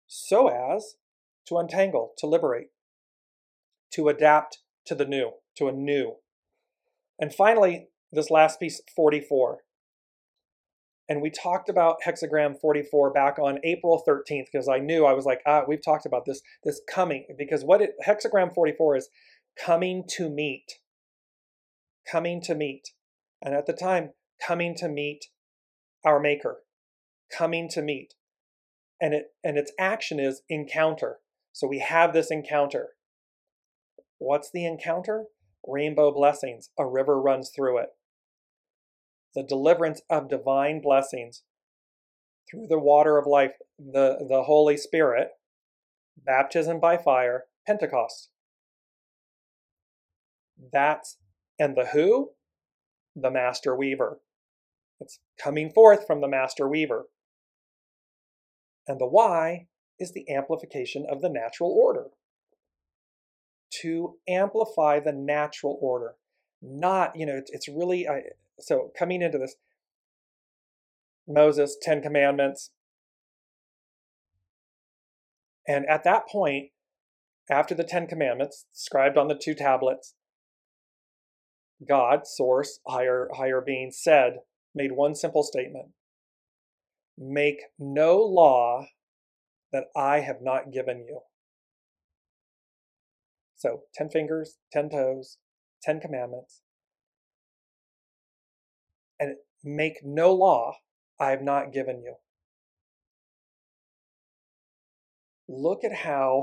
So 0.07 0.49
as 0.49 0.95
to 1.49 1.59
untangle, 1.59 2.13
to 2.19 2.27
liberate, 2.27 2.69
to 3.93 4.09
adapt 4.09 4.59
to 4.87 4.95
the 4.95 5.05
new, 5.05 5.33
to 5.57 5.69
a 5.69 5.73
new. 5.73 6.17
And 7.19 7.35
finally, 7.35 7.89
this 8.11 8.31
last 8.31 8.61
piece, 8.61 8.81
44. 8.95 9.59
And 11.09 11.21
we 11.21 11.31
talked 11.31 11.69
about 11.69 11.97
hexagram 12.07 12.59
44 12.61 13.13
back 13.13 13.39
on 13.39 13.59
April 13.65 14.03
13th 14.07 14.47
because 14.53 14.69
I 14.69 14.79
knew 14.79 15.05
I 15.05 15.13
was 15.13 15.25
like, 15.25 15.41
ah, 15.47 15.63
we've 15.67 15.85
talked 15.85 16.07
about 16.07 16.25
this, 16.27 16.41
this 16.65 16.81
coming, 16.89 17.27
because 17.37 17.65
what 17.65 17.83
it, 17.83 17.95
hexagram 18.07 18.55
44 18.55 18.97
is 18.97 19.09
coming 19.63 20.05
to 20.17 20.31
meet. 20.31 20.79
Coming 22.11 22.41
to 22.43 22.55
meet. 22.55 22.91
And 23.43 23.55
at 23.55 23.67
the 23.67 23.73
time, 23.73 24.11
coming 24.45 24.75
to 24.77 24.89
meet 24.89 25.27
our 26.05 26.21
maker. 26.21 26.59
Coming 27.37 27.69
to 27.71 27.83
meet. 27.83 28.15
And 29.01 29.15
it 29.15 29.27
and 29.43 29.59
its 29.59 29.73
action 29.79 30.21
is 30.21 30.43
encounter. 30.49 31.19
So 31.53 31.67
we 31.67 31.81
have 31.81 32.13
this 32.13 32.31
encounter. 32.31 32.91
What's 34.19 34.51
the 34.51 34.65
encounter? 34.65 35.25
Rainbow 35.67 36.13
blessings. 36.13 36.71
A 36.79 36.87
river 36.87 37.21
runs 37.21 37.51
through 37.55 37.79
it 37.79 37.91
the 39.35 39.43
deliverance 39.43 40.03
of 40.11 40.29
divine 40.29 40.81
blessings 40.81 41.43
through 42.51 42.67
the 42.69 42.79
water 42.79 43.19
of 43.19 43.27
life, 43.27 43.53
the, 43.79 44.27
the 44.29 44.43
Holy 44.45 44.77
Spirit, 44.77 45.29
baptism 46.17 46.81
by 46.81 46.97
fire, 46.97 47.45
Pentecost. 47.67 48.29
That's, 50.73 51.19
and 51.59 51.77
the 51.77 51.87
who? 51.87 52.31
The 53.17 53.31
master 53.31 53.75
weaver. 53.75 54.21
It's 55.01 55.19
coming 55.43 55.71
forth 55.71 56.07
from 56.07 56.21
the 56.21 56.29
master 56.29 56.69
weaver. 56.69 57.07
And 58.87 59.01
the 59.01 59.07
why 59.07 59.69
is 59.99 60.13
the 60.13 60.29
amplification 60.31 61.07
of 61.11 61.21
the 61.21 61.29
natural 61.29 61.71
order. 61.71 62.07
To 63.83 64.17
amplify 64.29 65.01
the 65.01 65.13
natural 65.13 65.79
order. 65.81 66.15
Not, 66.61 67.17
you 67.17 67.27
know, 67.27 67.37
it's, 67.37 67.51
it's 67.51 67.69
really, 67.69 68.09
I, 68.09 68.23
so 68.61 68.91
coming 68.99 69.23
into 69.23 69.39
this, 69.39 69.57
Moses, 71.27 71.77
Ten 71.81 72.03
Commandments. 72.03 72.71
And 75.67 75.87
at 75.89 76.05
that 76.05 76.29
point, 76.29 76.71
after 77.51 77.75
the 77.75 77.85
Ten 77.85 78.07
Commandments, 78.07 78.67
scribed 78.73 79.17
on 79.17 79.29
the 79.29 79.39
two 79.41 79.55
tablets, 79.55 80.15
God, 81.89 82.27
source, 82.27 82.81
higher, 82.87 83.29
higher 83.35 83.61
being, 83.61 83.91
said, 83.93 84.39
made 84.75 84.93
one 84.93 85.15
simple 85.15 85.43
statement 85.43 85.89
Make 87.19 87.63
no 87.79 88.19
law 88.19 88.87
that 89.73 89.85
I 89.97 90.21
have 90.21 90.43
not 90.43 90.73
given 90.73 91.05
you. 91.09 91.21
So, 93.57 93.83
10 93.95 94.11
fingers, 94.11 94.59
10 94.73 94.91
toes, 94.91 95.39
10 95.83 96.01
commandments 96.01 96.63
and 99.23 99.37
make 99.63 99.99
no 100.03 100.33
law 100.33 100.75
I 101.21 101.31
have 101.31 101.43
not 101.43 101.73
given 101.73 102.03
you. 102.03 102.17
Look 105.49 105.85
at 105.85 105.93
how 105.93 106.43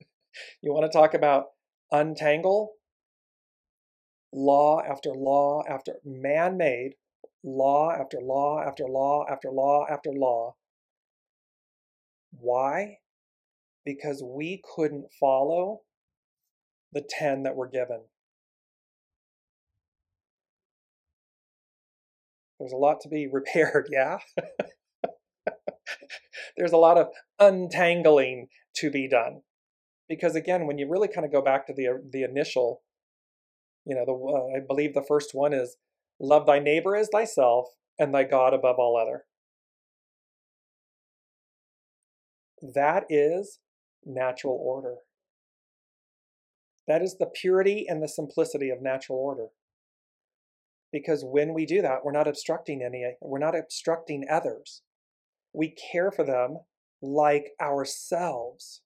you 0.62 0.72
want 0.72 0.90
to 0.90 0.98
talk 0.98 1.14
about 1.14 1.46
untangle 1.90 2.74
law 4.32 4.80
after 4.80 5.10
law 5.10 5.62
after 5.68 5.94
man 6.04 6.56
made 6.56 6.92
law 7.42 7.90
after 7.90 8.18
law 8.20 8.62
after 8.64 8.84
law 8.86 9.24
after 9.28 9.50
law 9.50 9.86
after 9.90 10.10
law. 10.12 10.54
Why? 12.30 12.98
Because 13.84 14.22
we 14.24 14.62
couldn't 14.74 15.06
follow 15.18 15.80
the 16.92 17.02
10 17.08 17.44
that 17.44 17.56
were 17.56 17.68
given. 17.68 18.02
There's 22.58 22.72
a 22.72 22.76
lot 22.76 23.00
to 23.02 23.08
be 23.08 23.26
repaired, 23.32 23.88
yeah? 23.90 24.18
There's 26.56 26.72
a 26.72 26.76
lot 26.76 26.98
of 26.98 27.08
untangling 27.38 28.48
to 28.76 28.90
be 28.90 29.08
done. 29.08 29.42
Because 30.08 30.34
again, 30.34 30.66
when 30.66 30.78
you 30.78 30.88
really 30.88 31.08
kind 31.08 31.24
of 31.24 31.32
go 31.32 31.40
back 31.40 31.66
to 31.66 31.72
the, 31.72 32.02
the 32.12 32.22
initial, 32.22 32.82
you 33.86 33.94
know, 33.94 34.04
the, 34.04 34.12
uh, 34.12 34.58
I 34.58 34.60
believe 34.66 34.92
the 34.92 35.04
first 35.06 35.30
one 35.32 35.52
is 35.52 35.76
love 36.18 36.46
thy 36.46 36.58
neighbor 36.58 36.96
as 36.96 37.08
thyself 37.08 37.68
and 37.98 38.12
thy 38.12 38.24
God 38.24 38.52
above 38.52 38.76
all 38.78 38.96
other. 38.96 39.24
That 42.62 43.04
is 43.08 43.58
natural 44.04 44.58
order. 44.60 44.96
That 46.86 47.02
is 47.02 47.16
the 47.18 47.26
purity 47.26 47.86
and 47.88 48.02
the 48.02 48.08
simplicity 48.08 48.70
of 48.70 48.82
natural 48.82 49.18
order. 49.18 49.48
Because 50.92 51.22
when 51.24 51.54
we 51.54 51.66
do 51.66 51.82
that 51.82 52.04
we're 52.04 52.12
not 52.12 52.26
obstructing 52.26 52.82
any 52.82 53.04
we're 53.20 53.38
not 53.38 53.56
obstructing 53.56 54.26
others. 54.30 54.82
We 55.52 55.74
care 55.92 56.10
for 56.10 56.24
them 56.24 56.58
like 57.00 57.52
ourselves 57.60 58.82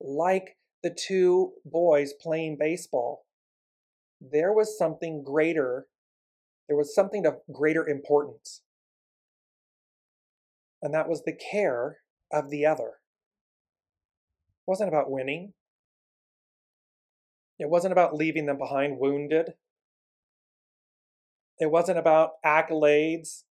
like 0.00 0.56
the 0.82 0.94
two 0.94 1.52
boys 1.64 2.12
playing 2.20 2.58
baseball. 2.60 3.24
There 4.20 4.52
was 4.52 4.78
something 4.78 5.22
greater 5.24 5.86
there 6.68 6.76
was 6.76 6.94
something 6.94 7.26
of 7.26 7.36
greater 7.52 7.86
importance. 7.86 8.62
And 10.82 10.92
that 10.94 11.08
was 11.08 11.22
the 11.22 11.32
care 11.32 11.98
of 12.36 12.50
the 12.50 12.66
other 12.66 12.88
it 12.88 14.66
wasn't 14.66 14.88
about 14.88 15.10
winning 15.10 15.52
it 17.58 17.68
wasn't 17.68 17.92
about 17.92 18.14
leaving 18.14 18.46
them 18.46 18.58
behind 18.58 18.98
wounded 18.98 19.54
it 21.58 21.70
wasn't 21.70 21.98
about 21.98 22.42
accolades. 22.44 23.44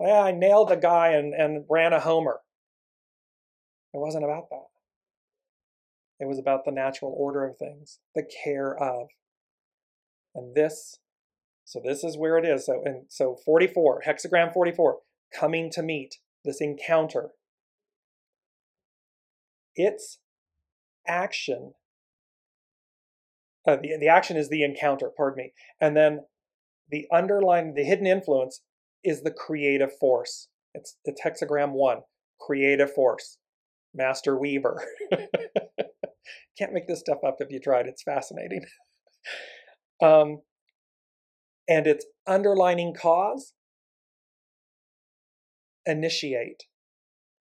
Yeah, 0.00 0.22
I 0.22 0.32
nailed 0.32 0.72
a 0.72 0.76
guy 0.76 1.10
and, 1.10 1.32
and 1.32 1.64
ran 1.68 1.92
a 1.92 2.00
homer. 2.00 2.40
It 3.92 3.98
wasn't 3.98 4.24
about 4.24 4.50
that. 4.50 4.66
It 6.20 6.26
was 6.26 6.38
about 6.38 6.64
the 6.64 6.72
natural 6.72 7.14
order 7.16 7.44
of 7.44 7.56
things, 7.56 8.00
the 8.14 8.24
care 8.44 8.76
of. 8.76 9.08
And 10.34 10.54
this, 10.54 10.98
so 11.64 11.80
this 11.84 12.02
is 12.02 12.16
where 12.16 12.38
it 12.38 12.44
is. 12.44 12.66
So 12.66 12.82
and 12.84 13.04
so 13.08 13.36
44, 13.44 14.02
hexagram 14.06 14.52
44, 14.52 14.98
coming 15.38 15.70
to 15.70 15.82
meet, 15.82 16.16
this 16.44 16.60
encounter. 16.60 17.30
Its 19.76 20.18
action, 21.06 21.72
uh, 23.66 23.76
the, 23.76 23.96
the 24.00 24.08
action 24.08 24.36
is 24.36 24.48
the 24.48 24.62
encounter, 24.62 25.10
pardon 25.16 25.44
me. 25.44 25.52
And 25.80 25.96
then 25.96 26.20
the 26.90 27.06
underlying, 27.12 27.74
the 27.74 27.84
hidden 27.84 28.06
influence 28.06 28.62
is 29.02 29.22
the 29.22 29.30
creative 29.30 29.90
force. 29.98 30.48
It's, 30.74 30.96
it's 31.04 31.22
hexagram 31.22 31.72
one, 31.72 31.98
creative 32.40 32.92
force, 32.92 33.38
master 33.94 34.38
weaver. 34.38 34.84
Can't 36.58 36.72
make 36.72 36.86
this 36.86 37.00
stuff 37.00 37.18
up 37.26 37.36
if 37.40 37.50
you 37.50 37.60
tried. 37.60 37.86
It's 37.86 38.02
fascinating. 38.02 38.64
um, 40.02 40.38
and 41.68 41.86
its 41.86 42.04
underlining 42.26 42.94
cause 42.94 43.52
initiate. 45.86 46.64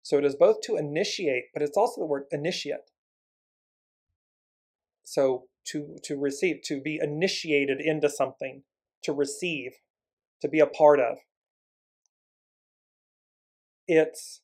So 0.02 0.18
it 0.18 0.24
is 0.24 0.34
both 0.34 0.60
to 0.62 0.76
initiate, 0.76 1.44
but 1.52 1.62
it's 1.62 1.76
also 1.76 2.00
the 2.00 2.06
word 2.06 2.24
initiate. 2.30 2.90
So 5.04 5.44
to 5.66 5.96
to 6.04 6.16
receive, 6.16 6.62
to 6.64 6.80
be 6.80 6.98
initiated 7.02 7.80
into 7.80 8.08
something, 8.08 8.62
to 9.04 9.12
receive, 9.12 9.72
to 10.40 10.48
be 10.48 10.60
a 10.60 10.66
part 10.66 11.00
of. 11.00 11.18
It's 13.86 14.40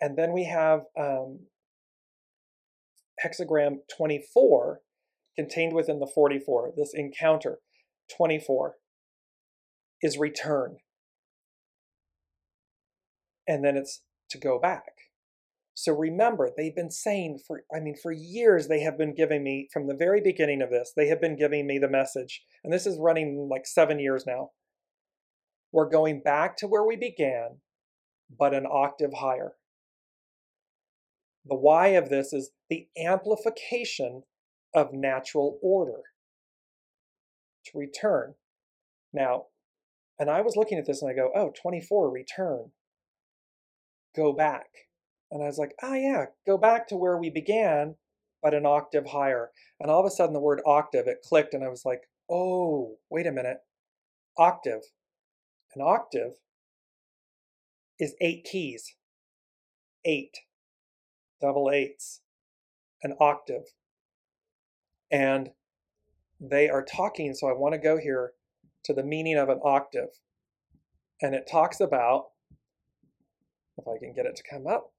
and 0.00 0.18
then 0.18 0.32
we 0.32 0.44
have 0.44 0.82
um, 0.98 1.46
hexagram 3.24 3.76
24 3.96 4.80
contained 5.36 5.72
within 5.72 6.00
the 6.00 6.06
44, 6.06 6.72
this 6.76 6.92
encounter 6.94 7.58
24 8.16 8.76
is 10.02 10.18
return. 10.18 10.78
And 13.46 13.64
then 13.64 13.76
it's 13.76 14.02
to 14.30 14.38
go 14.38 14.58
back. 14.58 14.92
So 15.74 15.92
remember, 15.92 16.50
they've 16.54 16.74
been 16.74 16.90
saying 16.90 17.40
for, 17.46 17.64
I 17.74 17.80
mean, 17.80 17.96
for 18.00 18.12
years, 18.12 18.68
they 18.68 18.80
have 18.80 18.98
been 18.98 19.14
giving 19.14 19.42
me, 19.42 19.68
from 19.72 19.86
the 19.86 19.96
very 19.96 20.20
beginning 20.20 20.60
of 20.60 20.70
this, 20.70 20.92
they 20.94 21.08
have 21.08 21.20
been 21.20 21.36
giving 21.36 21.66
me 21.66 21.78
the 21.78 21.88
message. 21.88 22.42
And 22.62 22.72
this 22.72 22.86
is 22.86 22.98
running 23.00 23.48
like 23.50 23.66
seven 23.66 23.98
years 23.98 24.24
now. 24.26 24.50
We're 25.72 25.88
going 25.88 26.20
back 26.22 26.56
to 26.58 26.66
where 26.66 26.84
we 26.84 26.96
began, 26.96 27.60
but 28.38 28.54
an 28.54 28.66
octave 28.70 29.14
higher. 29.14 29.52
The 31.46 31.56
why 31.56 31.88
of 31.88 32.10
this 32.10 32.32
is 32.34 32.50
the 32.68 32.88
amplification 32.98 34.24
of 34.74 34.92
natural 34.92 35.58
order 35.62 36.02
to 37.66 37.78
return. 37.78 38.34
Now, 39.12 39.46
and 40.18 40.30
I 40.30 40.42
was 40.42 40.56
looking 40.56 40.78
at 40.78 40.86
this 40.86 41.02
and 41.02 41.10
I 41.10 41.14
go, 41.14 41.30
oh, 41.34 41.52
24, 41.60 42.10
return. 42.10 42.72
Go 44.14 44.32
back. 44.32 44.66
And 45.30 45.42
I 45.42 45.46
was 45.46 45.58
like, 45.58 45.74
oh, 45.82 45.94
yeah, 45.94 46.26
go 46.46 46.58
back 46.58 46.88
to 46.88 46.96
where 46.96 47.16
we 47.16 47.30
began, 47.30 47.96
but 48.42 48.54
an 48.54 48.66
octave 48.66 49.06
higher. 49.06 49.50
And 49.80 49.90
all 49.90 50.00
of 50.00 50.06
a 50.06 50.10
sudden, 50.10 50.34
the 50.34 50.40
word 50.40 50.60
octave, 50.66 51.06
it 51.06 51.24
clicked, 51.26 51.54
and 51.54 51.64
I 51.64 51.68
was 51.68 51.84
like, 51.84 52.02
oh, 52.30 52.98
wait 53.10 53.26
a 53.26 53.32
minute. 53.32 53.58
Octave. 54.36 54.82
An 55.74 55.82
octave 55.82 56.32
is 57.98 58.14
eight 58.20 58.44
keys. 58.44 58.94
Eight. 60.04 60.36
Double 61.40 61.70
eights. 61.70 62.20
An 63.02 63.14
octave 63.18 63.64
and 65.12 65.50
they 66.40 66.68
are 66.68 66.82
talking. 66.82 67.34
So 67.34 67.46
I 67.48 67.52
want 67.52 67.74
to 67.74 67.78
go 67.78 67.98
here 67.98 68.32
to 68.84 68.94
the 68.94 69.04
meaning 69.04 69.36
of 69.36 69.50
an 69.50 69.60
octave. 69.62 70.08
And 71.20 71.34
it 71.34 71.48
talks 71.48 71.78
about, 71.78 72.30
if 73.82 73.88
I 73.88 73.98
can 73.98 74.14
get 74.14 74.26
it 74.26 74.36
to 74.36 74.42
come 74.48 74.66
up 74.66 74.92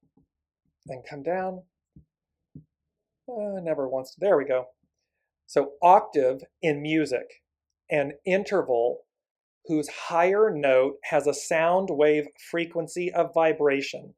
and 0.87 1.03
come 1.09 1.23
down, 1.23 1.63
uh, 2.55 3.59
never 3.61 3.87
wants 3.87 4.13
to, 4.13 4.19
there 4.19 4.37
we 4.37 4.45
go. 4.45 4.65
So 5.47 5.71
octave 5.81 6.41
in 6.61 6.81
music, 6.81 7.41
an 7.89 8.13
interval 8.25 8.99
whose 9.65 9.87
higher 9.87 10.51
note 10.53 10.97
has 11.05 11.25
a 11.25 11.33
sound 11.33 11.89
wave 11.91 12.27
frequency 12.51 13.11
of 13.11 13.33
vibration 13.33 14.13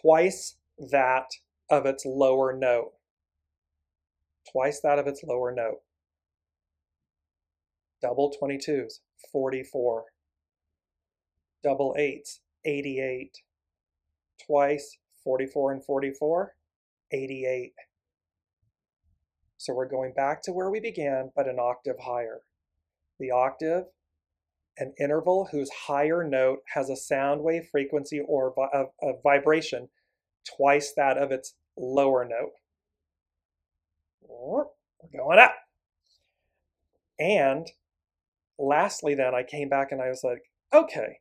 twice 0.00 0.56
that 0.90 1.26
of 1.68 1.84
its 1.84 2.04
lower 2.06 2.56
note 2.56 2.92
twice 4.50 4.80
that 4.80 4.98
of 4.98 5.06
its 5.06 5.22
lower 5.24 5.52
note. 5.52 5.80
Double 8.00 8.34
22s, 8.42 9.00
44. 9.30 10.04
Double 11.62 11.94
8s, 11.98 12.40
88. 12.64 13.38
Twice, 14.46 14.98
44 15.24 15.72
and 15.72 15.84
44, 15.84 16.54
88. 17.12 17.72
So 19.58 19.74
we're 19.74 19.88
going 19.88 20.12
back 20.14 20.42
to 20.42 20.52
where 20.52 20.70
we 20.70 20.80
began, 20.80 21.30
but 21.36 21.48
an 21.48 21.58
octave 21.60 22.00
higher. 22.00 22.40
The 23.20 23.30
octave, 23.30 23.84
an 24.78 24.94
interval 24.98 25.48
whose 25.52 25.70
higher 25.86 26.24
note 26.24 26.60
has 26.74 26.90
a 26.90 26.96
sound 26.96 27.42
wave 27.42 27.68
frequency 27.70 28.20
or 28.26 28.54
a, 28.72 28.84
a 29.06 29.12
vibration 29.22 29.88
twice 30.56 30.92
that 30.96 31.18
of 31.18 31.30
its 31.30 31.54
lower 31.76 32.24
note. 32.24 32.52
We're 34.20 34.64
going 35.16 35.38
up. 35.38 35.54
And 37.18 37.68
lastly, 38.58 39.14
then 39.14 39.34
I 39.34 39.42
came 39.42 39.68
back 39.68 39.92
and 39.92 40.00
I 40.00 40.08
was 40.08 40.24
like, 40.24 40.42
okay, 40.74 41.18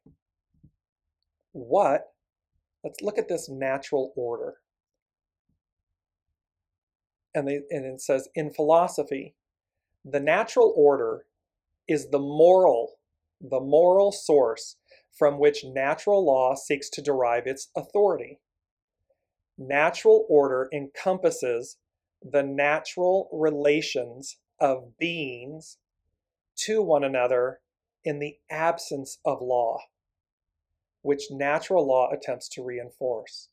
what? 1.52 2.06
Let's 2.84 3.02
look 3.02 3.18
at 3.18 3.28
this 3.28 3.50
natural 3.50 4.12
order. 4.16 4.56
And, 7.34 7.48
they, 7.48 7.62
and 7.70 7.86
it 7.86 8.02
says, 8.02 8.28
in 8.36 8.52
philosophy, 8.52 9.36
the 10.04 10.20
natural 10.20 10.74
order 10.76 11.26
is 11.88 12.10
the 12.10 12.20
moral, 12.20 13.00
the 13.40 13.60
moral 13.60 14.12
source 14.12 14.78
from 15.12 15.40
which 15.40 15.64
natural 15.64 16.26
law 16.26 16.56
seeks 16.56 16.90
to 16.90 17.02
derive 17.02 17.46
its 17.46 17.70
authority. 17.76 18.40
Natural 19.58 20.26
order 20.30 20.70
encompasses 20.74 21.78
the 22.24 22.44
natural 22.44 23.30
relations 23.32 24.38
of 24.60 24.98
beings 24.98 25.78
to 26.56 26.82
one 26.82 27.04
another 27.04 27.60
in 28.04 28.20
the 28.20 28.38
absence 28.50 29.20
of 29.26 29.42
law, 29.42 29.80
which 31.02 31.24
natural 31.32 31.88
law 31.88 32.10
attempts 32.12 32.48
to 32.50 32.64
reinforce. 32.64 33.50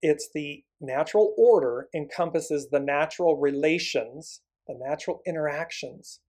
It's 0.00 0.28
the 0.34 0.64
natural 0.80 1.34
order 1.38 1.88
encompasses 1.94 2.68
the 2.70 2.80
natural 2.80 3.36
relations, 3.36 4.40
the 4.66 4.74
natural 4.78 5.20
interactions 5.26 6.20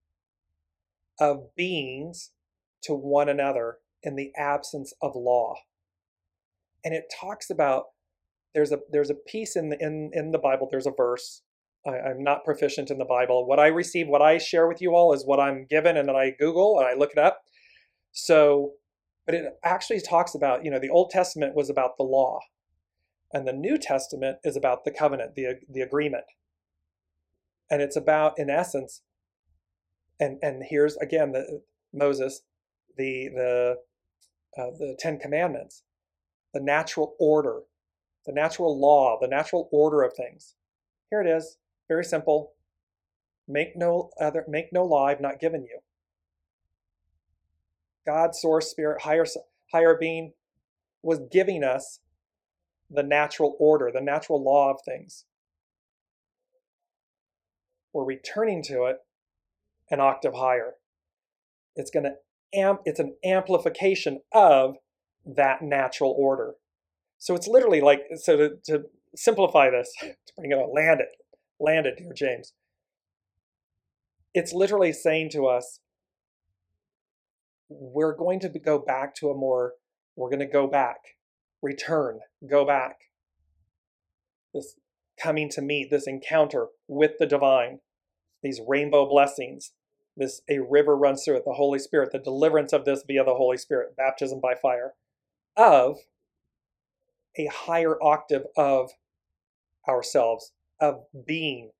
of 1.20 1.54
beings 1.56 2.30
to 2.82 2.94
one 2.94 3.28
another 3.28 3.78
in 4.02 4.16
the 4.16 4.30
absence 4.36 4.92
of 5.02 5.16
law. 5.16 5.54
And 6.84 6.94
it 6.94 7.04
talks 7.20 7.50
about 7.50 7.84
there's 8.54 8.70
a 8.70 8.78
there's 8.92 9.10
a 9.10 9.14
piece 9.14 9.56
in 9.56 9.70
the, 9.70 9.76
in 9.80 10.10
in 10.12 10.30
the 10.30 10.38
Bible. 10.38 10.68
There's 10.70 10.86
a 10.86 10.92
verse. 10.92 11.42
I, 11.86 11.98
I'm 11.98 12.22
not 12.22 12.44
proficient 12.44 12.90
in 12.90 12.98
the 12.98 13.04
Bible. 13.04 13.46
What 13.46 13.58
I 13.58 13.66
receive, 13.66 14.06
what 14.06 14.22
I 14.22 14.38
share 14.38 14.68
with 14.68 14.80
you 14.80 14.94
all, 14.94 15.12
is 15.12 15.24
what 15.26 15.40
I'm 15.40 15.66
given, 15.68 15.96
and 15.96 16.08
then 16.08 16.16
I 16.16 16.30
Google 16.38 16.78
and 16.78 16.86
I 16.86 16.94
look 16.94 17.10
it 17.12 17.18
up. 17.18 17.42
So, 18.12 18.72
but 19.26 19.34
it 19.34 19.58
actually 19.62 20.00
talks 20.00 20.34
about 20.34 20.64
you 20.64 20.70
know 20.70 20.78
the 20.78 20.90
Old 20.90 21.10
Testament 21.10 21.54
was 21.54 21.70
about 21.70 21.96
the 21.96 22.04
law, 22.04 22.40
and 23.32 23.46
the 23.46 23.52
New 23.52 23.78
Testament 23.78 24.38
is 24.44 24.56
about 24.56 24.84
the 24.84 24.90
covenant, 24.90 25.34
the 25.34 25.60
the 25.68 25.80
agreement, 25.80 26.24
and 27.70 27.82
it's 27.82 27.96
about 27.96 28.38
in 28.38 28.50
essence. 28.50 29.02
And 30.20 30.38
and 30.42 30.62
here's 30.68 30.96
again 30.96 31.32
the 31.32 31.62
Moses, 31.92 32.42
the 32.96 33.28
the 33.34 33.76
uh, 34.56 34.70
the 34.78 34.96
Ten 34.98 35.18
Commandments, 35.18 35.82
the 36.52 36.60
natural 36.60 37.14
order 37.18 37.62
the 38.26 38.32
natural 38.32 38.78
law, 38.78 39.18
the 39.20 39.28
natural 39.28 39.68
order 39.70 40.02
of 40.02 40.14
things. 40.14 40.54
Here 41.10 41.20
it 41.20 41.26
is, 41.26 41.58
very 41.88 42.04
simple. 42.04 42.52
Make 43.46 43.76
no 43.76 44.10
other, 44.20 44.44
make 44.48 44.72
no 44.72 44.84
lie 44.84 45.12
I've 45.12 45.20
not 45.20 45.40
given 45.40 45.62
you. 45.62 45.80
God, 48.06 48.34
source, 48.34 48.70
spirit, 48.70 49.02
higher, 49.02 49.24
higher 49.72 49.96
being 49.98 50.32
was 51.02 51.20
giving 51.30 51.62
us 51.62 52.00
the 52.90 53.02
natural 53.02 53.56
order, 53.58 53.90
the 53.92 54.00
natural 54.00 54.42
law 54.42 54.70
of 54.70 54.80
things. 54.84 55.24
We're 57.92 58.04
returning 58.04 58.62
to 58.64 58.84
it 58.84 58.98
an 59.90 60.00
octave 60.00 60.34
higher. 60.34 60.74
It's 61.76 61.90
going 61.90 62.04
to 62.04 62.58
amp, 62.58 62.80
it's 62.84 63.00
an 63.00 63.14
amplification 63.24 64.20
of 64.32 64.76
that 65.26 65.62
natural 65.62 66.14
order. 66.16 66.54
So 67.18 67.34
it's 67.34 67.48
literally 67.48 67.80
like, 67.80 68.02
so 68.16 68.36
to, 68.36 68.50
to 68.66 68.84
simplify 69.14 69.70
this, 69.70 69.92
to 70.00 70.14
bring 70.36 70.50
it 70.50 70.54
on, 70.54 70.74
land 70.74 71.00
it, 71.00 71.08
land 71.60 71.86
it, 71.86 71.98
dear 71.98 72.12
James. 72.14 72.52
It's 74.34 74.52
literally 74.52 74.92
saying 74.92 75.30
to 75.30 75.46
us, 75.46 75.78
we're 77.68 78.14
going 78.14 78.40
to 78.40 78.48
go 78.48 78.78
back 78.78 79.14
to 79.16 79.30
a 79.30 79.34
more, 79.34 79.72
we're 80.16 80.30
going 80.30 80.40
to 80.40 80.46
go 80.46 80.66
back, 80.66 80.98
return, 81.62 82.20
go 82.48 82.64
back. 82.64 82.96
This 84.52 84.76
coming 85.20 85.48
to 85.50 85.62
meet, 85.62 85.90
this 85.90 86.06
encounter 86.06 86.68
with 86.88 87.12
the 87.18 87.26
divine, 87.26 87.80
these 88.42 88.60
rainbow 88.66 89.08
blessings, 89.08 89.72
this 90.16 90.42
a 90.48 90.58
river 90.58 90.96
runs 90.96 91.24
through 91.24 91.36
it, 91.36 91.44
the 91.44 91.54
Holy 91.54 91.78
Spirit, 91.78 92.10
the 92.12 92.18
deliverance 92.18 92.72
of 92.72 92.84
this 92.84 93.02
via 93.06 93.24
the 93.24 93.34
Holy 93.34 93.56
Spirit, 93.56 93.96
baptism 93.96 94.40
by 94.40 94.54
fire, 94.54 94.92
of 95.56 95.98
a 97.36 97.46
higher 97.46 98.00
octave 98.02 98.44
of 98.56 98.90
ourselves, 99.88 100.52
of 100.80 101.04
being, 101.26 101.72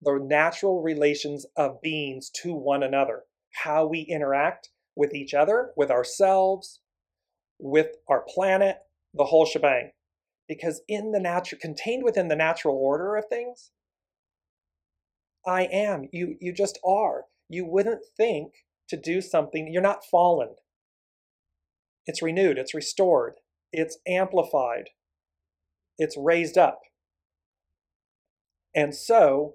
the 0.00 0.18
natural 0.18 0.82
relations 0.82 1.46
of 1.56 1.82
beings 1.82 2.30
to 2.30 2.54
one 2.54 2.82
another, 2.82 3.24
how 3.64 3.86
we 3.86 4.00
interact 4.00 4.70
with 4.96 5.14
each 5.14 5.34
other, 5.34 5.70
with 5.76 5.90
ourselves, 5.90 6.80
with 7.58 7.96
our 8.08 8.24
planet, 8.28 8.78
the 9.14 9.24
whole 9.24 9.46
shebang. 9.46 9.92
Because 10.48 10.82
in 10.88 11.12
the 11.12 11.20
natural, 11.20 11.60
contained 11.60 12.04
within 12.04 12.28
the 12.28 12.36
natural 12.36 12.76
order 12.76 13.16
of 13.16 13.24
things, 13.28 13.70
I 15.46 15.62
am. 15.64 16.08
You 16.12 16.36
you 16.40 16.52
just 16.52 16.78
are. 16.84 17.24
You 17.48 17.64
wouldn't 17.64 18.04
think 18.16 18.52
to 18.88 18.96
do 18.96 19.20
something. 19.20 19.72
You're 19.72 19.82
not 19.82 20.04
fallen. 20.04 20.50
It's 22.06 22.22
renewed. 22.22 22.58
It's 22.58 22.74
restored. 22.74 23.34
It's 23.72 23.98
amplified. 24.06 24.90
It's 25.98 26.16
raised 26.16 26.58
up. 26.58 26.80
And 28.74 28.94
so 28.94 29.54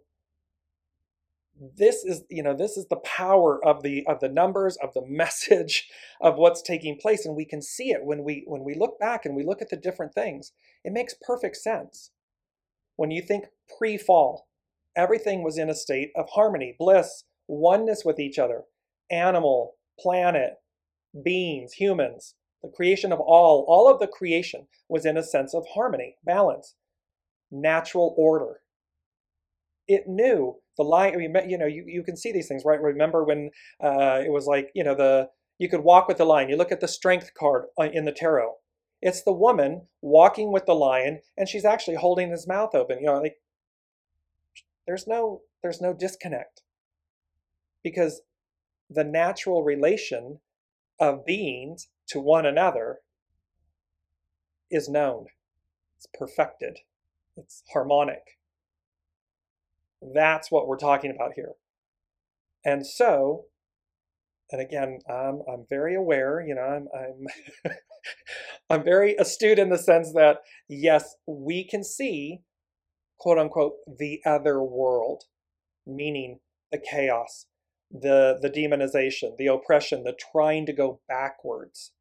this 1.77 2.03
is 2.03 2.23
you 2.29 2.43
know 2.43 2.55
this 2.55 2.77
is 2.77 2.87
the 2.87 2.97
power 2.97 3.63
of 3.65 3.83
the 3.83 4.05
of 4.07 4.19
the 4.19 4.29
numbers 4.29 4.77
of 4.81 4.93
the 4.93 5.01
message 5.07 5.87
of 6.21 6.37
what's 6.37 6.61
taking 6.61 6.97
place 6.97 7.25
and 7.25 7.35
we 7.35 7.45
can 7.45 7.61
see 7.61 7.91
it 7.91 8.03
when 8.03 8.23
we 8.23 8.43
when 8.47 8.63
we 8.63 8.75
look 8.75 8.99
back 8.99 9.25
and 9.25 9.35
we 9.35 9.43
look 9.43 9.61
at 9.61 9.69
the 9.69 9.77
different 9.77 10.13
things 10.13 10.53
it 10.83 10.93
makes 10.93 11.15
perfect 11.25 11.57
sense. 11.57 12.11
When 12.95 13.11
you 13.11 13.21
think 13.21 13.45
pre-fall 13.77 14.47
everything 14.95 15.43
was 15.43 15.57
in 15.57 15.69
a 15.69 15.75
state 15.75 16.11
of 16.15 16.29
harmony 16.31 16.75
bliss 16.79 17.23
oneness 17.47 18.03
with 18.03 18.19
each 18.19 18.39
other 18.39 18.63
animal 19.11 19.75
planet 19.99 20.55
beings 21.23 21.73
humans 21.73 22.35
the 22.63 22.69
creation 22.69 23.11
of 23.11 23.19
all 23.19 23.65
all 23.67 23.91
of 23.91 23.99
the 23.99 24.07
creation 24.07 24.67
was 24.89 25.05
in 25.05 25.17
a 25.17 25.23
sense 25.23 25.53
of 25.53 25.65
harmony 25.73 26.15
balance 26.25 26.75
natural 27.51 28.13
order. 28.17 28.61
It 29.87 30.07
knew 30.07 30.57
the 30.77 30.83
line. 30.83 31.13
I 31.13 31.17
mean, 31.17 31.35
you 31.49 31.57
know, 31.57 31.65
you, 31.65 31.83
you 31.87 32.03
can 32.03 32.15
see 32.15 32.31
these 32.31 32.47
things, 32.47 32.63
right? 32.65 32.81
Remember 32.81 33.23
when 33.23 33.51
uh, 33.83 34.21
it 34.25 34.31
was 34.31 34.45
like, 34.45 34.69
you 34.73 34.83
know, 34.83 34.95
the 34.95 35.29
you 35.59 35.69
could 35.69 35.81
walk 35.83 36.07
with 36.07 36.17
the 36.17 36.25
lion. 36.25 36.49
You 36.49 36.55
look 36.55 36.71
at 36.71 36.81
the 36.81 36.87
strength 36.87 37.31
card 37.37 37.65
uh, 37.79 37.89
in 37.91 38.05
the 38.05 38.11
tarot. 38.11 38.53
It's 39.01 39.23
the 39.23 39.31
woman 39.31 39.87
walking 40.01 40.51
with 40.51 40.65
the 40.65 40.73
lion, 40.73 41.21
and 41.35 41.47
she's 41.47 41.65
actually 41.65 41.97
holding 41.97 42.31
his 42.31 42.47
mouth 42.47 42.73
open. 42.73 42.99
You 42.99 43.07
know, 43.07 43.19
like 43.21 43.37
there's 44.85 45.07
no 45.07 45.41
there's 45.61 45.81
no 45.81 45.93
disconnect 45.93 46.61
because 47.83 48.21
the 48.89 49.03
natural 49.03 49.63
relation 49.63 50.39
of 50.99 51.25
beings 51.25 51.89
to 52.07 52.19
one 52.19 52.45
another 52.45 52.99
is 54.71 54.89
known. 54.89 55.27
It's 55.97 56.07
perfected. 56.13 56.79
It's 57.35 57.63
harmonic. 57.73 58.36
That's 60.01 60.51
what 60.51 60.67
we're 60.67 60.77
talking 60.77 61.11
about 61.11 61.33
here. 61.35 61.53
And 62.63 62.85
so, 62.85 63.45
and 64.51 64.61
again, 64.61 64.99
I'm, 65.09 65.41
I'm 65.51 65.65
very 65.69 65.95
aware, 65.95 66.43
you 66.45 66.55
know, 66.55 66.61
I'm, 66.61 66.87
I'm, 66.97 67.73
I'm 68.69 68.83
very 68.83 69.15
astute 69.15 69.59
in 69.59 69.69
the 69.69 69.77
sense 69.77 70.13
that, 70.13 70.39
yes, 70.67 71.15
we 71.25 71.63
can 71.63 71.83
see, 71.83 72.41
quote 73.19 73.37
unquote, 73.37 73.73
the 73.97 74.21
other 74.25 74.61
world, 74.61 75.23
meaning 75.85 76.39
the 76.71 76.77
chaos, 76.77 77.47
the, 77.91 78.37
the 78.41 78.49
demonization, 78.49 79.37
the 79.37 79.47
oppression, 79.47 80.03
the 80.03 80.17
trying 80.31 80.65
to 80.65 80.73
go 80.73 80.99
backwards, 81.07 81.93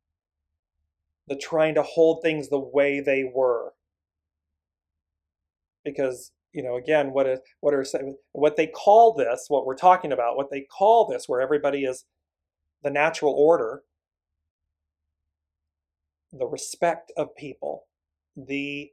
the 1.29 1.37
trying 1.37 1.75
to 1.75 1.83
hold 1.83 2.23
things 2.23 2.49
the 2.49 2.59
way 2.59 3.01
they 3.01 3.25
were. 3.25 3.73
Because 5.85 6.33
you 6.57 6.63
know, 6.63 6.77
again, 6.77 7.13
what 7.13 7.27
is 7.27 7.41
what 7.61 7.75
are 7.75 7.85
what 8.33 8.57
they 8.57 8.67
call 8.67 9.13
this, 9.13 9.45
what 9.49 9.67
we're 9.67 9.77
talking 9.77 10.11
about, 10.11 10.39
what 10.39 10.51
they 10.51 10.63
call 10.63 11.07
this, 11.07 11.29
where 11.29 11.43
everybody 11.43 11.85
is 11.85 12.07
the 12.83 12.89
natural 12.89 13.35
order, 13.35 13.83
the 16.33 16.47
respect 16.47 17.13
of 17.15 17.37
people, 17.37 17.85
the 18.35 18.91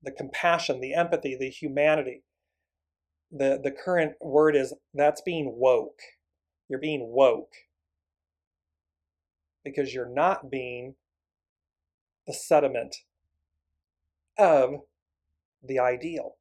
the 0.00 0.12
compassion, 0.12 0.80
the 0.80 0.94
empathy, 0.94 1.36
the 1.36 1.50
humanity. 1.50 2.22
The 3.32 3.60
the 3.60 3.72
current 3.72 4.12
word 4.20 4.54
is 4.54 4.72
that's 4.94 5.22
being 5.22 5.56
woke. 5.56 5.98
You're 6.68 6.78
being 6.78 7.08
woke 7.08 7.52
because 9.64 9.92
you're 9.92 10.08
not 10.08 10.52
being 10.52 10.94
the 12.28 12.32
sediment 12.32 12.94
of 14.38 14.82
the 15.64 15.80
ideal 15.80 16.36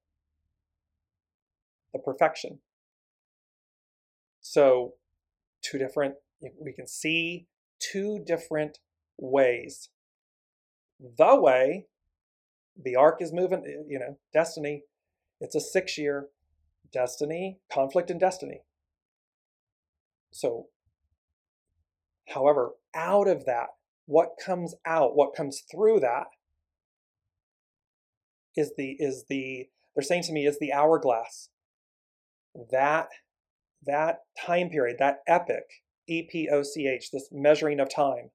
the 1.93 1.99
perfection. 1.99 2.59
So, 4.39 4.95
two 5.61 5.77
different, 5.77 6.15
we 6.59 6.73
can 6.73 6.87
see 6.87 7.47
two 7.79 8.23
different 8.25 8.79
ways. 9.17 9.89
The 10.99 11.39
way 11.39 11.87
the 12.81 12.95
arc 12.95 13.21
is 13.21 13.33
moving, 13.33 13.85
you 13.87 13.99
know, 13.99 14.17
destiny, 14.33 14.83
it's 15.39 15.55
a 15.55 15.59
six 15.59 15.97
year 15.97 16.27
destiny, 16.91 17.59
conflict 17.71 18.09
and 18.11 18.19
destiny. 18.19 18.61
So, 20.31 20.67
however, 22.29 22.71
out 22.95 23.27
of 23.27 23.45
that, 23.45 23.67
what 24.05 24.35
comes 24.43 24.75
out, 24.85 25.15
what 25.15 25.35
comes 25.35 25.63
through 25.71 25.99
that 26.01 26.27
is 28.55 28.73
the, 28.77 28.95
is 28.99 29.25
the, 29.29 29.69
they're 29.95 30.03
saying 30.03 30.23
to 30.23 30.33
me, 30.33 30.45
is 30.45 30.59
the 30.59 30.73
hourglass 30.73 31.49
that 32.71 33.09
that 33.85 34.19
time 34.39 34.69
period, 34.69 34.97
that 34.99 35.19
epoch, 35.27 35.65
EPOCH, 36.09 37.09
this 37.11 37.29
measuring 37.31 37.79
of 37.79 37.93
time 37.93 38.29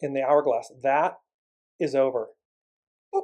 in 0.00 0.12
the 0.14 0.22
hourglass, 0.22 0.70
that 0.82 1.14
is 1.78 1.94
over. 1.94 2.28
Boop. 3.14 3.22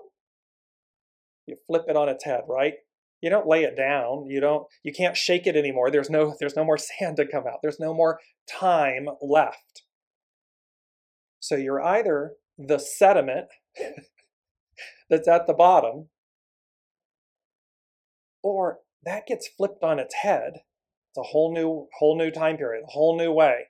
You 1.47 1.57
flip 1.67 1.85
it 1.89 1.97
on 1.97 2.09
its 2.09 2.25
head, 2.25 2.43
right? 2.49 2.75
You 3.21 3.31
don't 3.31 3.49
lay 3.49 3.65
it 3.65 3.77
down. 3.77 4.27
You 4.29 4.41
don't 4.41 4.67
you 4.83 4.93
can't 4.93 5.17
shake 5.17 5.47
it 5.47 5.57
anymore. 5.57 5.91
There's 5.91 6.11
no 6.11 6.37
there's 6.39 6.57
no 6.57 6.65
more 6.65 6.79
sand 6.99 7.17
to 7.17 7.27
come 7.27 7.45
out. 7.47 7.59
There's 7.63 7.81
no 7.81 7.93
more 7.93 8.21
time 8.49 9.09
left. 9.21 9.83
So 11.41 11.57
you're 11.57 11.83
either 11.83 12.33
the 12.59 12.79
sediment 12.79 13.47
that's 15.11 15.29
at 15.29 15.47
the 15.47 15.55
bottom 15.55 16.09
or 18.43 18.79
that 19.05 19.27
gets 19.27 19.49
flipped 19.49 19.83
on 19.83 19.99
its 19.99 20.15
head. 20.15 20.63
It's 21.11 21.19
a 21.19 21.31
whole 21.31 21.53
new, 21.53 21.89
whole 21.99 22.17
new 22.17 22.31
time 22.31 22.57
period, 22.57 22.85
a 22.85 22.93
whole 22.93 23.17
new 23.17 23.33
way. 23.33 23.69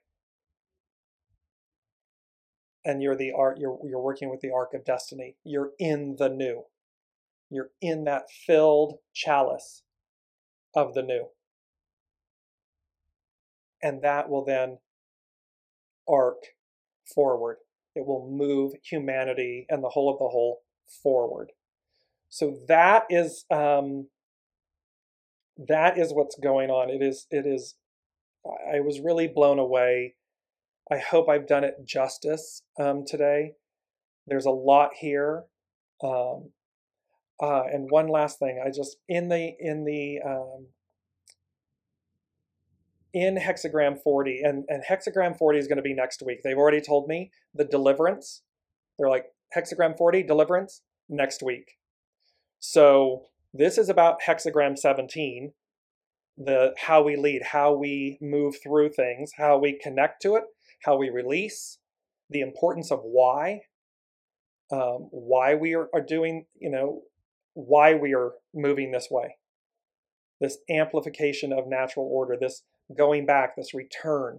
And 2.84 3.02
you're 3.02 3.16
the 3.16 3.32
art, 3.36 3.58
you're 3.58 3.78
you're 3.84 4.00
working 4.00 4.30
with 4.30 4.40
the 4.40 4.50
arc 4.50 4.72
of 4.72 4.84
destiny. 4.84 5.36
You're 5.44 5.72
in 5.78 6.16
the 6.18 6.28
new. 6.28 6.64
You're 7.50 7.70
in 7.80 8.04
that 8.04 8.30
filled 8.30 8.98
chalice 9.12 9.82
of 10.74 10.94
the 10.94 11.02
new. 11.02 11.28
And 13.82 14.02
that 14.02 14.28
will 14.28 14.44
then 14.44 14.78
arc 16.08 16.38
forward. 17.04 17.58
It 17.94 18.06
will 18.06 18.28
move 18.30 18.72
humanity 18.82 19.66
and 19.68 19.82
the 19.82 19.90
whole 19.90 20.10
of 20.10 20.18
the 20.18 20.28
whole 20.28 20.62
forward. 21.02 21.52
So 22.28 22.58
that 22.68 23.04
is 23.10 23.44
um, 23.50 24.08
that 25.66 25.98
is 25.98 26.12
what's 26.12 26.38
going 26.38 26.70
on. 26.70 26.90
It 26.90 27.02
is, 27.02 27.26
it 27.30 27.46
is, 27.46 27.74
I 28.46 28.80
was 28.80 29.00
really 29.00 29.26
blown 29.26 29.58
away. 29.58 30.14
I 30.90 30.98
hope 30.98 31.28
I've 31.28 31.46
done 31.46 31.64
it 31.64 31.74
justice 31.84 32.62
um, 32.80 33.04
today. 33.06 33.52
There's 34.26 34.46
a 34.46 34.50
lot 34.50 34.90
here. 34.98 35.44
Um, 36.02 36.50
uh, 37.40 37.64
and 37.64 37.90
one 37.90 38.08
last 38.08 38.38
thing, 38.38 38.62
I 38.64 38.70
just, 38.70 38.96
in 39.08 39.28
the, 39.28 39.54
in 39.60 39.84
the, 39.84 40.20
um, 40.24 40.66
in 43.14 43.36
hexagram 43.36 44.00
40 44.00 44.42
and, 44.42 44.64
and 44.68 44.82
hexagram 44.88 45.36
40 45.36 45.58
is 45.58 45.66
going 45.66 45.76
to 45.78 45.82
be 45.82 45.94
next 45.94 46.22
week 46.22 46.42
they've 46.42 46.58
already 46.58 46.80
told 46.80 47.08
me 47.08 47.30
the 47.54 47.64
deliverance 47.64 48.42
they're 48.98 49.08
like 49.08 49.26
hexagram 49.56 49.96
40 49.96 50.22
deliverance 50.24 50.82
next 51.08 51.42
week 51.42 51.78
so 52.60 53.22
this 53.58 53.76
is 53.76 53.88
about 53.88 54.22
hexagram 54.24 54.78
17, 54.78 55.52
the 56.38 56.74
how 56.78 57.02
we 57.02 57.16
lead, 57.16 57.42
how 57.50 57.74
we 57.74 58.16
move 58.20 58.54
through 58.62 58.90
things, 58.90 59.32
how 59.36 59.58
we 59.58 59.78
connect 59.82 60.22
to 60.22 60.36
it, 60.36 60.44
how 60.84 60.96
we 60.96 61.10
release, 61.10 61.78
the 62.30 62.40
importance 62.40 62.92
of 62.92 63.00
why, 63.02 63.62
um, 64.70 65.08
why 65.10 65.56
we 65.56 65.74
are, 65.74 65.88
are 65.92 66.00
doing, 66.00 66.46
you 66.60 66.70
know, 66.70 67.02
why 67.54 67.94
we 67.94 68.14
are 68.14 68.32
moving 68.54 68.92
this 68.92 69.08
way. 69.10 69.36
This 70.40 70.58
amplification 70.70 71.52
of 71.52 71.66
natural 71.66 72.08
order, 72.08 72.36
this 72.40 72.62
going 72.96 73.26
back, 73.26 73.56
this 73.56 73.74
return, 73.74 74.38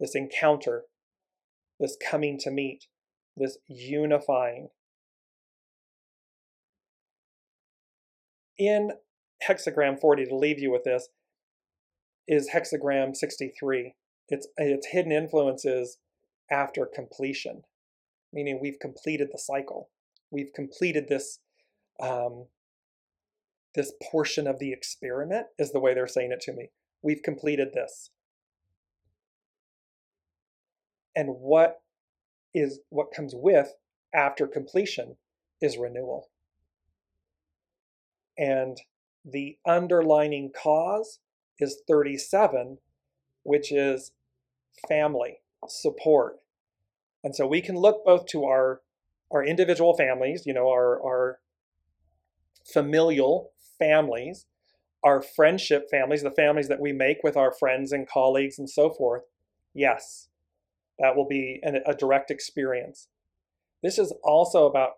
this 0.00 0.14
encounter, 0.14 0.84
this 1.78 1.98
coming 2.10 2.38
to 2.38 2.50
meet, 2.50 2.86
this 3.36 3.58
unifying, 3.68 4.68
in 8.58 8.92
hexagram 9.46 10.00
40 10.00 10.26
to 10.26 10.36
leave 10.36 10.58
you 10.58 10.70
with 10.70 10.84
this 10.84 11.08
is 12.26 12.50
hexagram 12.54 13.14
63 13.14 13.94
it's 14.28 14.48
its 14.56 14.88
hidden 14.88 15.12
influences 15.12 15.98
after 16.50 16.86
completion 16.86 17.62
meaning 18.36 18.58
we've 18.60 18.78
completed 18.78 19.28
the 19.32 19.38
cycle. 19.38 19.88
We've 20.30 20.52
completed 20.54 21.06
this 21.08 21.40
um, 21.98 22.46
this 23.74 23.92
portion 24.10 24.46
of 24.46 24.58
the 24.58 24.72
experiment 24.72 25.46
is 25.58 25.72
the 25.72 25.80
way 25.80 25.94
they're 25.94 26.06
saying 26.06 26.32
it 26.32 26.40
to 26.42 26.52
me. 26.52 26.70
We've 27.02 27.22
completed 27.22 27.68
this. 27.72 28.10
And 31.14 31.28
what 31.40 31.80
is 32.54 32.80
what 32.90 33.14
comes 33.14 33.32
with 33.34 33.72
after 34.14 34.46
completion 34.46 35.16
is 35.62 35.78
renewal 35.78 36.28
and 38.38 38.78
the 39.24 39.58
underlining 39.66 40.52
cause 40.52 41.18
is 41.58 41.82
37, 41.88 42.78
which 43.42 43.72
is 43.72 44.12
family 44.88 45.38
support. 45.68 46.36
And 47.24 47.34
so 47.34 47.46
we 47.46 47.60
can 47.60 47.76
look 47.76 48.04
both 48.04 48.26
to 48.26 48.44
our 48.44 48.80
our 49.32 49.44
individual 49.44 49.96
families, 49.96 50.44
you 50.46 50.54
know, 50.54 50.68
our 50.68 51.02
our 51.02 51.40
familial 52.64 53.52
families, 53.78 54.46
our 55.02 55.22
friendship 55.22 55.88
families, 55.90 56.22
the 56.22 56.30
families 56.30 56.68
that 56.68 56.80
we 56.80 56.92
make 56.92 57.18
with 57.22 57.36
our 57.36 57.52
friends 57.52 57.92
and 57.92 58.08
colleagues 58.08 58.58
and 58.58 58.70
so 58.70 58.90
forth. 58.90 59.22
Yes, 59.74 60.28
that 60.98 61.16
will 61.16 61.26
be 61.26 61.60
an, 61.62 61.80
a 61.86 61.94
direct 61.94 62.30
experience. 62.30 63.08
This 63.82 63.98
is 63.98 64.12
also 64.22 64.66
about 64.66 64.92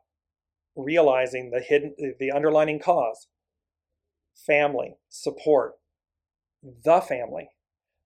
realizing 0.79 1.51
the 1.51 1.61
hidden 1.61 1.95
the 2.18 2.31
underlining 2.31 2.79
cause. 2.79 3.26
Family, 4.35 4.95
support, 5.09 5.74
the 6.62 7.01
family, 7.01 7.51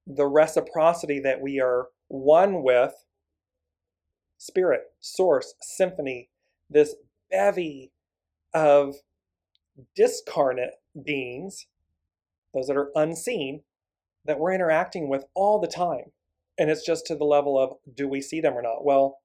the 0.06 0.26
reciprocity 0.26 1.20
that 1.20 1.40
we 1.40 1.60
are 1.60 1.88
one 2.08 2.62
with. 2.62 2.94
Spirit, 4.38 4.82
source, 4.98 5.54
symphony, 5.60 6.28
this 6.68 6.96
bevy 7.30 7.92
of 8.52 8.96
discarnate 9.94 10.74
beings, 11.04 11.66
those 12.52 12.66
that 12.66 12.76
are 12.76 12.90
unseen, 12.96 13.62
that 14.24 14.38
we're 14.40 14.52
interacting 14.52 15.08
with 15.08 15.24
all 15.34 15.60
the 15.60 15.68
time. 15.68 16.12
And 16.58 16.70
it's 16.70 16.84
just 16.84 17.06
to 17.06 17.14
the 17.14 17.24
level 17.24 17.58
of 17.58 17.74
do 17.94 18.08
we 18.08 18.20
see 18.20 18.40
them 18.40 18.54
or 18.54 18.62
not? 18.62 18.84
Well, 18.84 19.21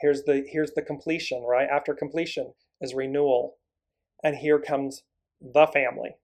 here's 0.00 0.22
the 0.24 0.44
here's 0.48 0.72
the 0.72 0.82
completion, 0.82 1.42
right? 1.42 1.68
After 1.68 1.94
completion 1.94 2.52
is 2.80 2.94
renewal. 2.94 3.56
And 4.22 4.36
here 4.36 4.58
comes 4.58 5.02
the 5.40 5.66
family, 5.66 6.16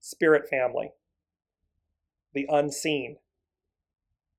spirit 0.00 0.48
family, 0.48 0.92
the 2.32 2.46
unseen, 2.48 3.18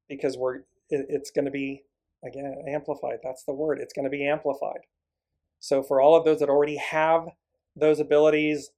because 0.09 0.37
we're 0.37 0.61
it's 0.89 1.29
going 1.29 1.45
to 1.45 1.51
be 1.51 1.83
again 2.25 2.63
amplified. 2.67 3.19
That's 3.23 3.43
the 3.43 3.53
word. 3.53 3.79
It's 3.79 3.93
going 3.93 4.05
to 4.05 4.09
be 4.09 4.27
amplified. 4.27 4.81
So 5.59 5.83
for 5.83 6.01
all 6.01 6.15
of 6.15 6.25
those 6.25 6.39
that 6.39 6.49
already 6.49 6.77
have 6.77 7.27
those 7.75 7.99
abilities, 7.99 8.71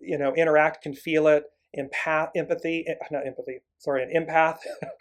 you 0.00 0.18
know, 0.18 0.34
interact, 0.34 0.82
can 0.82 0.94
feel 0.94 1.26
it, 1.26 1.44
empath, 1.78 2.30
empathy, 2.34 2.84
eh, 2.88 2.94
not 3.10 3.26
empathy, 3.26 3.60
sorry, 3.78 4.02
an 4.02 4.10
empath. 4.10 4.58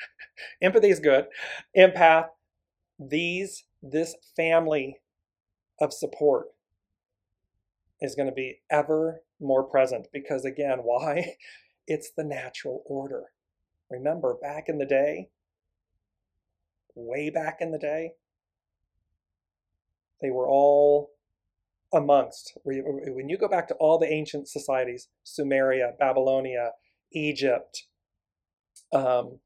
empathy 0.62 0.90
is 0.90 1.00
good. 1.00 1.26
Empath. 1.78 2.28
These, 3.00 3.64
this 3.82 4.16
family 4.36 4.98
of 5.80 5.94
support 5.94 6.48
is 8.02 8.16
going 8.16 8.28
to 8.28 8.34
be 8.34 8.60
ever 8.70 9.22
more 9.40 9.64
present 9.64 10.08
because, 10.12 10.46
again, 10.46 10.80
why? 10.84 11.36
It's 11.88 12.12
the 12.16 12.24
natural 12.24 12.84
order. 12.86 13.26
Remember, 13.90 14.36
back 14.40 14.66
in 14.68 14.78
the 14.78 14.86
day, 14.86 15.30
way 16.94 17.30
back 17.30 17.58
in 17.60 17.72
the 17.72 17.80
day, 17.80 18.14
they 20.22 20.30
were 20.30 20.48
all 20.48 21.12
amongst. 21.94 22.58
When 22.64 23.30
you 23.30 23.38
go 23.38 23.48
back 23.48 23.68
to 23.70 23.74
all 23.76 23.98
the 23.98 24.12
ancient 24.12 24.48
societies, 24.48 25.08
Sumeria, 25.26 25.98
Babylonia, 25.98 26.72
Egypt, 27.12 27.88
um, 28.94 29.40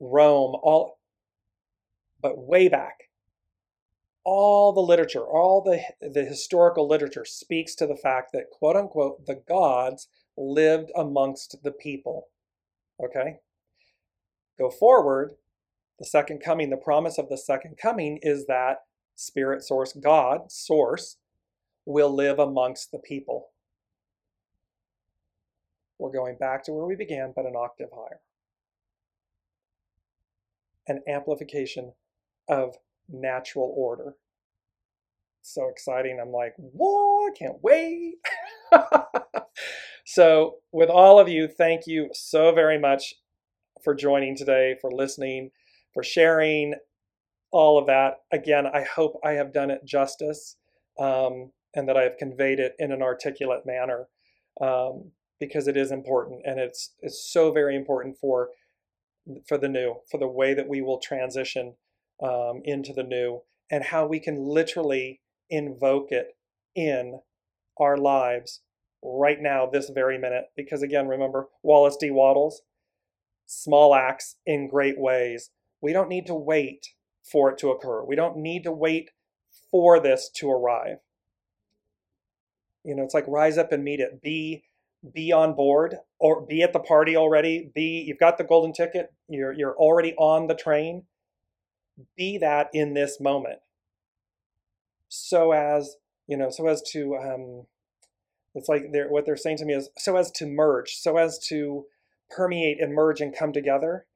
Rome, 0.00 0.56
all, 0.62 0.98
but 2.20 2.38
way 2.38 2.68
back, 2.68 3.10
all 4.28 4.72
the 4.72 4.80
literature, 4.80 5.24
all 5.24 5.62
the, 5.62 5.80
the 6.00 6.24
historical 6.24 6.88
literature 6.88 7.24
speaks 7.24 7.76
to 7.76 7.86
the 7.86 7.94
fact 7.94 8.32
that, 8.32 8.50
quote 8.50 8.74
unquote, 8.74 9.24
the 9.24 9.40
gods 9.48 10.08
lived 10.36 10.90
amongst 10.96 11.62
the 11.62 11.70
people. 11.70 12.26
Okay? 13.02 13.36
Go 14.58 14.68
forward, 14.68 15.36
the 16.00 16.04
second 16.04 16.40
coming, 16.44 16.70
the 16.70 16.76
promise 16.76 17.18
of 17.18 17.28
the 17.28 17.38
second 17.38 17.76
coming 17.80 18.18
is 18.20 18.46
that 18.46 18.78
spirit 19.14 19.62
source, 19.62 19.92
God, 19.92 20.50
source, 20.50 21.18
will 21.84 22.12
live 22.12 22.40
amongst 22.40 22.90
the 22.90 22.98
people. 22.98 23.50
We're 26.00 26.10
going 26.10 26.36
back 26.36 26.64
to 26.64 26.72
where 26.72 26.84
we 26.84 26.96
began, 26.96 27.32
but 27.34 27.46
an 27.46 27.54
octave 27.56 27.90
higher. 27.94 28.18
An 30.88 31.02
amplification 31.08 31.92
of 32.48 32.74
natural 33.08 33.72
order. 33.76 34.14
So 35.42 35.68
exciting. 35.68 36.18
I'm 36.20 36.32
like, 36.32 36.54
whoa, 36.56 37.26
I 37.26 37.30
can't 37.38 37.62
wait. 37.62 38.16
so, 40.04 40.56
with 40.72 40.90
all 40.90 41.20
of 41.20 41.28
you, 41.28 41.46
thank 41.46 41.86
you 41.86 42.10
so 42.12 42.52
very 42.52 42.78
much 42.78 43.14
for 43.84 43.94
joining 43.94 44.36
today, 44.36 44.76
for 44.80 44.90
listening, 44.90 45.50
for 45.94 46.02
sharing 46.02 46.74
all 47.52 47.78
of 47.78 47.86
that. 47.86 48.14
Again, 48.32 48.66
I 48.66 48.82
hope 48.82 49.20
I 49.24 49.32
have 49.32 49.52
done 49.52 49.70
it 49.70 49.84
justice 49.84 50.56
um, 50.98 51.52
and 51.74 51.88
that 51.88 51.96
I 51.96 52.02
have 52.02 52.16
conveyed 52.18 52.58
it 52.58 52.74
in 52.78 52.90
an 52.90 53.02
articulate 53.02 53.64
manner 53.64 54.08
um, 54.60 55.12
because 55.38 55.68
it 55.68 55.76
is 55.76 55.92
important 55.92 56.42
and 56.44 56.58
it's, 56.58 56.92
it's 57.00 57.30
so 57.32 57.52
very 57.52 57.76
important 57.76 58.16
for 58.18 58.48
for 59.48 59.58
the 59.58 59.68
new, 59.68 59.96
for 60.08 60.18
the 60.18 60.28
way 60.28 60.54
that 60.54 60.68
we 60.68 60.80
will 60.80 60.98
transition 60.98 61.74
um, 62.22 62.62
into 62.64 62.92
the 62.92 63.02
new 63.02 63.42
and 63.70 63.84
how 63.84 64.06
we 64.06 64.20
can 64.20 64.36
literally 64.36 65.20
invoke 65.50 66.10
it 66.10 66.36
in 66.74 67.20
our 67.78 67.96
lives 67.96 68.60
right 69.02 69.40
now, 69.40 69.66
this 69.66 69.90
very 69.90 70.18
minute. 70.18 70.46
Because 70.56 70.82
again, 70.82 71.08
remember 71.08 71.48
Wallace 71.62 71.96
D. 71.96 72.10
Wattles, 72.10 72.62
small 73.46 73.94
acts 73.94 74.36
in 74.46 74.68
great 74.68 74.98
ways. 74.98 75.50
We 75.80 75.92
don't 75.92 76.08
need 76.08 76.26
to 76.26 76.34
wait 76.34 76.88
for 77.22 77.50
it 77.50 77.58
to 77.58 77.70
occur. 77.70 78.04
We 78.04 78.16
don't 78.16 78.36
need 78.36 78.64
to 78.64 78.72
wait 78.72 79.10
for 79.70 80.00
this 80.00 80.30
to 80.36 80.50
arrive. 80.50 80.98
You 82.84 82.94
know, 82.94 83.02
it's 83.02 83.14
like 83.14 83.26
rise 83.26 83.58
up 83.58 83.72
and 83.72 83.84
meet 83.84 84.00
it. 84.00 84.22
Be 84.22 84.64
be 85.14 85.30
on 85.30 85.54
board 85.54 85.96
or 86.18 86.44
be 86.44 86.62
at 86.62 86.72
the 86.72 86.80
party 86.80 87.16
already. 87.16 87.70
Be 87.74 88.04
you've 88.06 88.18
got 88.18 88.38
the 88.38 88.44
golden 88.44 88.72
ticket. 88.72 89.12
You're 89.28 89.52
you're 89.52 89.76
already 89.76 90.14
on 90.14 90.46
the 90.46 90.54
train 90.54 91.04
be 92.16 92.38
that 92.38 92.68
in 92.72 92.94
this 92.94 93.20
moment. 93.20 93.60
So 95.08 95.52
as 95.52 95.96
you 96.26 96.36
know 96.36 96.50
so 96.50 96.66
as 96.66 96.82
to 96.92 97.16
um, 97.16 97.66
it's 98.54 98.68
like 98.68 98.92
they're, 98.92 99.08
what 99.08 99.24
they're 99.26 99.36
saying 99.36 99.58
to 99.58 99.64
me 99.64 99.74
is 99.74 99.88
so 99.96 100.16
as 100.16 100.30
to 100.32 100.46
merge 100.46 100.96
so 100.96 101.16
as 101.16 101.38
to 101.48 101.86
permeate 102.30 102.80
and 102.80 102.92
merge 102.92 103.20
and 103.20 103.36
come 103.36 103.52
together 103.52 104.06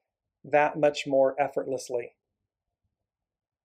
that 0.45 0.79
much 0.79 1.07
more 1.07 1.35
effortlessly. 1.39 2.13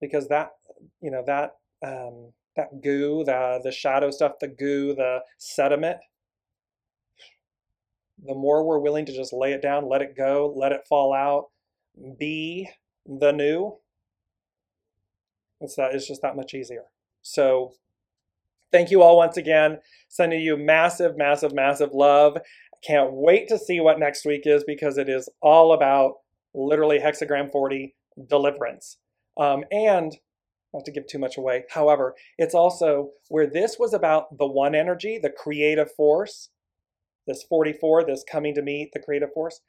Because 0.00 0.28
that 0.28 0.52
you 1.00 1.10
know 1.10 1.24
that 1.26 1.56
um, 1.84 2.32
that 2.56 2.82
goo 2.82 3.24
the 3.24 3.60
the 3.62 3.72
shadow 3.72 4.10
stuff 4.10 4.32
the 4.40 4.48
goo 4.48 4.94
the 4.94 5.20
sediment 5.38 5.98
the 8.24 8.34
more 8.34 8.64
we're 8.64 8.78
willing 8.78 9.04
to 9.06 9.14
just 9.14 9.32
lay 9.32 9.52
it 9.52 9.62
down 9.62 9.88
let 9.88 10.02
it 10.02 10.16
go 10.16 10.52
let 10.56 10.72
it 10.72 10.86
fall 10.88 11.12
out 11.12 11.46
be 12.18 12.68
the 13.06 13.32
new 13.32 13.76
it's 15.60 15.76
that 15.76 15.94
it's 15.94 16.06
just 16.06 16.22
that 16.22 16.36
much 16.36 16.54
easier. 16.54 16.84
So 17.22 17.72
thank 18.72 18.90
you 18.90 19.02
all 19.02 19.16
once 19.16 19.36
again. 19.36 19.78
Sending 20.08 20.40
you 20.40 20.56
massive, 20.56 21.16
massive, 21.16 21.54
massive 21.54 21.90
love. 21.92 22.38
Can't 22.84 23.12
wait 23.12 23.48
to 23.48 23.58
see 23.58 23.80
what 23.80 23.98
next 23.98 24.24
week 24.24 24.42
is 24.44 24.64
because 24.64 24.98
it 24.98 25.08
is 25.08 25.28
all 25.40 25.72
about 25.72 26.14
literally 26.54 26.98
hexagram 26.98 27.50
40 27.50 27.94
deliverance. 28.28 28.98
Um, 29.38 29.64
and 29.70 30.16
not 30.72 30.84
to 30.84 30.92
give 30.92 31.06
too 31.06 31.18
much 31.18 31.36
away, 31.36 31.64
however, 31.70 32.14
it's 32.38 32.54
also 32.54 33.10
where 33.28 33.46
this 33.46 33.76
was 33.78 33.94
about 33.94 34.36
the 34.36 34.46
one 34.46 34.74
energy, 34.74 35.18
the 35.18 35.30
creative 35.30 35.90
force, 35.92 36.50
this 37.26 37.42
44, 37.42 38.04
this 38.04 38.24
coming 38.30 38.54
to 38.54 38.62
meet 38.62 38.90
the 38.92 39.00
creative 39.00 39.32
force. 39.32 39.60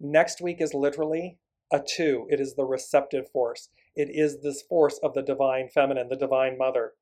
Next 0.00 0.40
week 0.40 0.60
is 0.60 0.74
literally 0.74 1.38
a 1.72 1.80
two. 1.80 2.26
It 2.30 2.38
is 2.38 2.54
the 2.54 2.64
receptive 2.64 3.30
force. 3.30 3.68
It 3.96 4.08
is 4.10 4.42
this 4.42 4.62
force 4.62 5.00
of 5.02 5.14
the 5.14 5.22
divine 5.22 5.68
feminine, 5.68 6.08
the 6.08 6.16
divine 6.16 6.58
mother. 6.58 6.92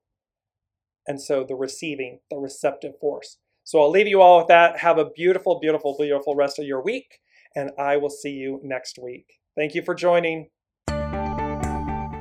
And 1.06 1.20
so 1.20 1.44
the 1.44 1.56
receiving, 1.56 2.20
the 2.30 2.38
receptive 2.38 2.98
force. 3.00 3.38
So 3.64 3.80
I'll 3.80 3.90
leave 3.90 4.08
you 4.08 4.20
all 4.20 4.38
with 4.38 4.48
that. 4.48 4.78
Have 4.78 4.98
a 4.98 5.10
beautiful, 5.10 5.58
beautiful, 5.60 5.96
beautiful 5.98 6.34
rest 6.34 6.58
of 6.58 6.64
your 6.64 6.82
week, 6.82 7.20
and 7.54 7.70
I 7.78 7.96
will 7.96 8.10
see 8.10 8.30
you 8.30 8.60
next 8.62 8.98
week. 8.98 9.40
Thank 9.56 9.74
you 9.74 9.82
for 9.82 9.94
joining. 9.94 10.50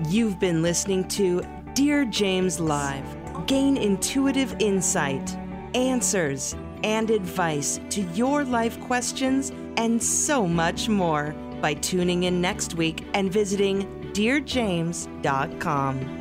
You've 0.08 0.40
been 0.40 0.62
listening 0.62 1.08
to 1.10 1.42
Dear 1.74 2.06
James 2.06 2.60
Live. 2.60 3.06
Gain 3.46 3.78
intuitive 3.78 4.56
insight, 4.60 5.36
answers, 5.76 6.56
and 6.84 7.10
advice 7.10 7.80
to 7.90 8.02
your 8.14 8.44
life 8.44 8.80
questions, 8.82 9.52
and 9.78 10.02
so 10.02 10.48
much 10.48 10.90
more 10.90 11.36
by 11.62 11.76
tuning 11.76 12.24
in 12.24 12.42
next 12.42 12.76
week 12.76 13.06
and 13.14 13.32
visiting 13.32 13.84
DearJames.com. 14.14 16.19